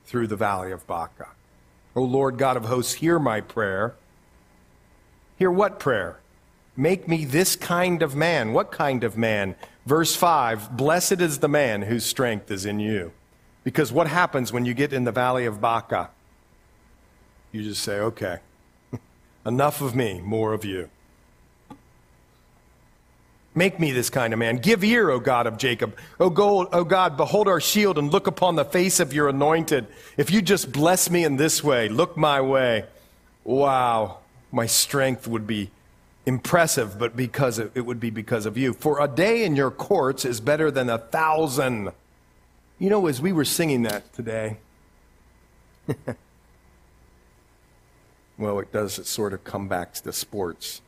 through 0.05 0.27
the 0.27 0.35
valley 0.35 0.71
of 0.71 0.85
Baca. 0.87 1.29
O 1.95 2.03
Lord 2.03 2.37
God 2.37 2.57
of 2.57 2.65
hosts, 2.65 2.93
hear 2.93 3.17
my 3.17 3.41
prayer. 3.41 3.95
Hear 5.37 5.51
what 5.51 5.79
prayer? 5.79 6.19
Make 6.75 7.07
me 7.07 7.25
this 7.25 7.55
kind 7.55 8.03
of 8.03 8.15
man. 8.15 8.53
What 8.53 8.71
kind 8.71 9.03
of 9.03 9.17
man? 9.17 9.55
Verse 9.85 10.15
5 10.15 10.77
Blessed 10.77 11.21
is 11.21 11.39
the 11.39 11.47
man 11.47 11.81
whose 11.81 12.05
strength 12.05 12.51
is 12.51 12.65
in 12.65 12.79
you. 12.79 13.11
Because 13.63 13.91
what 13.91 14.07
happens 14.07 14.53
when 14.53 14.65
you 14.65 14.73
get 14.73 14.93
in 14.93 15.03
the 15.03 15.11
valley 15.11 15.45
of 15.45 15.59
Baca? 15.59 16.11
You 17.51 17.63
just 17.63 17.83
say, 17.83 17.99
okay, 17.99 18.37
enough 19.45 19.81
of 19.81 19.95
me, 19.95 20.21
more 20.21 20.53
of 20.53 20.63
you. 20.63 20.89
Make 23.57 23.79
me 23.79 23.91
this 23.91 24.11
kind 24.11 24.33
of 24.33 24.39
man. 24.39 24.57
Give 24.57 24.83
ear, 24.83 25.09
O 25.09 25.19
God 25.19 25.47
of 25.47 25.57
Jacob. 25.57 25.97
O, 26.19 26.29
God, 26.29 26.67
o 26.73 26.83
God, 26.83 27.17
behold 27.17 27.47
our 27.47 27.59
shield 27.59 27.97
and 27.97 28.11
look 28.11 28.27
upon 28.27 28.55
the 28.55 28.63
face 28.63 28.99
of 28.99 29.13
your 29.13 29.29
anointed. 29.29 29.87
If 30.15 30.29
you 30.29 30.43
just 30.43 30.71
bless 30.71 31.09
me 31.09 31.23
in 31.23 31.37
this 31.37 31.63
way, 31.63 31.89
look 31.89 32.15
my 32.15 32.39
way, 32.39 32.85
wow, 33.43 34.19
my 34.51 34.67
strength 34.67 35.27
would 35.27 35.47
be 35.47 35.71
impressive, 36.27 36.99
but 36.99 37.15
because 37.15 37.57
it 37.57 37.83
would 37.83 37.99
be 37.99 38.11
because 38.11 38.45
of 38.45 38.57
you. 38.59 38.73
For 38.73 39.01
a 39.01 39.07
day 39.07 39.43
in 39.43 39.55
your 39.55 39.71
courts 39.71 40.23
is 40.23 40.39
better 40.39 40.69
than 40.69 40.87
a 40.87 40.99
thousand. 40.99 41.93
You 42.77 42.91
know, 42.91 43.07
as 43.07 43.19
we 43.19 43.31
were 43.31 43.43
singing 43.43 43.81
that 43.83 44.13
today, 44.13 44.57
well, 48.37 48.59
it 48.59 48.71
does 48.71 49.07
sort 49.07 49.33
of 49.33 49.43
come 49.43 49.67
back 49.67 49.95
to 49.95 50.03
the 50.03 50.13
sports 50.13 50.81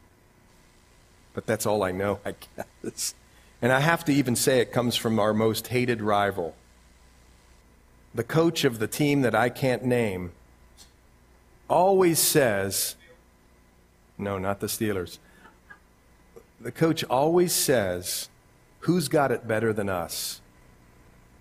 but 1.40 1.46
that's 1.46 1.66
all 1.66 1.84
I 1.84 1.94
know, 1.94 2.20
I 2.26 2.36
guess. 2.84 3.16
And 3.62 3.72
I 3.72 3.80
have 3.80 4.04
to 4.04 4.12
even 4.12 4.36
say 4.36 4.60
it 4.60 4.74
comes 4.74 4.98
from 4.98 5.18
our 5.20 5.34
most 5.34 5.68
hated 5.68 6.02
rival. 6.02 6.54
The 8.14 8.26
coach 8.26 8.66
of 8.66 8.80
the 8.80 8.90
team 8.90 9.22
that 9.22 9.34
I 9.34 9.48
can't 9.48 9.86
name 9.86 10.34
always 11.70 12.20
says, 12.20 12.98
no, 14.18 14.38
not 14.38 14.60
the 14.60 14.68
Steelers. 14.68 15.18
The 16.60 16.74
coach 16.74 17.06
always 17.06 17.54
says, 17.54 18.28
who's 18.80 19.08
got 19.08 19.32
it 19.32 19.48
better 19.48 19.72
than 19.72 19.88
us? 19.88 20.42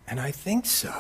And 0.07 0.21
I 0.21 0.31
think 0.31 0.65
so. 0.67 0.95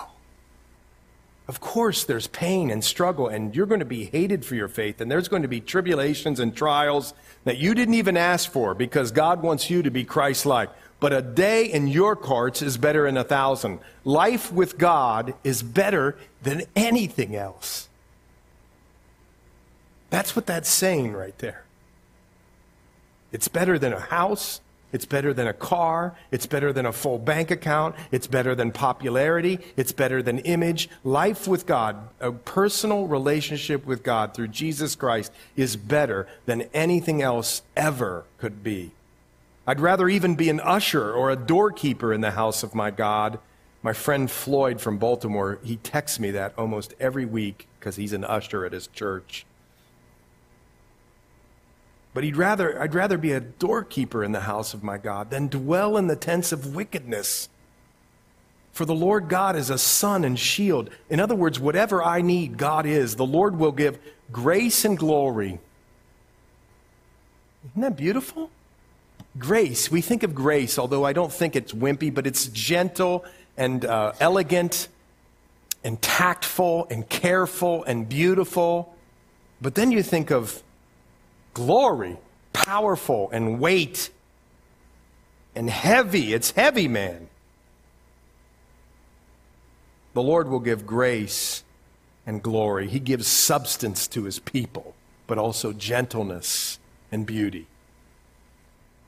Of 1.49 1.61
course, 1.61 2.05
there's 2.05 2.27
pain 2.27 2.71
and 2.71 2.85
struggle, 2.85 3.27
and 3.29 3.57
you're 3.57 3.67
going 3.67 3.81
to 3.81 3.87
be 3.87 4.05
hated 4.05 4.45
for 4.45 4.55
your 4.55 4.69
faith, 4.69 5.01
and 5.01 5.11
there's 5.11 5.29
going 5.29 5.43
to 5.43 5.49
be 5.49 5.63
tribulations 5.63 6.41
and 6.41 6.55
trials 6.55 7.15
that 7.45 7.57
you 7.57 7.75
didn't 7.75 7.95
even 7.95 8.19
ask 8.19 8.53
for 8.53 8.75
because 8.75 9.11
God 9.11 9.43
wants 9.43 9.71
you 9.71 9.83
to 9.83 9.91
be 9.91 10.05
Christ 10.05 10.45
like. 10.45 10.69
But 11.01 11.15
a 11.15 11.23
day 11.23 11.65
in 11.65 11.89
your 11.89 12.17
courts 12.17 12.61
is 12.61 12.77
better 12.77 13.07
than 13.07 13.17
a 13.17 13.25
thousand. 13.25 13.79
Life 14.05 14.53
with 14.53 14.77
God 14.77 15.33
is 15.43 15.63
better 15.63 16.19
than 16.43 16.65
anything 16.77 17.35
else. 17.35 17.89
That's 20.11 20.37
what 20.37 20.47
that's 20.47 20.69
saying 20.69 21.15
right 21.15 21.39
there. 21.39 21.65
It's 23.33 23.49
better 23.49 23.79
than 23.79 23.93
a 23.95 24.01
house. 24.01 24.61
It's 24.93 25.05
better 25.05 25.35
than 25.35 25.47
a 25.47 25.53
car. 25.53 26.17
It's 26.31 26.47
better 26.47 26.73
than 26.73 26.87
a 26.87 26.93
full 26.93 27.19
bank 27.19 27.51
account. 27.51 27.95
It's 28.11 28.27
better 28.27 28.55
than 28.55 28.73
popularity. 28.73 29.59
It's 29.77 29.93
better 29.93 30.23
than 30.23 30.39
image. 30.41 30.89
Life 31.05 31.47
with 31.47 31.67
God, 31.67 32.09
a 32.21 32.33
personal 32.33 33.07
relationship 33.07 33.85
with 33.85 34.03
God 34.03 34.33
through 34.33 34.49
Jesus 34.49 34.97
Christ, 34.97 35.33
is 35.57 35.77
better 35.77 36.27
than 36.47 36.63
anything 36.73 37.21
else 37.21 37.63
ever 37.77 38.25
could 38.39 38.63
be. 38.63 38.93
I'd 39.67 39.81
rather 39.81 40.09
even 40.09 40.35
be 40.35 40.49
an 40.49 40.61
usher 40.61 41.13
or 41.13 41.31
a 41.31 41.37
doorkeeper 41.37 42.15
in 42.15 42.23
the 42.23 42.31
house 42.31 42.63
of 42.63 42.75
my 42.75 42.91
God. 42.91 43.39
My 43.83 43.93
friend 43.93 44.31
Floyd 44.31 44.81
from 44.81 44.97
Baltimore, 44.97 45.59
he 45.63 45.77
texts 45.77 46.19
me 46.19 46.31
that 46.31 46.55
almost 46.57 46.95
every 46.99 47.27
week 47.27 47.69
because 47.79 47.97
he's 47.97 48.15
an 48.15 48.25
usher 48.25 48.65
at 48.65 48.73
his 48.73 48.87
church. 48.87 49.45
But 52.15 52.25
he'd 52.25 52.37
rather, 52.37 52.81
I'd 52.81 52.95
rather 52.95 53.19
be 53.19 53.33
a 53.33 53.41
doorkeeper 53.41 54.25
in 54.25 54.33
the 54.33 54.41
house 54.41 54.75
of 54.75 54.83
my 54.83 54.99
God 54.99 55.31
than 55.31 55.49
dwell 55.49 55.97
in 55.97 56.07
the 56.07 56.17
tents 56.17 56.53
of 56.53 56.75
wickedness. 56.75 57.49
For 58.73 58.85
the 58.85 58.95
Lord 58.95 59.29
God 59.29 59.57
is 59.57 59.71
a 59.71 59.79
sun 59.79 60.25
and 60.25 60.39
shield. 60.39 60.91
In 61.11 61.21
other 61.21 61.35
words, 61.35 61.59
whatever 61.59 62.03
I 62.03 62.21
need, 62.21 62.57
God 62.57 62.87
is. 62.87 63.17
The 63.17 63.27
Lord 63.27 63.59
will 63.59 63.73
give 63.73 63.99
grace 64.31 64.85
and 64.85 64.97
glory. 64.97 65.59
Isn't 67.71 67.83
that 67.83 67.97
beautiful? 67.97 68.51
Grace. 69.39 69.91
We 69.91 70.01
think 70.01 70.23
of 70.23 70.35
grace, 70.35 70.79
although 70.79 71.05
I 71.05 71.13
don't 71.13 71.33
think 71.33 71.57
it's 71.57 71.73
wimpy, 71.73 72.13
but 72.13 72.27
it's 72.27 72.47
gentle 72.47 73.25
and 73.57 73.85
uh, 73.85 74.13
elegant 74.21 74.89
and 75.85 76.01
tactful 76.01 76.87
and 76.91 77.09
careful 77.09 77.85
and 77.85 78.09
beautiful. 78.09 78.95
But 79.61 79.75
then 79.75 79.91
you 79.91 80.03
think 80.03 80.31
of 80.31 80.63
glory, 81.59 82.17
powerful 82.53 83.29
and 83.33 83.59
weight 83.59 84.11
and 85.57 85.69
heavy. 85.69 86.33
It's 86.33 86.53
heavy, 86.53 86.87
man. 86.87 87.29
The 90.15 90.23
Lord 90.23 90.49
will 90.49 90.61
give 90.61 90.87
grace 90.87 91.65
and 92.27 92.41
glory. 92.41 92.89
He 92.89 93.01
gives 93.01 93.27
substance 93.27 94.07
to 94.09 94.23
his 94.23 94.39
people, 94.39 94.95
but 95.27 95.37
also 95.37 95.73
gentleness 95.73 96.79
and 97.11 97.27
beauty. 97.27 97.67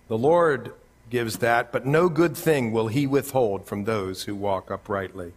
The 0.09 0.19
Lord 0.19 0.73
gives 1.09 1.39
that, 1.39 1.71
but 1.71 1.87
no 1.87 2.09
good 2.09 2.37
thing 2.37 2.73
will 2.73 2.89
he 2.89 3.07
withhold 3.07 3.67
from 3.67 3.85
those 3.85 4.25
who 4.25 4.35
walk 4.35 4.73
uprightly. 4.73 5.33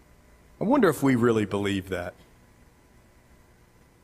I 0.59 0.63
wonder 0.63 0.89
if 0.89 1.03
we 1.03 1.15
really 1.15 1.45
believe 1.45 1.89
that. 1.89 2.15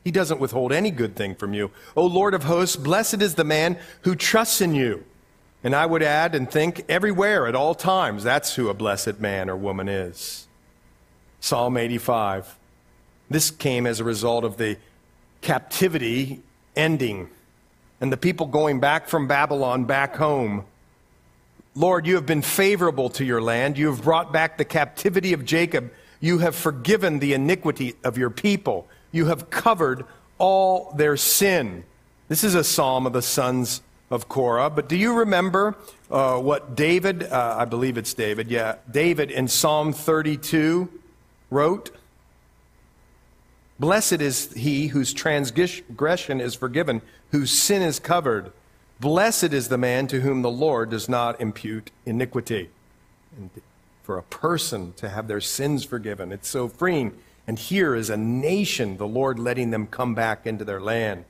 He 0.04 0.10
doesn't 0.10 0.40
withhold 0.40 0.72
any 0.72 0.90
good 0.90 1.14
thing 1.14 1.34
from 1.34 1.52
you. 1.52 1.70
O 1.96 2.06
Lord 2.06 2.34
of 2.34 2.44
hosts, 2.44 2.76
blessed 2.76 3.20
is 3.20 3.34
the 3.34 3.44
man 3.44 3.78
who 4.02 4.14
trusts 4.14 4.60
in 4.60 4.74
you. 4.74 5.04
And 5.62 5.74
I 5.74 5.84
would 5.84 6.02
add 6.02 6.34
and 6.34 6.50
think 6.50 6.84
everywhere 6.88 7.46
at 7.46 7.54
all 7.54 7.74
times, 7.74 8.24
that's 8.24 8.54
who 8.54 8.68
a 8.68 8.74
blessed 8.74 9.20
man 9.20 9.50
or 9.50 9.56
woman 9.56 9.88
is. 9.88 10.46
Psalm 11.40 11.76
85. 11.76 12.56
This 13.28 13.50
came 13.50 13.86
as 13.86 14.00
a 14.00 14.04
result 14.04 14.44
of 14.44 14.56
the 14.56 14.78
captivity 15.42 16.40
ending 16.74 17.28
and 18.00 18.10
the 18.10 18.16
people 18.16 18.46
going 18.46 18.80
back 18.80 19.08
from 19.08 19.28
Babylon 19.28 19.84
back 19.84 20.16
home. 20.16 20.64
Lord, 21.74 22.06
you 22.06 22.14
have 22.16 22.26
been 22.26 22.42
favorable 22.42 23.10
to 23.10 23.24
your 23.24 23.42
land. 23.42 23.78
You 23.78 23.88
have 23.88 24.02
brought 24.02 24.32
back 24.32 24.56
the 24.56 24.64
captivity 24.64 25.32
of 25.32 25.44
Jacob. 25.44 25.92
You 26.18 26.38
have 26.38 26.56
forgiven 26.56 27.18
the 27.18 27.34
iniquity 27.34 27.94
of 28.02 28.18
your 28.18 28.30
people. 28.30 28.88
You 29.12 29.26
have 29.26 29.50
covered 29.50 30.04
all 30.38 30.92
their 30.96 31.16
sin. 31.16 31.84
This 32.28 32.44
is 32.44 32.54
a 32.54 32.64
psalm 32.64 33.06
of 33.06 33.12
the 33.12 33.22
sons 33.22 33.82
of 34.10 34.28
Korah. 34.28 34.70
But 34.70 34.88
do 34.88 34.96
you 34.96 35.14
remember 35.14 35.76
uh, 36.10 36.38
what 36.38 36.74
David, 36.74 37.24
uh, 37.24 37.56
I 37.58 37.64
believe 37.64 37.96
it's 37.96 38.14
David, 38.14 38.50
yeah, 38.50 38.76
David 38.90 39.30
in 39.30 39.48
Psalm 39.48 39.92
32 39.92 40.88
wrote? 41.50 41.90
Blessed 43.78 44.20
is 44.20 44.52
he 44.52 44.88
whose 44.88 45.14
transgression 45.14 46.40
is 46.40 46.54
forgiven, 46.54 47.00
whose 47.30 47.50
sin 47.50 47.82
is 47.82 47.98
covered. 47.98 48.52
Blessed 49.00 49.54
is 49.54 49.68
the 49.68 49.78
man 49.78 50.06
to 50.08 50.20
whom 50.20 50.42
the 50.42 50.50
Lord 50.50 50.90
does 50.90 51.08
not 51.08 51.40
impute 51.40 51.90
iniquity. 52.04 52.68
And 53.36 53.48
for 54.02 54.18
a 54.18 54.22
person 54.22 54.92
to 54.94 55.08
have 55.08 55.28
their 55.28 55.40
sins 55.40 55.84
forgiven, 55.84 56.32
it's 56.32 56.48
so 56.48 56.68
freeing. 56.68 57.16
And 57.50 57.58
here 57.58 57.96
is 57.96 58.10
a 58.10 58.16
nation, 58.16 58.96
the 58.96 59.08
Lord 59.08 59.40
letting 59.40 59.70
them 59.70 59.88
come 59.88 60.14
back 60.14 60.46
into 60.46 60.64
their 60.64 60.80
land. 60.80 61.24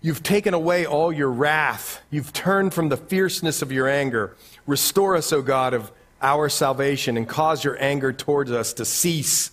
You've 0.00 0.24
taken 0.24 0.54
away 0.54 0.84
all 0.84 1.12
your 1.12 1.30
wrath. 1.30 2.02
You've 2.10 2.32
turned 2.32 2.74
from 2.74 2.88
the 2.88 2.96
fierceness 2.96 3.62
of 3.62 3.70
your 3.70 3.88
anger. 3.88 4.36
Restore 4.66 5.14
us, 5.14 5.32
O 5.32 5.40
God, 5.40 5.72
of 5.72 5.92
our 6.20 6.48
salvation, 6.48 7.16
and 7.16 7.28
cause 7.28 7.62
your 7.62 7.80
anger 7.80 8.12
towards 8.12 8.50
us 8.50 8.72
to 8.72 8.84
cease. 8.84 9.52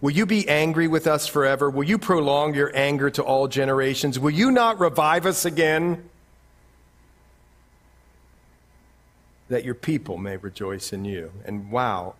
Will 0.00 0.12
you 0.12 0.24
be 0.24 0.48
angry 0.48 0.86
with 0.86 1.08
us 1.08 1.26
forever? 1.26 1.68
Will 1.68 1.82
you 1.82 1.98
prolong 1.98 2.54
your 2.54 2.70
anger 2.72 3.10
to 3.10 3.22
all 3.24 3.48
generations? 3.48 4.20
Will 4.20 4.30
you 4.30 4.52
not 4.52 4.78
revive 4.78 5.26
us 5.26 5.44
again? 5.44 6.08
That 9.48 9.64
your 9.64 9.74
people 9.74 10.16
may 10.16 10.36
rejoice 10.36 10.92
in 10.92 11.04
you. 11.04 11.32
And 11.44 11.72
wow, 11.72 12.14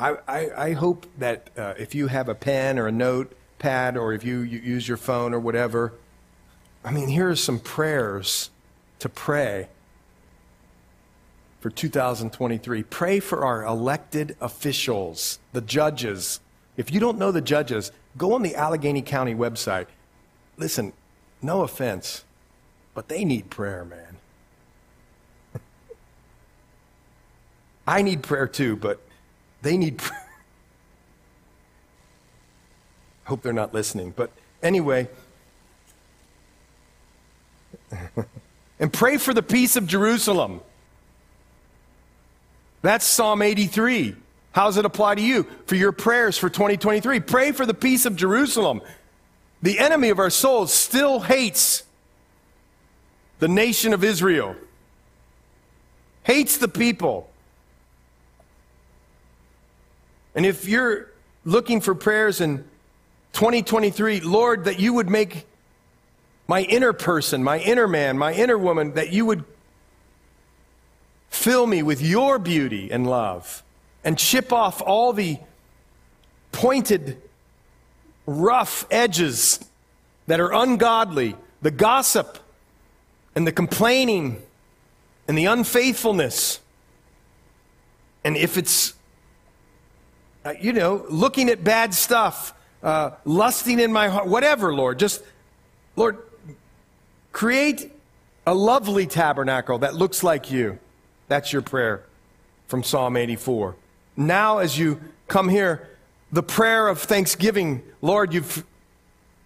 I, 0.00 0.16
I, 0.28 0.50
I 0.56 0.72
hope 0.72 1.06
that 1.18 1.50
uh, 1.56 1.74
if 1.78 1.94
you 1.94 2.06
have 2.06 2.28
a 2.28 2.34
pen 2.34 2.78
or 2.78 2.86
a 2.86 2.92
notepad 2.92 3.96
or 3.96 4.12
if 4.12 4.24
you, 4.24 4.40
you 4.40 4.58
use 4.58 4.86
your 4.86 4.96
phone 4.96 5.34
or 5.34 5.40
whatever, 5.40 5.94
I 6.84 6.92
mean, 6.92 7.08
here 7.08 7.28
are 7.28 7.36
some 7.36 7.58
prayers 7.58 8.50
to 9.00 9.08
pray 9.08 9.68
for 11.60 11.70
2023. 11.70 12.84
Pray 12.84 13.20
for 13.20 13.44
our 13.44 13.64
elected 13.64 14.36
officials, 14.40 15.40
the 15.52 15.60
judges, 15.60 16.40
if 16.78 16.92
you 16.92 17.00
don't 17.00 17.18
know 17.18 17.32
the 17.32 17.40
judges, 17.40 17.90
go 18.16 18.34
on 18.34 18.42
the 18.42 18.54
Allegheny 18.54 19.02
County 19.02 19.34
website. 19.34 19.86
Listen, 20.56 20.92
no 21.42 21.62
offense, 21.62 22.24
but 22.94 23.08
they 23.08 23.24
need 23.24 23.50
prayer, 23.50 23.84
man. 23.84 24.16
I 27.86 28.02
need 28.02 28.22
prayer 28.22 28.46
too, 28.46 28.76
but 28.76 29.00
they 29.68 29.76
need 29.76 29.98
prayer. 29.98 30.18
Hope 33.24 33.42
they're 33.42 33.52
not 33.52 33.74
listening. 33.74 34.14
But 34.16 34.30
anyway, 34.62 35.08
and 38.80 38.90
pray 38.90 39.18
for 39.18 39.34
the 39.34 39.42
peace 39.42 39.76
of 39.76 39.86
Jerusalem. 39.86 40.62
That's 42.80 43.04
Psalm 43.04 43.42
83. 43.42 44.16
How 44.52 44.64
does 44.64 44.78
it 44.78 44.86
apply 44.86 45.16
to 45.16 45.20
you? 45.20 45.46
For 45.66 45.74
your 45.74 45.92
prayers 45.92 46.38
for 46.38 46.48
2023. 46.48 47.20
Pray 47.20 47.52
for 47.52 47.66
the 47.66 47.74
peace 47.74 48.06
of 48.06 48.16
Jerusalem. 48.16 48.80
The 49.60 49.78
enemy 49.78 50.08
of 50.08 50.18
our 50.18 50.30
souls 50.30 50.72
still 50.72 51.20
hates 51.20 51.82
the 53.38 53.48
nation 53.48 53.92
of 53.92 54.02
Israel, 54.02 54.56
hates 56.22 56.56
the 56.56 56.68
people. 56.68 57.28
And 60.38 60.46
if 60.46 60.68
you're 60.68 61.08
looking 61.44 61.80
for 61.80 61.96
prayers 61.96 62.40
in 62.40 62.58
2023, 63.32 64.20
Lord, 64.20 64.66
that 64.66 64.78
you 64.78 64.92
would 64.92 65.10
make 65.10 65.48
my 66.46 66.62
inner 66.62 66.92
person, 66.92 67.42
my 67.42 67.58
inner 67.58 67.88
man, 67.88 68.16
my 68.16 68.32
inner 68.32 68.56
woman, 68.56 68.94
that 68.94 69.12
you 69.12 69.26
would 69.26 69.42
fill 71.28 71.66
me 71.66 71.82
with 71.82 72.00
your 72.00 72.38
beauty 72.38 72.88
and 72.92 73.04
love 73.04 73.64
and 74.04 74.16
chip 74.16 74.52
off 74.52 74.80
all 74.80 75.12
the 75.12 75.38
pointed, 76.52 77.20
rough 78.24 78.86
edges 78.92 79.58
that 80.28 80.38
are 80.38 80.52
ungodly, 80.52 81.34
the 81.62 81.72
gossip 81.72 82.38
and 83.34 83.44
the 83.44 83.50
complaining 83.50 84.40
and 85.26 85.36
the 85.36 85.46
unfaithfulness. 85.46 86.60
And 88.22 88.36
if 88.36 88.56
it's, 88.56 88.94
uh, 90.44 90.54
you 90.60 90.72
know, 90.72 91.04
looking 91.08 91.48
at 91.48 91.62
bad 91.64 91.94
stuff, 91.94 92.54
uh, 92.82 93.10
lusting 93.24 93.80
in 93.80 93.92
my 93.92 94.08
heart, 94.08 94.26
whatever, 94.26 94.74
Lord, 94.74 94.98
just, 94.98 95.22
Lord, 95.96 96.18
create 97.32 97.92
a 98.46 98.54
lovely 98.54 99.06
tabernacle 99.06 99.78
that 99.78 99.94
looks 99.94 100.22
like 100.22 100.50
you. 100.50 100.78
That's 101.28 101.52
your 101.52 101.62
prayer 101.62 102.04
from 102.66 102.82
Psalm 102.82 103.16
84 103.16 103.76
now 104.18 104.58
as 104.58 104.76
you 104.76 105.00
come 105.28 105.48
here, 105.48 105.88
the 106.32 106.42
prayer 106.42 106.88
of 106.88 107.00
thanksgiving, 107.00 107.82
Lord, 108.02 108.34
you've 108.34 108.66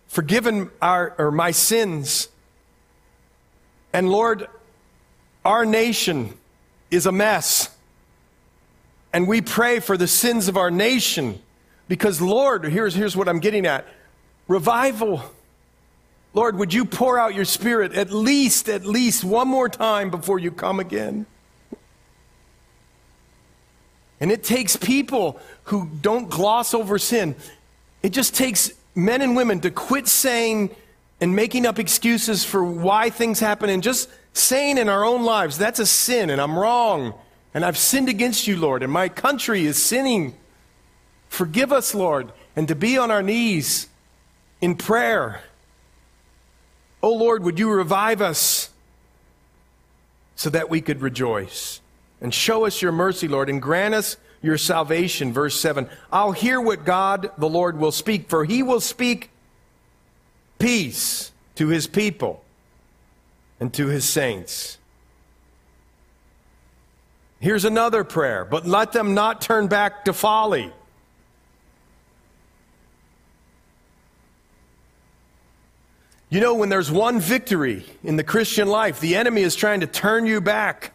forgiven 0.09 0.70
our 0.80 1.14
or 1.18 1.30
my 1.30 1.51
sins. 1.51 2.28
And 3.93 4.11
Lord, 4.11 4.49
our 5.45 5.64
nation 5.64 6.34
is 6.90 7.07
a 7.07 7.12
mess. 7.12 7.71
And 9.12 9.28
we 9.28 9.40
pray 9.40 9.80
for 9.80 9.96
the 9.96 10.06
sins 10.08 10.48
of 10.48 10.56
our 10.56 10.70
nation 10.70 11.40
because, 11.88 12.20
Lord, 12.20 12.64
here's, 12.64 12.94
here's 12.94 13.16
what 13.16 13.28
I'm 13.28 13.40
getting 13.40 13.66
at 13.66 13.86
revival. 14.48 15.22
Lord, 16.34 16.56
would 16.56 16.72
you 16.72 16.84
pour 16.84 17.18
out 17.18 17.34
your 17.34 17.44
spirit 17.44 17.92
at 17.92 18.10
least, 18.10 18.68
at 18.68 18.86
least 18.86 19.22
one 19.22 19.48
more 19.48 19.68
time 19.68 20.10
before 20.10 20.38
you 20.38 20.50
come 20.50 20.80
again? 20.80 21.26
And 24.18 24.30
it 24.32 24.44
takes 24.44 24.76
people 24.76 25.38
who 25.64 25.90
don't 26.00 26.30
gloss 26.30 26.72
over 26.72 26.96
sin. 26.96 27.34
It 28.02 28.10
just 28.10 28.34
takes 28.34 28.72
men 28.94 29.20
and 29.20 29.36
women 29.36 29.60
to 29.60 29.70
quit 29.70 30.08
saying 30.08 30.74
and 31.20 31.36
making 31.36 31.66
up 31.66 31.78
excuses 31.78 32.44
for 32.44 32.64
why 32.64 33.10
things 33.10 33.40
happen 33.40 33.68
and 33.68 33.82
just 33.82 34.08
saying 34.32 34.78
in 34.78 34.88
our 34.88 35.04
own 35.04 35.24
lives, 35.24 35.58
that's 35.58 35.80
a 35.80 35.86
sin 35.86 36.30
and 36.30 36.40
I'm 36.40 36.58
wrong 36.58 37.14
and 37.55 37.64
I've 37.64 37.78
sinned 37.78 38.09
against 38.09 38.46
you, 38.46 38.57
Lord, 38.57 38.82
and 38.82 38.92
my 38.92 39.09
country 39.09 39.64
is 39.64 39.82
sinning. 39.82 40.34
Forgive 41.28 41.72
us, 41.72 41.94
Lord, 41.94 42.32
and 42.57 42.68
to 42.68 42.74
be 42.74 42.98
on 42.98 43.11
our 43.11 43.22
knees 43.22 43.88
in 44.61 44.76
prayer. 44.76 45.42
Oh, 47.03 47.14
Lord, 47.14 47.42
would 47.44 47.59
you 47.59 47.70
revive 47.70 48.22
us 48.22 48.70
so 50.36 50.50
that 50.50 50.70
we 50.70 50.80
could 50.80 51.03
rejoice? 51.03 51.80
and 52.22 52.32
show 52.32 52.64
us 52.64 52.80
your 52.80 52.92
mercy, 52.92 53.28
Lord, 53.28 53.50
and 53.50 53.61
grant 53.61 53.94
us 53.94 54.16
your 54.40 54.57
salvation. 54.57 55.32
Verse 55.32 55.61
7 55.61 55.90
I'll 56.11 56.32
hear 56.32 56.59
what 56.61 56.86
God 56.86 57.30
the 57.36 57.48
Lord 57.48 57.78
will 57.78 57.92
speak, 57.92 58.30
for 58.30 58.44
he 58.46 58.62
will 58.62 58.80
speak 58.80 59.28
peace 60.59 61.32
to 61.57 61.68
his 61.68 61.86
people 61.86 62.42
and 63.61 63.74
to 63.74 63.88
his 63.88 64.09
saints. 64.09 64.78
Here's 67.43 67.64
another 67.64 68.05
prayer, 68.05 68.45
but 68.45 68.66
let 68.66 68.93
them 68.93 69.14
not 69.14 69.40
turn 69.40 69.66
back 69.66 70.05
to 70.05 70.12
folly. 70.12 70.72
You 76.30 76.38
know, 76.38 76.55
when 76.55 76.68
there's 76.68 76.88
one 76.88 77.18
victory 77.18 77.84
in 78.05 78.14
the 78.14 78.22
Christian 78.22 78.68
life, 78.68 79.01
the 79.01 79.16
enemy 79.16 79.43
is 79.43 79.57
trying 79.57 79.80
to 79.80 79.88
turn 79.88 80.24
you 80.24 80.40
back 80.40 80.93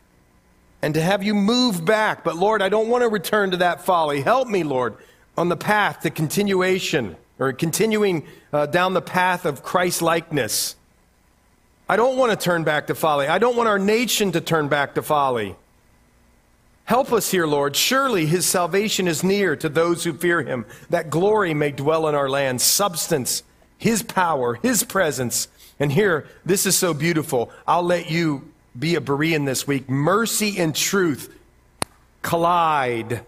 and 0.82 0.94
to 0.94 1.02
have 1.02 1.22
you 1.22 1.36
move 1.36 1.84
back. 1.84 2.24
But 2.24 2.38
Lord, 2.38 2.62
I 2.62 2.70
don't 2.70 2.88
want 2.88 3.02
to 3.02 3.10
return 3.10 3.52
to 3.52 3.58
that 3.58 3.82
folly. 3.84 4.22
Help 4.22 4.48
me, 4.48 4.64
Lord, 4.64 4.96
on 5.38 5.50
the 5.50 5.58
path 5.58 6.00
to 6.04 6.10
continuation 6.10 7.18
or 7.40 7.52
continuing 7.52 8.26
uh, 8.54 8.68
down 8.68 8.94
the 8.94 9.02
path 9.02 9.44
of 9.44 9.64
Christ 9.64 10.02
likeness. 10.02 10.78
I 11.90 11.98
don't 11.98 12.16
want 12.16 12.32
to 12.32 12.38
turn 12.42 12.64
back 12.64 12.88
to 12.88 12.96
folly. 12.96 13.28
I 13.28 13.38
don't 13.38 13.58
want 13.58 13.68
our 13.68 13.80
nation 13.80 14.32
to 14.32 14.40
turn 14.40 14.70
back 14.70 14.96
to 14.96 15.02
folly. 15.02 15.58
Help 16.88 17.12
us 17.12 17.30
here, 17.30 17.46
Lord. 17.46 17.76
Surely 17.76 18.26
his 18.26 18.46
salvation 18.46 19.10
is 19.10 19.22
near 19.22 19.58
to 19.58 19.68
those 19.68 20.06
who 20.06 20.14
fear 20.14 20.42
him, 20.42 20.66
that 20.90 21.10
glory 21.10 21.54
may 21.54 21.72
dwell 21.72 22.08
in 22.08 22.16
our 22.16 22.30
land, 22.30 22.62
substance, 22.62 23.44
his 23.78 24.02
power, 24.02 24.56
his 24.64 24.86
presence. 24.86 25.50
And 25.82 25.92
here, 25.92 26.28
this 26.46 26.66
is 26.66 26.78
so 26.78 26.94
beautiful. 26.94 27.52
I'll 27.68 27.84
let 27.84 28.10
you 28.10 28.50
be 28.80 28.96
a 28.96 29.02
Berean 29.02 29.46
this 29.46 29.68
week. 29.68 29.90
Mercy 29.90 30.58
and 30.58 30.74
truth 30.74 31.38
collide 32.22 33.26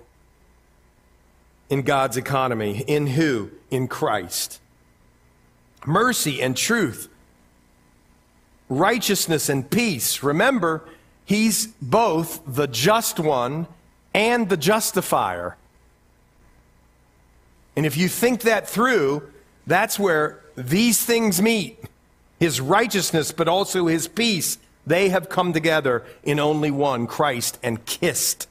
in 1.69 1.81
God's 1.81 2.15
economy. 2.15 2.85
In 2.87 3.07
who? 3.07 3.51
In 3.69 3.89
Christ. 3.89 4.61
Mercy 5.85 6.41
and 6.41 6.55
truth, 6.55 7.09
righteousness 8.69 9.49
and 9.49 9.69
peace. 9.69 10.23
Remember, 10.23 10.85
He's 11.29 11.67
both 11.79 12.41
the 12.47 12.65
just 12.65 13.19
one 13.19 13.67
and 14.15 14.49
the 14.49 14.57
justifier. 14.57 15.57
And 17.75 17.85
if 17.85 17.95
you 17.95 18.07
think 18.07 18.41
that 18.41 18.67
through, 18.67 19.29
that's 19.67 19.99
where 19.99 20.39
these 20.55 21.05
things 21.05 21.39
meet 21.39 21.77
his 22.39 22.59
righteousness, 22.59 23.31
but 23.31 23.47
also 23.47 23.85
his 23.85 24.07
peace. 24.07 24.57
They 24.87 25.09
have 25.09 25.29
come 25.29 25.53
together 25.53 26.03
in 26.23 26.39
only 26.39 26.71
one, 26.71 27.05
Christ, 27.05 27.59
and 27.61 27.85
kissed. 27.85 28.47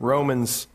Romans 0.00 0.66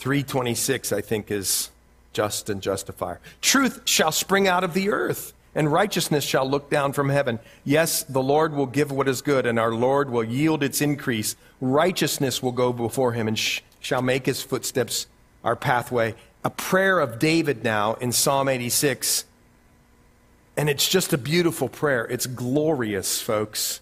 3:26 0.00 0.92
I 0.92 1.00
think 1.00 1.30
is 1.30 1.70
just 2.12 2.50
and 2.50 2.60
justifier. 2.60 3.20
Truth 3.40 3.82
shall 3.84 4.10
spring 4.10 4.48
out 4.48 4.64
of 4.64 4.74
the 4.74 4.90
earth 4.90 5.32
and 5.56 5.72
righteousness 5.72 6.22
shall 6.22 6.48
look 6.48 6.68
down 6.68 6.92
from 6.92 7.08
heaven. 7.08 7.40
Yes, 7.64 8.02
the 8.02 8.22
Lord 8.22 8.52
will 8.52 8.66
give 8.66 8.92
what 8.92 9.08
is 9.08 9.22
good 9.22 9.46
and 9.46 9.58
our 9.58 9.72
Lord 9.72 10.10
will 10.10 10.22
yield 10.22 10.62
its 10.62 10.82
increase. 10.82 11.34
Righteousness 11.62 12.42
will 12.42 12.52
go 12.52 12.74
before 12.74 13.12
him 13.12 13.26
and 13.26 13.38
sh- 13.38 13.62
shall 13.80 14.02
make 14.02 14.26
his 14.26 14.42
footsteps 14.42 15.06
our 15.42 15.56
pathway. 15.56 16.14
A 16.44 16.50
prayer 16.50 17.00
of 17.00 17.18
David 17.18 17.64
now 17.64 17.94
in 17.94 18.12
Psalm 18.12 18.48
86. 18.48 19.24
And 20.58 20.68
it's 20.68 20.86
just 20.86 21.14
a 21.14 21.18
beautiful 21.18 21.70
prayer. 21.70 22.04
It's 22.04 22.26
glorious, 22.26 23.22
folks. 23.22 23.80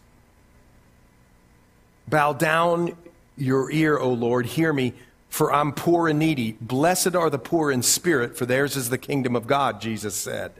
Bow 2.07 2.35
down 2.35 2.97
your 3.37 3.69
ear, 3.73 3.99
O 3.99 4.13
Lord, 4.13 4.47
hear 4.47 4.73
me, 4.73 4.93
for 5.29 5.53
I'm 5.53 5.73
poor 5.73 6.07
and 6.07 6.21
needy. 6.21 6.57
Blessed 6.61 7.17
are 7.17 7.31
the 7.31 7.39
poor 7.39 7.73
in 7.73 7.83
spirit, 7.83 8.39
for 8.39 8.47
theirs 8.47 8.77
is 8.77 8.91
the 8.91 8.99
kingdom 8.99 9.35
of 9.35 9.49
God, 9.49 9.81
Jesus 9.81 10.15
said. 10.15 10.53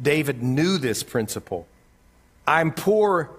David 0.00 0.42
knew 0.42 0.78
this 0.78 1.02
principle. 1.02 1.66
I'm 2.46 2.72
poor 2.72 3.30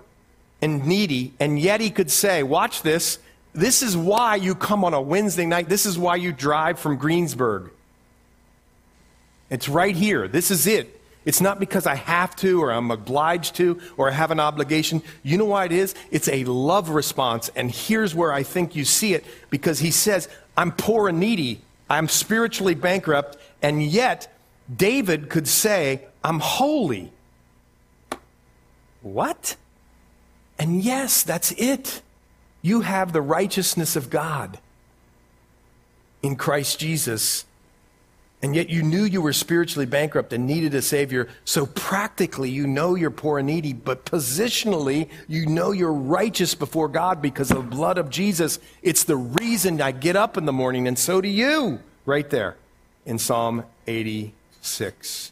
and 0.61 0.85
needy, 0.85 1.33
and 1.39 1.59
yet 1.59 1.81
he 1.81 1.89
could 1.89 2.11
say, 2.11 2.43
Watch 2.43 2.81
this. 2.81 3.19
This 3.53 3.81
is 3.81 3.97
why 3.97 4.35
you 4.35 4.55
come 4.55 4.85
on 4.85 4.93
a 4.93 5.01
Wednesday 5.01 5.45
night. 5.45 5.67
This 5.67 5.85
is 5.85 5.97
why 5.97 6.15
you 6.15 6.31
drive 6.31 6.79
from 6.79 6.95
Greensburg. 6.95 7.71
It's 9.49 9.67
right 9.67 9.95
here. 9.95 10.29
This 10.29 10.51
is 10.51 10.65
it. 10.65 11.01
It's 11.25 11.41
not 11.41 11.59
because 11.59 11.85
I 11.85 11.95
have 11.95 12.35
to 12.37 12.63
or 12.63 12.71
I'm 12.71 12.89
obliged 12.89 13.55
to 13.57 13.79
or 13.97 14.09
I 14.09 14.13
have 14.13 14.31
an 14.31 14.39
obligation. 14.39 15.03
You 15.21 15.37
know 15.37 15.45
why 15.45 15.65
it 15.65 15.71
is? 15.71 15.93
It's 16.09 16.27
a 16.29 16.45
love 16.45 16.89
response. 16.89 17.49
And 17.55 17.69
here's 17.69 18.15
where 18.15 18.33
I 18.33 18.43
think 18.43 18.75
you 18.75 18.85
see 18.85 19.13
it 19.13 19.25
because 19.49 19.79
he 19.79 19.91
says, 19.91 20.29
I'm 20.57 20.71
poor 20.71 21.09
and 21.09 21.19
needy. 21.19 21.61
I'm 21.89 22.07
spiritually 22.07 22.73
bankrupt. 22.73 23.37
And 23.61 23.83
yet, 23.83 24.33
David 24.73 25.29
could 25.29 25.47
say, 25.47 26.07
I'm 26.23 26.39
holy. 26.39 27.11
What? 29.01 29.55
And 30.59 30.81
yes, 30.81 31.23
that's 31.23 31.51
it. 31.53 32.01
You 32.61 32.81
have 32.81 33.13
the 33.13 33.21
righteousness 33.21 33.95
of 33.95 34.09
God 34.09 34.59
in 36.21 36.35
Christ 36.35 36.79
Jesus. 36.79 37.45
And 38.43 38.55
yet 38.55 38.69
you 38.69 38.81
knew 38.81 39.03
you 39.03 39.21
were 39.21 39.33
spiritually 39.33 39.85
bankrupt 39.85 40.33
and 40.33 40.47
needed 40.47 40.73
a 40.73 40.81
Savior. 40.81 41.27
So 41.45 41.67
practically, 41.67 42.49
you 42.49 42.65
know 42.65 42.95
you're 42.95 43.11
poor 43.11 43.39
and 43.39 43.47
needy, 43.47 43.73
but 43.73 44.05
positionally, 44.05 45.09
you 45.27 45.45
know 45.45 45.71
you're 45.71 45.93
righteous 45.93 46.55
before 46.55 46.87
God 46.87 47.21
because 47.21 47.51
of 47.51 47.57
the 47.57 47.75
blood 47.75 47.97
of 47.97 48.09
Jesus. 48.09 48.59
It's 48.81 49.03
the 49.03 49.17
reason 49.17 49.79
I 49.79 49.91
get 49.91 50.15
up 50.15 50.37
in 50.37 50.45
the 50.45 50.53
morning, 50.53 50.87
and 50.87 50.97
so 50.97 51.21
do 51.21 51.27
you, 51.27 51.79
right 52.05 52.27
there 52.29 52.57
in 53.05 53.19
Psalm 53.19 53.63
86. 54.61 55.31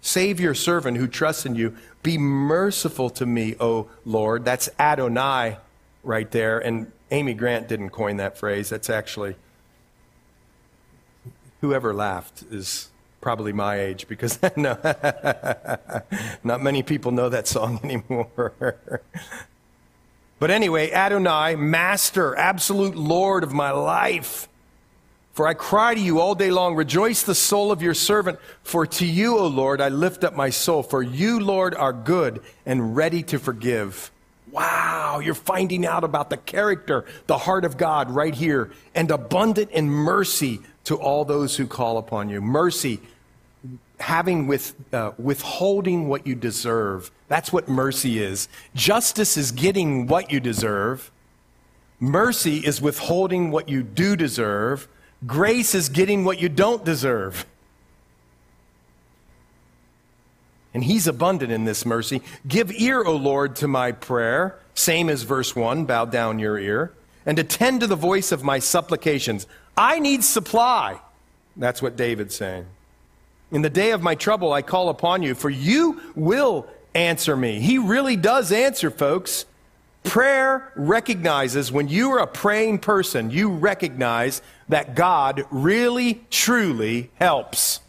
Save 0.00 0.38
your 0.38 0.54
servant 0.54 0.98
who 0.98 1.08
trusts 1.08 1.44
in 1.44 1.56
you. 1.56 1.76
Be 2.04 2.16
merciful 2.16 3.10
to 3.10 3.26
me, 3.26 3.56
O 3.58 3.88
Lord. 4.04 4.44
That's 4.44 4.68
Adonai 4.78 5.56
right 6.04 6.30
there. 6.30 6.60
And 6.60 6.92
Amy 7.10 7.34
Grant 7.34 7.68
didn't 7.68 7.90
coin 7.90 8.18
that 8.18 8.38
phrase. 8.38 8.68
That's 8.70 8.88
actually 8.88 9.34
whoever 11.60 11.92
laughed 11.92 12.44
is 12.50 12.88
probably 13.20 13.52
my 13.52 13.80
age 13.80 14.06
because 14.06 14.38
no, 14.56 14.78
not 16.44 16.62
many 16.62 16.84
people 16.84 17.10
know 17.10 17.28
that 17.28 17.48
song 17.48 17.80
anymore. 17.84 18.78
but 20.38 20.50
anyway, 20.52 20.92
Adonai, 20.92 21.56
master, 21.56 22.36
absolute 22.36 22.94
Lord 22.94 23.42
of 23.42 23.52
my 23.52 23.72
life. 23.72 24.48
For 25.32 25.46
I 25.46 25.54
cry 25.54 25.94
to 25.94 26.00
you 26.00 26.20
all 26.20 26.34
day 26.34 26.50
long, 26.50 26.74
rejoice 26.74 27.22
the 27.22 27.34
soul 27.34 27.72
of 27.72 27.80
your 27.80 27.94
servant. 27.94 28.38
For 28.64 28.86
to 28.86 29.06
you, 29.06 29.38
O 29.38 29.46
Lord, 29.46 29.80
I 29.80 29.88
lift 29.88 30.24
up 30.24 30.34
my 30.34 30.50
soul. 30.50 30.82
For 30.82 31.02
you, 31.02 31.40
Lord, 31.40 31.74
are 31.74 31.92
good 31.92 32.42
and 32.66 32.94
ready 32.94 33.22
to 33.24 33.38
forgive. 33.38 34.10
Wow, 34.50 35.20
you're 35.24 35.34
finding 35.34 35.86
out 35.86 36.04
about 36.04 36.28
the 36.28 36.36
character, 36.36 37.06
the 37.26 37.38
heart 37.38 37.64
of 37.64 37.78
God 37.78 38.10
right 38.10 38.34
here, 38.34 38.70
and 38.94 39.10
abundant 39.10 39.70
in 39.70 39.88
mercy 39.88 40.60
to 40.84 40.96
all 40.96 41.24
those 41.24 41.56
who 41.56 41.66
call 41.66 41.96
upon 41.96 42.28
you. 42.28 42.42
Mercy, 42.42 43.00
having 43.98 44.46
with, 44.46 44.74
uh, 44.92 45.12
withholding 45.16 46.08
what 46.08 46.26
you 46.26 46.34
deserve. 46.34 47.10
That's 47.28 47.50
what 47.50 47.66
mercy 47.68 48.22
is. 48.22 48.48
Justice 48.74 49.38
is 49.38 49.52
getting 49.52 50.06
what 50.06 50.30
you 50.30 50.40
deserve. 50.40 51.10
Mercy 51.98 52.58
is 52.58 52.82
withholding 52.82 53.50
what 53.50 53.70
you 53.70 53.82
do 53.82 54.16
deserve. 54.16 54.88
Grace 55.26 55.74
is 55.74 55.88
getting 55.88 56.24
what 56.24 56.40
you 56.40 56.48
don't 56.48 56.84
deserve. 56.84 57.46
And 60.74 60.82
he's 60.82 61.06
abundant 61.06 61.52
in 61.52 61.64
this 61.64 61.84
mercy. 61.84 62.22
Give 62.48 62.72
ear, 62.72 63.02
O 63.02 63.14
Lord, 63.14 63.56
to 63.56 63.68
my 63.68 63.92
prayer. 63.92 64.58
Same 64.74 65.10
as 65.10 65.22
verse 65.22 65.54
1 65.54 65.84
bow 65.84 66.06
down 66.06 66.38
your 66.38 66.58
ear. 66.58 66.92
And 67.26 67.38
attend 67.38 67.80
to 67.80 67.86
the 67.86 67.96
voice 67.96 68.32
of 68.32 68.42
my 68.42 68.58
supplications. 68.58 69.46
I 69.76 69.98
need 69.98 70.24
supply. 70.24 71.00
That's 71.56 71.82
what 71.82 71.96
David's 71.96 72.34
saying. 72.34 72.66
In 73.50 73.62
the 73.62 73.70
day 73.70 73.90
of 73.90 74.02
my 74.02 74.14
trouble, 74.14 74.52
I 74.52 74.62
call 74.62 74.88
upon 74.88 75.22
you, 75.22 75.34
for 75.34 75.50
you 75.50 76.00
will 76.16 76.66
answer 76.94 77.36
me. 77.36 77.60
He 77.60 77.78
really 77.78 78.16
does 78.16 78.50
answer, 78.50 78.90
folks. 78.90 79.44
Prayer 80.04 80.72
recognizes 80.74 81.70
when 81.70 81.88
you 81.88 82.10
are 82.12 82.18
a 82.18 82.26
praying 82.26 82.78
person, 82.78 83.30
you 83.30 83.50
recognize 83.50 84.42
that 84.72 84.94
God 84.94 85.44
really, 85.50 86.22
truly 86.30 87.10
helps. 87.16 87.80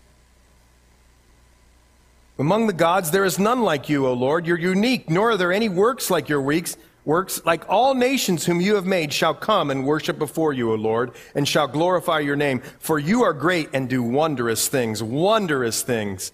Among 2.38 2.68
the 2.68 2.74
gods, 2.74 3.12
there 3.12 3.24
is 3.24 3.40
none 3.40 3.62
like 3.62 3.88
you, 3.88 4.06
O 4.06 4.14
Lord. 4.14 4.46
You're 4.46 4.60
unique, 4.60 5.10
nor 5.10 5.32
are 5.32 5.38
there 5.38 5.54
any 5.54 5.70
works 5.70 6.12
like 6.12 6.28
your 6.28 6.42
weeks. 6.42 6.76
Works 7.06 7.42
like 7.46 7.70
all 7.70 7.94
nations 7.94 8.46
whom 8.46 8.60
you 8.60 8.76
have 8.76 8.86
made 8.86 9.14
shall 9.14 9.34
come 9.34 9.72
and 9.72 9.86
worship 9.86 10.18
before 10.18 10.52
you, 10.52 10.72
O 10.72 10.76
Lord, 10.76 11.12
and 11.36 11.48
shall 11.48 11.68
glorify 11.68 12.20
your 12.20 12.36
name. 12.36 12.62
For 12.80 13.00
you 13.00 13.24
are 13.24 13.34
great 13.34 13.70
and 13.74 13.90
do 13.90 14.04
wondrous 14.04 14.68
things, 14.68 15.02
wondrous 15.02 15.84
things. 15.84 16.34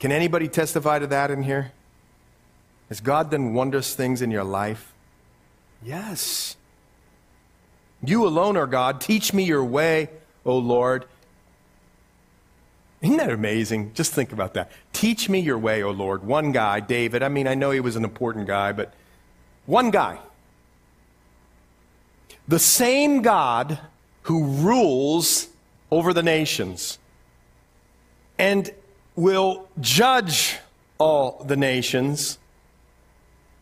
Can 0.00 0.10
anybody 0.10 0.48
testify 0.48 1.00
to 1.00 1.06
that 1.08 1.30
in 1.30 1.42
here? 1.42 1.72
Has 2.88 3.00
God 3.00 3.30
done 3.30 3.52
wondrous 3.52 3.94
things 3.94 4.22
in 4.22 4.30
your 4.30 4.44
life? 4.44 4.92
Yes. 5.82 6.56
You 8.06 8.26
alone 8.26 8.56
are 8.56 8.66
God. 8.66 9.00
Teach 9.00 9.32
me 9.32 9.44
your 9.44 9.64
way, 9.64 10.08
O 10.44 10.58
Lord. 10.58 11.06
Isn't 13.00 13.18
that 13.18 13.30
amazing? 13.30 13.92
Just 13.94 14.12
think 14.12 14.32
about 14.32 14.54
that. 14.54 14.70
Teach 14.92 15.28
me 15.28 15.40
your 15.40 15.58
way, 15.58 15.82
O 15.82 15.90
Lord. 15.90 16.24
One 16.24 16.52
guy, 16.52 16.80
David. 16.80 17.22
I 17.22 17.28
mean, 17.28 17.46
I 17.46 17.54
know 17.54 17.70
he 17.70 17.80
was 17.80 17.96
an 17.96 18.04
important 18.04 18.46
guy, 18.46 18.72
but 18.72 18.94
one 19.66 19.90
guy. 19.90 20.18
The 22.48 22.58
same 22.58 23.22
God 23.22 23.78
who 24.22 24.44
rules 24.44 25.48
over 25.90 26.12
the 26.12 26.22
nations. 26.22 26.98
And 28.38 28.70
will 29.16 29.68
judge 29.80 30.58
all 30.98 31.44
the 31.46 31.56
nations 31.56 32.38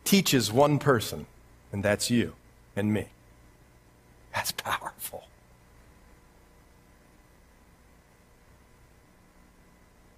teaches 0.04 0.52
one 0.52 0.78
person, 0.78 1.26
and 1.72 1.82
that's 1.82 2.10
you 2.10 2.34
and 2.74 2.92
me. 2.92 3.06
That's 4.34 4.52
powerful. 4.52 5.24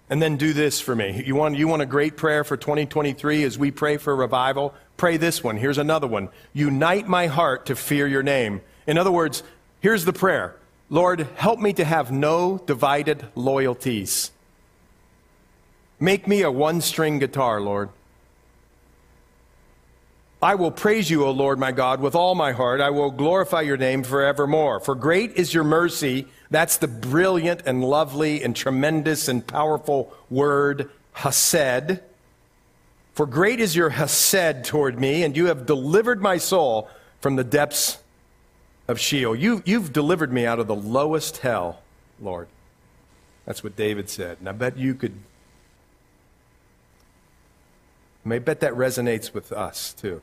And 0.09 0.21
then 0.21 0.37
do 0.37 0.53
this 0.53 0.79
for 0.79 0.95
me. 0.95 1.23
You 1.25 1.35
want, 1.35 1.57
you 1.57 1.67
want 1.67 1.81
a 1.81 1.87
great 1.87 2.15
prayer 2.15 2.43
for 2.43 2.55
2023 2.57 3.43
as 3.43 3.57
we 3.57 3.71
pray 3.71 3.97
for 3.97 4.15
revival? 4.15 4.73
Pray 4.97 5.17
this 5.17 5.43
one. 5.43 5.57
Here's 5.57 5.79
another 5.79 6.07
one. 6.07 6.29
Unite 6.53 7.07
my 7.07 7.27
heart 7.27 7.65
to 7.65 7.75
fear 7.75 8.07
your 8.07 8.23
name. 8.23 8.61
In 8.85 8.97
other 8.97 9.11
words, 9.11 9.41
here's 9.81 10.05
the 10.05 10.13
prayer 10.13 10.55
Lord, 10.89 11.21
help 11.35 11.59
me 11.59 11.73
to 11.73 11.83
have 11.83 12.11
no 12.11 12.59
divided 12.59 13.25
loyalties. 13.33 14.31
Make 15.99 16.27
me 16.27 16.43
a 16.43 16.51
one 16.51 16.81
string 16.81 17.17
guitar, 17.17 17.59
Lord. 17.59 17.89
I 20.45 20.53
will 20.53 20.69
praise 20.69 21.09
you, 21.09 21.25
O 21.25 21.31
Lord 21.31 21.57
my 21.57 21.71
God, 21.71 21.99
with 22.01 22.13
all 22.13 22.35
my 22.35 22.51
heart. 22.51 22.79
I 22.79 22.91
will 22.91 23.09
glorify 23.09 23.61
your 23.61 23.77
name 23.77 24.03
forevermore. 24.03 24.79
For 24.79 24.93
great 24.93 25.31
is 25.31 25.55
your 25.55 25.63
mercy. 25.63 26.27
That's 26.51 26.77
the 26.77 26.87
brilliant 26.87 27.63
and 27.65 27.83
lovely 27.83 28.43
and 28.43 28.55
tremendous 28.55 29.27
and 29.27 29.45
powerful 29.45 30.13
word, 30.29 30.91
hesed. 31.13 31.99
For 33.15 33.25
great 33.25 33.59
is 33.59 33.75
your 33.75 33.89
hesed 33.89 34.65
toward 34.65 34.99
me, 34.99 35.23
and 35.23 35.35
you 35.35 35.47
have 35.47 35.65
delivered 35.65 36.21
my 36.21 36.37
soul 36.37 36.89
from 37.21 37.37
the 37.37 37.43
depths 37.43 37.97
of 38.87 38.99
Sheol. 38.99 39.35
You, 39.35 39.63
you've 39.65 39.91
delivered 39.91 40.31
me 40.31 40.45
out 40.45 40.59
of 40.59 40.67
the 40.67 40.75
lowest 40.75 41.37
hell, 41.37 41.81
Lord. 42.21 42.47
That's 43.47 43.63
what 43.63 43.75
David 43.75 44.11
said. 44.11 44.37
And 44.41 44.47
I 44.47 44.51
bet 44.51 44.77
you 44.77 44.93
could. 44.93 45.15
I 48.29 48.37
bet 48.37 48.59
that 48.59 48.73
resonates 48.73 49.33
with 49.33 49.51
us, 49.51 49.91
too. 49.91 50.21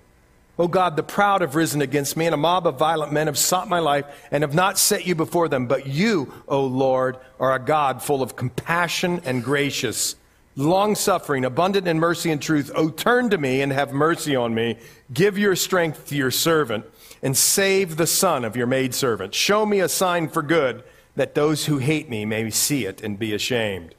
O 0.58 0.68
God, 0.68 0.96
the 0.96 1.02
proud 1.02 1.40
have 1.40 1.54
risen 1.54 1.80
against 1.80 2.16
me, 2.16 2.26
and 2.26 2.34
a 2.34 2.38
mob 2.38 2.66
of 2.66 2.78
violent 2.78 3.12
men 3.12 3.26
have 3.26 3.38
sought 3.38 3.68
my 3.68 3.78
life 3.78 4.04
and 4.30 4.42
have 4.42 4.54
not 4.54 4.78
set 4.78 5.06
you 5.06 5.14
before 5.14 5.48
them. 5.48 5.66
But 5.66 5.86
you, 5.86 6.32
O 6.46 6.64
Lord, 6.64 7.16
are 7.40 7.54
a 7.54 7.58
God 7.58 8.02
full 8.02 8.22
of 8.22 8.36
compassion 8.36 9.22
and 9.24 9.42
gracious, 9.42 10.14
long 10.54 10.94
suffering, 10.94 11.46
abundant 11.46 11.88
in 11.88 11.98
mercy 11.98 12.30
and 12.30 12.40
truth. 12.40 12.70
O 12.74 12.90
turn 12.90 13.30
to 13.30 13.38
me 13.38 13.62
and 13.62 13.72
have 13.72 13.92
mercy 13.92 14.36
on 14.36 14.54
me. 14.54 14.76
Give 15.12 15.38
your 15.38 15.56
strength 15.56 16.06
to 16.08 16.16
your 16.16 16.30
servant 16.30 16.84
and 17.22 17.34
save 17.34 17.96
the 17.96 18.06
son 18.06 18.44
of 18.44 18.54
your 18.54 18.66
maidservant. 18.66 19.34
Show 19.34 19.64
me 19.64 19.80
a 19.80 19.88
sign 19.88 20.28
for 20.28 20.42
good 20.42 20.84
that 21.16 21.34
those 21.34 21.66
who 21.66 21.78
hate 21.78 22.10
me 22.10 22.26
may 22.26 22.50
see 22.50 22.84
it 22.84 23.02
and 23.02 23.18
be 23.18 23.32
ashamed. 23.32 23.94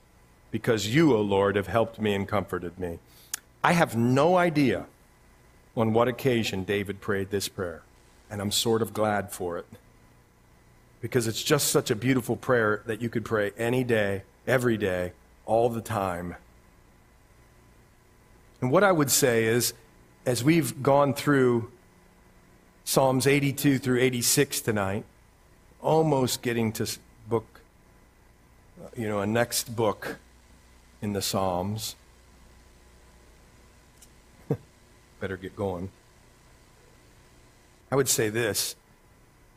Because 0.51 0.93
you, 0.93 1.16
O 1.16 1.22
Lord, 1.22 1.56
have 1.56 1.68
helped 1.68 1.99
me 1.99 2.14
and 2.14 2.28
comforted 2.28 2.78
me. 2.78 2.99
I 3.64 3.72
have 3.74 3.95
no 3.95 4.36
idea 4.38 4.86
on 5.76 5.93
what 5.93 6.07
occasion 6.07 6.63
David 6.63 7.01
prayed 7.01 7.30
this 7.30 7.47
prayer. 7.47 7.82
And 8.30 8.41
I'm 8.41 8.51
sort 8.51 8.82
of 8.82 8.93
glad 8.93 9.32
for 9.32 9.57
it. 9.57 9.65
Because 11.01 11.28
it's 11.28 11.43
just 11.43 11.67
such 11.67 11.91
a 11.91 11.95
beautiful 11.95 12.36
prayer 12.36 12.82
that 12.86 13.01
you 13.01 13.09
could 13.09 13.26
pray 13.26 13.51
any 13.57 13.84
day, 13.84 14.24
every 14.47 14.78
day, 14.78 15.11
all 15.45 15.69
the 15.69 15.82
time. 15.82 16.36
And 18.61 18.71
what 18.71 18.84
I 18.84 18.91
would 18.91 19.11
say 19.11 19.45
is, 19.45 19.74
as 20.26 20.43
we've 20.43 20.82
gone 20.82 21.13
through 21.13 21.69
Psalms 22.86 23.28
82 23.28 23.80
through 23.80 23.99
86 23.99 24.61
tonight, 24.61 25.03
almost 25.82 26.41
getting 26.41 26.71
to 26.74 26.88
book, 27.28 27.61
uh, 28.82 28.88
you 28.95 29.07
know, 29.07 29.19
a 29.19 29.28
next 29.28 29.76
book 29.76 30.17
in 31.01 31.13
the 31.13 31.21
Psalms. 31.21 31.95
Better 35.24 35.38
get 35.38 35.55
going. 35.55 35.89
I 37.89 37.95
would 37.95 38.09
say 38.09 38.28
this 38.28 38.76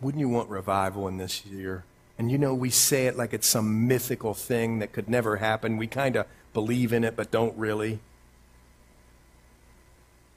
wouldn't 0.00 0.20
you 0.20 0.28
want 0.28 0.48
revival 0.48 1.08
in 1.08 1.16
this 1.16 1.44
year? 1.44 1.82
And 2.16 2.30
you 2.30 2.38
know, 2.38 2.54
we 2.54 2.70
say 2.70 3.08
it 3.08 3.16
like 3.16 3.34
it's 3.34 3.48
some 3.48 3.88
mythical 3.88 4.32
thing 4.32 4.78
that 4.78 4.92
could 4.92 5.08
never 5.08 5.38
happen. 5.38 5.76
We 5.76 5.88
kind 5.88 6.14
of 6.14 6.26
believe 6.54 6.92
in 6.92 7.02
it, 7.02 7.16
but 7.16 7.32
don't 7.32 7.56
really. 7.58 7.98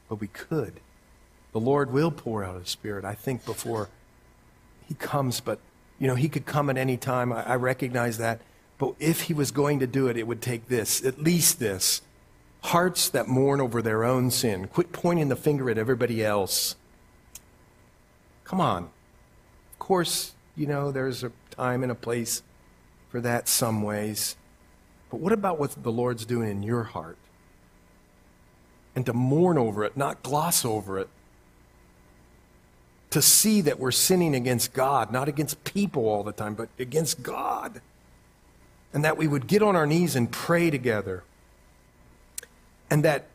But 0.07 0.15
we 0.15 0.29
could. 0.29 0.79
The 1.51 1.59
Lord 1.59 1.93
will 1.93 2.09
pour 2.09 2.43
out 2.43 2.59
His 2.59 2.69
Spirit, 2.69 3.05
I 3.05 3.13
think, 3.13 3.45
before 3.45 3.87
He 4.87 4.95
comes. 4.95 5.41
But, 5.41 5.59
you 5.99 6.07
know, 6.07 6.15
He 6.15 6.27
could 6.27 6.47
come 6.47 6.71
at 6.71 6.77
any 6.77 6.97
time. 6.97 7.31
I, 7.31 7.43
I 7.49 7.55
recognize 7.55 8.17
that. 8.17 8.41
But 8.79 8.95
if 8.99 9.21
He 9.21 9.35
was 9.35 9.51
going 9.51 9.77
to 9.79 9.85
do 9.85 10.07
it, 10.07 10.17
it 10.17 10.25
would 10.25 10.41
take 10.41 10.69
this, 10.69 11.05
at 11.05 11.21
least 11.21 11.59
this 11.59 12.01
Hearts 12.61 13.09
that 13.09 13.27
mourn 13.27 13.61
over 13.61 13.81
their 13.81 14.03
own 14.03 14.31
sin. 14.31 14.67
Quit 14.67 14.91
pointing 14.91 15.29
the 15.29 15.35
finger 15.35 15.69
at 15.69 15.77
everybody 15.77 16.23
else. 16.23 16.75
Come 18.43 18.59
on. 18.59 18.89
Of 19.73 19.79
course, 19.79 20.33
you 20.55 20.67
know, 20.67 20.91
there's 20.91 21.23
a 21.23 21.31
time 21.51 21.83
and 21.83 21.91
a 21.91 21.95
place 21.95 22.43
for 23.09 23.21
that 23.21 23.47
some 23.47 23.81
ways. 23.81 24.35
But 25.09 25.19
what 25.19 25.31
about 25.31 25.59
what 25.59 25.81
the 25.81 25.91
Lord's 25.91 26.25
doing 26.25 26.49
in 26.49 26.63
your 26.63 26.83
heart? 26.83 27.17
And 28.95 29.05
to 29.05 29.13
mourn 29.13 29.57
over 29.57 29.83
it, 29.85 29.95
not 29.95 30.21
gloss 30.21 30.65
over 30.65 30.99
it. 30.99 31.09
To 33.11 33.21
see 33.21 33.61
that 33.61 33.79
we're 33.79 33.91
sinning 33.91 34.35
against 34.35 34.73
God, 34.73 35.11
not 35.11 35.27
against 35.27 35.63
people 35.63 36.07
all 36.07 36.23
the 36.23 36.31
time, 36.31 36.53
but 36.53 36.69
against 36.77 37.23
God. 37.23 37.81
And 38.93 39.03
that 39.03 39.17
we 39.17 39.27
would 39.27 39.47
get 39.47 39.63
on 39.63 39.75
our 39.75 39.87
knees 39.87 40.15
and 40.15 40.31
pray 40.31 40.69
together 40.69 41.23
and 42.89 43.03
that 43.03 43.25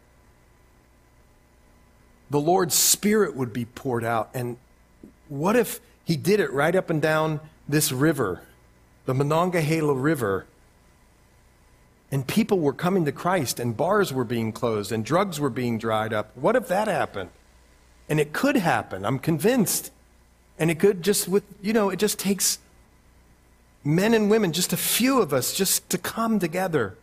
the 2.30 2.40
Lord's 2.40 2.74
Spirit 2.74 3.36
would 3.36 3.52
be 3.52 3.64
poured 3.64 4.04
out. 4.04 4.30
And 4.34 4.56
what 5.28 5.56
if 5.56 5.80
He 6.04 6.16
did 6.16 6.40
it 6.40 6.52
right 6.52 6.74
up 6.74 6.90
and 6.90 7.00
down 7.00 7.40
this 7.68 7.92
river, 7.92 8.42
the 9.06 9.14
Monongahela 9.14 9.94
River? 9.94 10.46
And 12.10 12.26
people 12.26 12.60
were 12.60 12.72
coming 12.72 13.04
to 13.06 13.12
Christ, 13.12 13.58
and 13.58 13.76
bars 13.76 14.12
were 14.12 14.24
being 14.24 14.52
closed, 14.52 14.92
and 14.92 15.04
drugs 15.04 15.40
were 15.40 15.50
being 15.50 15.78
dried 15.78 16.12
up. 16.12 16.30
What 16.36 16.56
if 16.56 16.68
that 16.68 16.88
happened? 16.88 17.30
And 18.08 18.20
it 18.20 18.32
could 18.32 18.56
happen, 18.56 19.04
I'm 19.04 19.18
convinced. 19.18 19.90
And 20.58 20.70
it 20.70 20.78
could 20.78 21.02
just 21.02 21.26
with, 21.26 21.42
you 21.60 21.72
know, 21.72 21.90
it 21.90 21.96
just 21.98 22.18
takes 22.18 22.58
men 23.82 24.14
and 24.14 24.30
women, 24.30 24.52
just 24.52 24.72
a 24.72 24.76
few 24.76 25.20
of 25.20 25.32
us, 25.32 25.54
just 25.54 25.90
to 25.90 25.98
come 25.98 26.38
together 26.38 26.96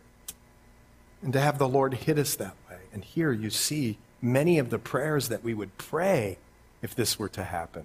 and 1.22 1.32
to 1.32 1.40
have 1.40 1.58
the 1.58 1.68
Lord 1.68 1.94
hit 1.94 2.18
us 2.18 2.34
that 2.36 2.54
way. 2.68 2.78
And 2.92 3.04
here 3.04 3.32
you 3.32 3.48
see 3.50 3.98
many 4.20 4.58
of 4.58 4.70
the 4.70 4.78
prayers 4.78 5.28
that 5.28 5.44
we 5.44 5.54
would 5.54 5.78
pray 5.78 6.38
if 6.82 6.94
this 6.94 7.18
were 7.18 7.28
to 7.30 7.44
happen. 7.44 7.84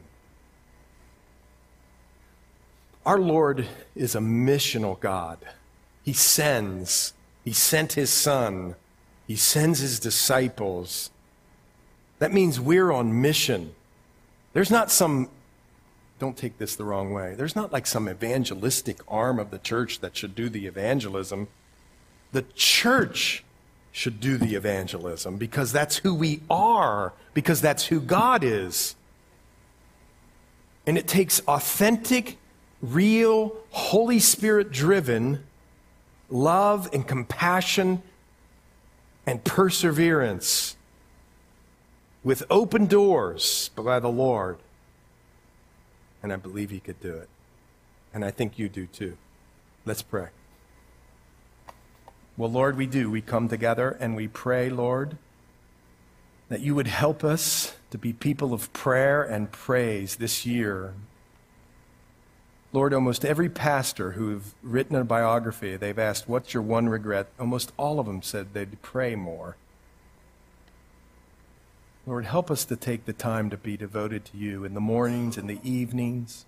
Our 3.05 3.19
Lord 3.19 3.67
is 3.95 4.15
a 4.15 4.19
missional 4.19 4.99
God. 4.99 5.38
He 6.03 6.13
sends. 6.13 7.13
He 7.45 7.53
sent 7.53 7.93
his 7.93 8.09
son. 8.09 8.75
He 9.27 9.35
sends 9.35 9.79
his 9.79 9.99
disciples. 9.99 11.09
That 12.19 12.33
means 12.33 12.59
we're 12.59 12.91
on 12.91 13.21
mission. 13.21 13.75
There's 14.53 14.71
not 14.71 14.91
some, 14.91 15.29
don't 16.19 16.35
take 16.35 16.57
this 16.57 16.75
the 16.75 16.83
wrong 16.83 17.13
way, 17.13 17.35
there's 17.35 17.55
not 17.55 17.71
like 17.71 17.85
some 17.85 18.09
evangelistic 18.09 18.99
arm 19.07 19.39
of 19.39 19.51
the 19.51 19.59
church 19.59 19.99
that 19.99 20.17
should 20.17 20.33
do 20.33 20.49
the 20.49 20.65
evangelism. 20.65 21.47
The 22.32 22.43
church 22.55 23.43
should 23.91 24.19
do 24.19 24.38
the 24.38 24.55
evangelism 24.55 25.38
because 25.38 25.71
that's 25.71 25.97
who 25.97 26.13
we 26.13 26.41
are, 26.49 27.13
because 27.34 27.61
that's 27.61 27.86
who 27.86 27.99
God 27.99 28.43
is. 28.43 28.95
And 30.86 30.97
it 30.97 31.07
takes 31.07 31.41
authentic, 31.47 32.38
real, 32.82 33.55
Holy 33.71 34.19
Spirit 34.19 34.71
driven 34.71 35.43
love 36.30 36.89
and 36.93 37.07
compassion 37.07 38.01
and 39.25 39.43
perseverance 39.43 40.75
with 42.23 42.43
open 42.49 42.86
doors 42.86 43.69
by 43.75 43.99
the 43.99 44.09
Lord. 44.09 44.57
And 46.21 46.32
I 46.34 46.36
believe 46.36 46.69
He 46.69 46.80
could 46.80 46.99
do 47.01 47.13
it. 47.15 47.30
And 48.13 48.23
I 48.23 48.32
think 48.32 48.57
you 48.57 48.69
do 48.69 48.88
too. 48.88 49.17
Let's 49.86 50.01
pray. 50.01 50.28
Well, 52.38 52.51
Lord, 52.51 52.77
we 52.77 52.85
do. 52.85 53.09
We 53.09 53.21
come 53.21 53.49
together 53.49 53.97
and 53.99 54.15
we 54.15 54.27
pray, 54.27 54.69
Lord, 54.69 55.17
that 56.49 56.61
you 56.61 56.75
would 56.75 56.88
help 56.88 57.23
us 57.23 57.75
to 57.89 57.97
be 57.97 58.13
people 58.13 58.53
of 58.53 58.71
prayer 58.73 59.23
and 59.23 59.51
praise 59.51 60.17
this 60.17 60.45
year. 60.45 60.93
Lord, 62.71 62.93
almost 62.93 63.25
every 63.25 63.49
pastor 63.49 64.11
who've 64.11 64.53
written 64.61 64.95
a 64.95 65.03
biography, 65.03 65.77
they've 65.77 65.97
asked, 65.97 66.29
What's 66.29 66.53
your 66.53 66.61
one 66.61 66.89
regret? 66.89 67.27
Almost 67.39 67.71
all 67.75 67.99
of 67.99 68.05
them 68.05 68.21
said 68.21 68.53
they'd 68.53 68.81
pray 68.83 69.15
more. 69.15 69.55
Lord, 72.05 72.25
help 72.25 72.51
us 72.51 72.65
to 72.65 72.75
take 72.75 73.05
the 73.05 73.13
time 73.13 73.49
to 73.49 73.57
be 73.57 73.77
devoted 73.77 74.25
to 74.25 74.38
you 74.38 74.63
in 74.63 74.75
the 74.75 74.79
mornings 74.79 75.38
and 75.38 75.49
the 75.49 75.59
evenings. 75.63 76.45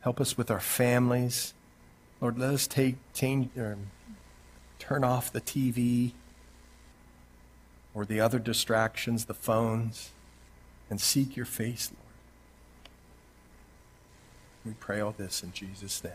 Help 0.00 0.20
us 0.20 0.36
with 0.36 0.50
our 0.50 0.60
families. 0.60 1.54
Lord, 2.20 2.38
let 2.38 2.52
us 2.52 2.66
take, 2.66 2.96
change, 3.12 3.48
turn 4.78 5.04
off 5.04 5.32
the 5.32 5.40
TV 5.40 6.12
or 7.94 8.04
the 8.04 8.20
other 8.20 8.38
distractions, 8.38 9.24
the 9.24 9.34
phones, 9.34 10.10
and 10.90 11.00
seek 11.00 11.36
your 11.36 11.46
face, 11.46 11.90
Lord. 11.90 12.02
We 14.64 14.72
pray 14.74 15.00
all 15.00 15.14
this 15.16 15.42
in 15.42 15.52
Jesus' 15.52 16.02
name. 16.04 16.12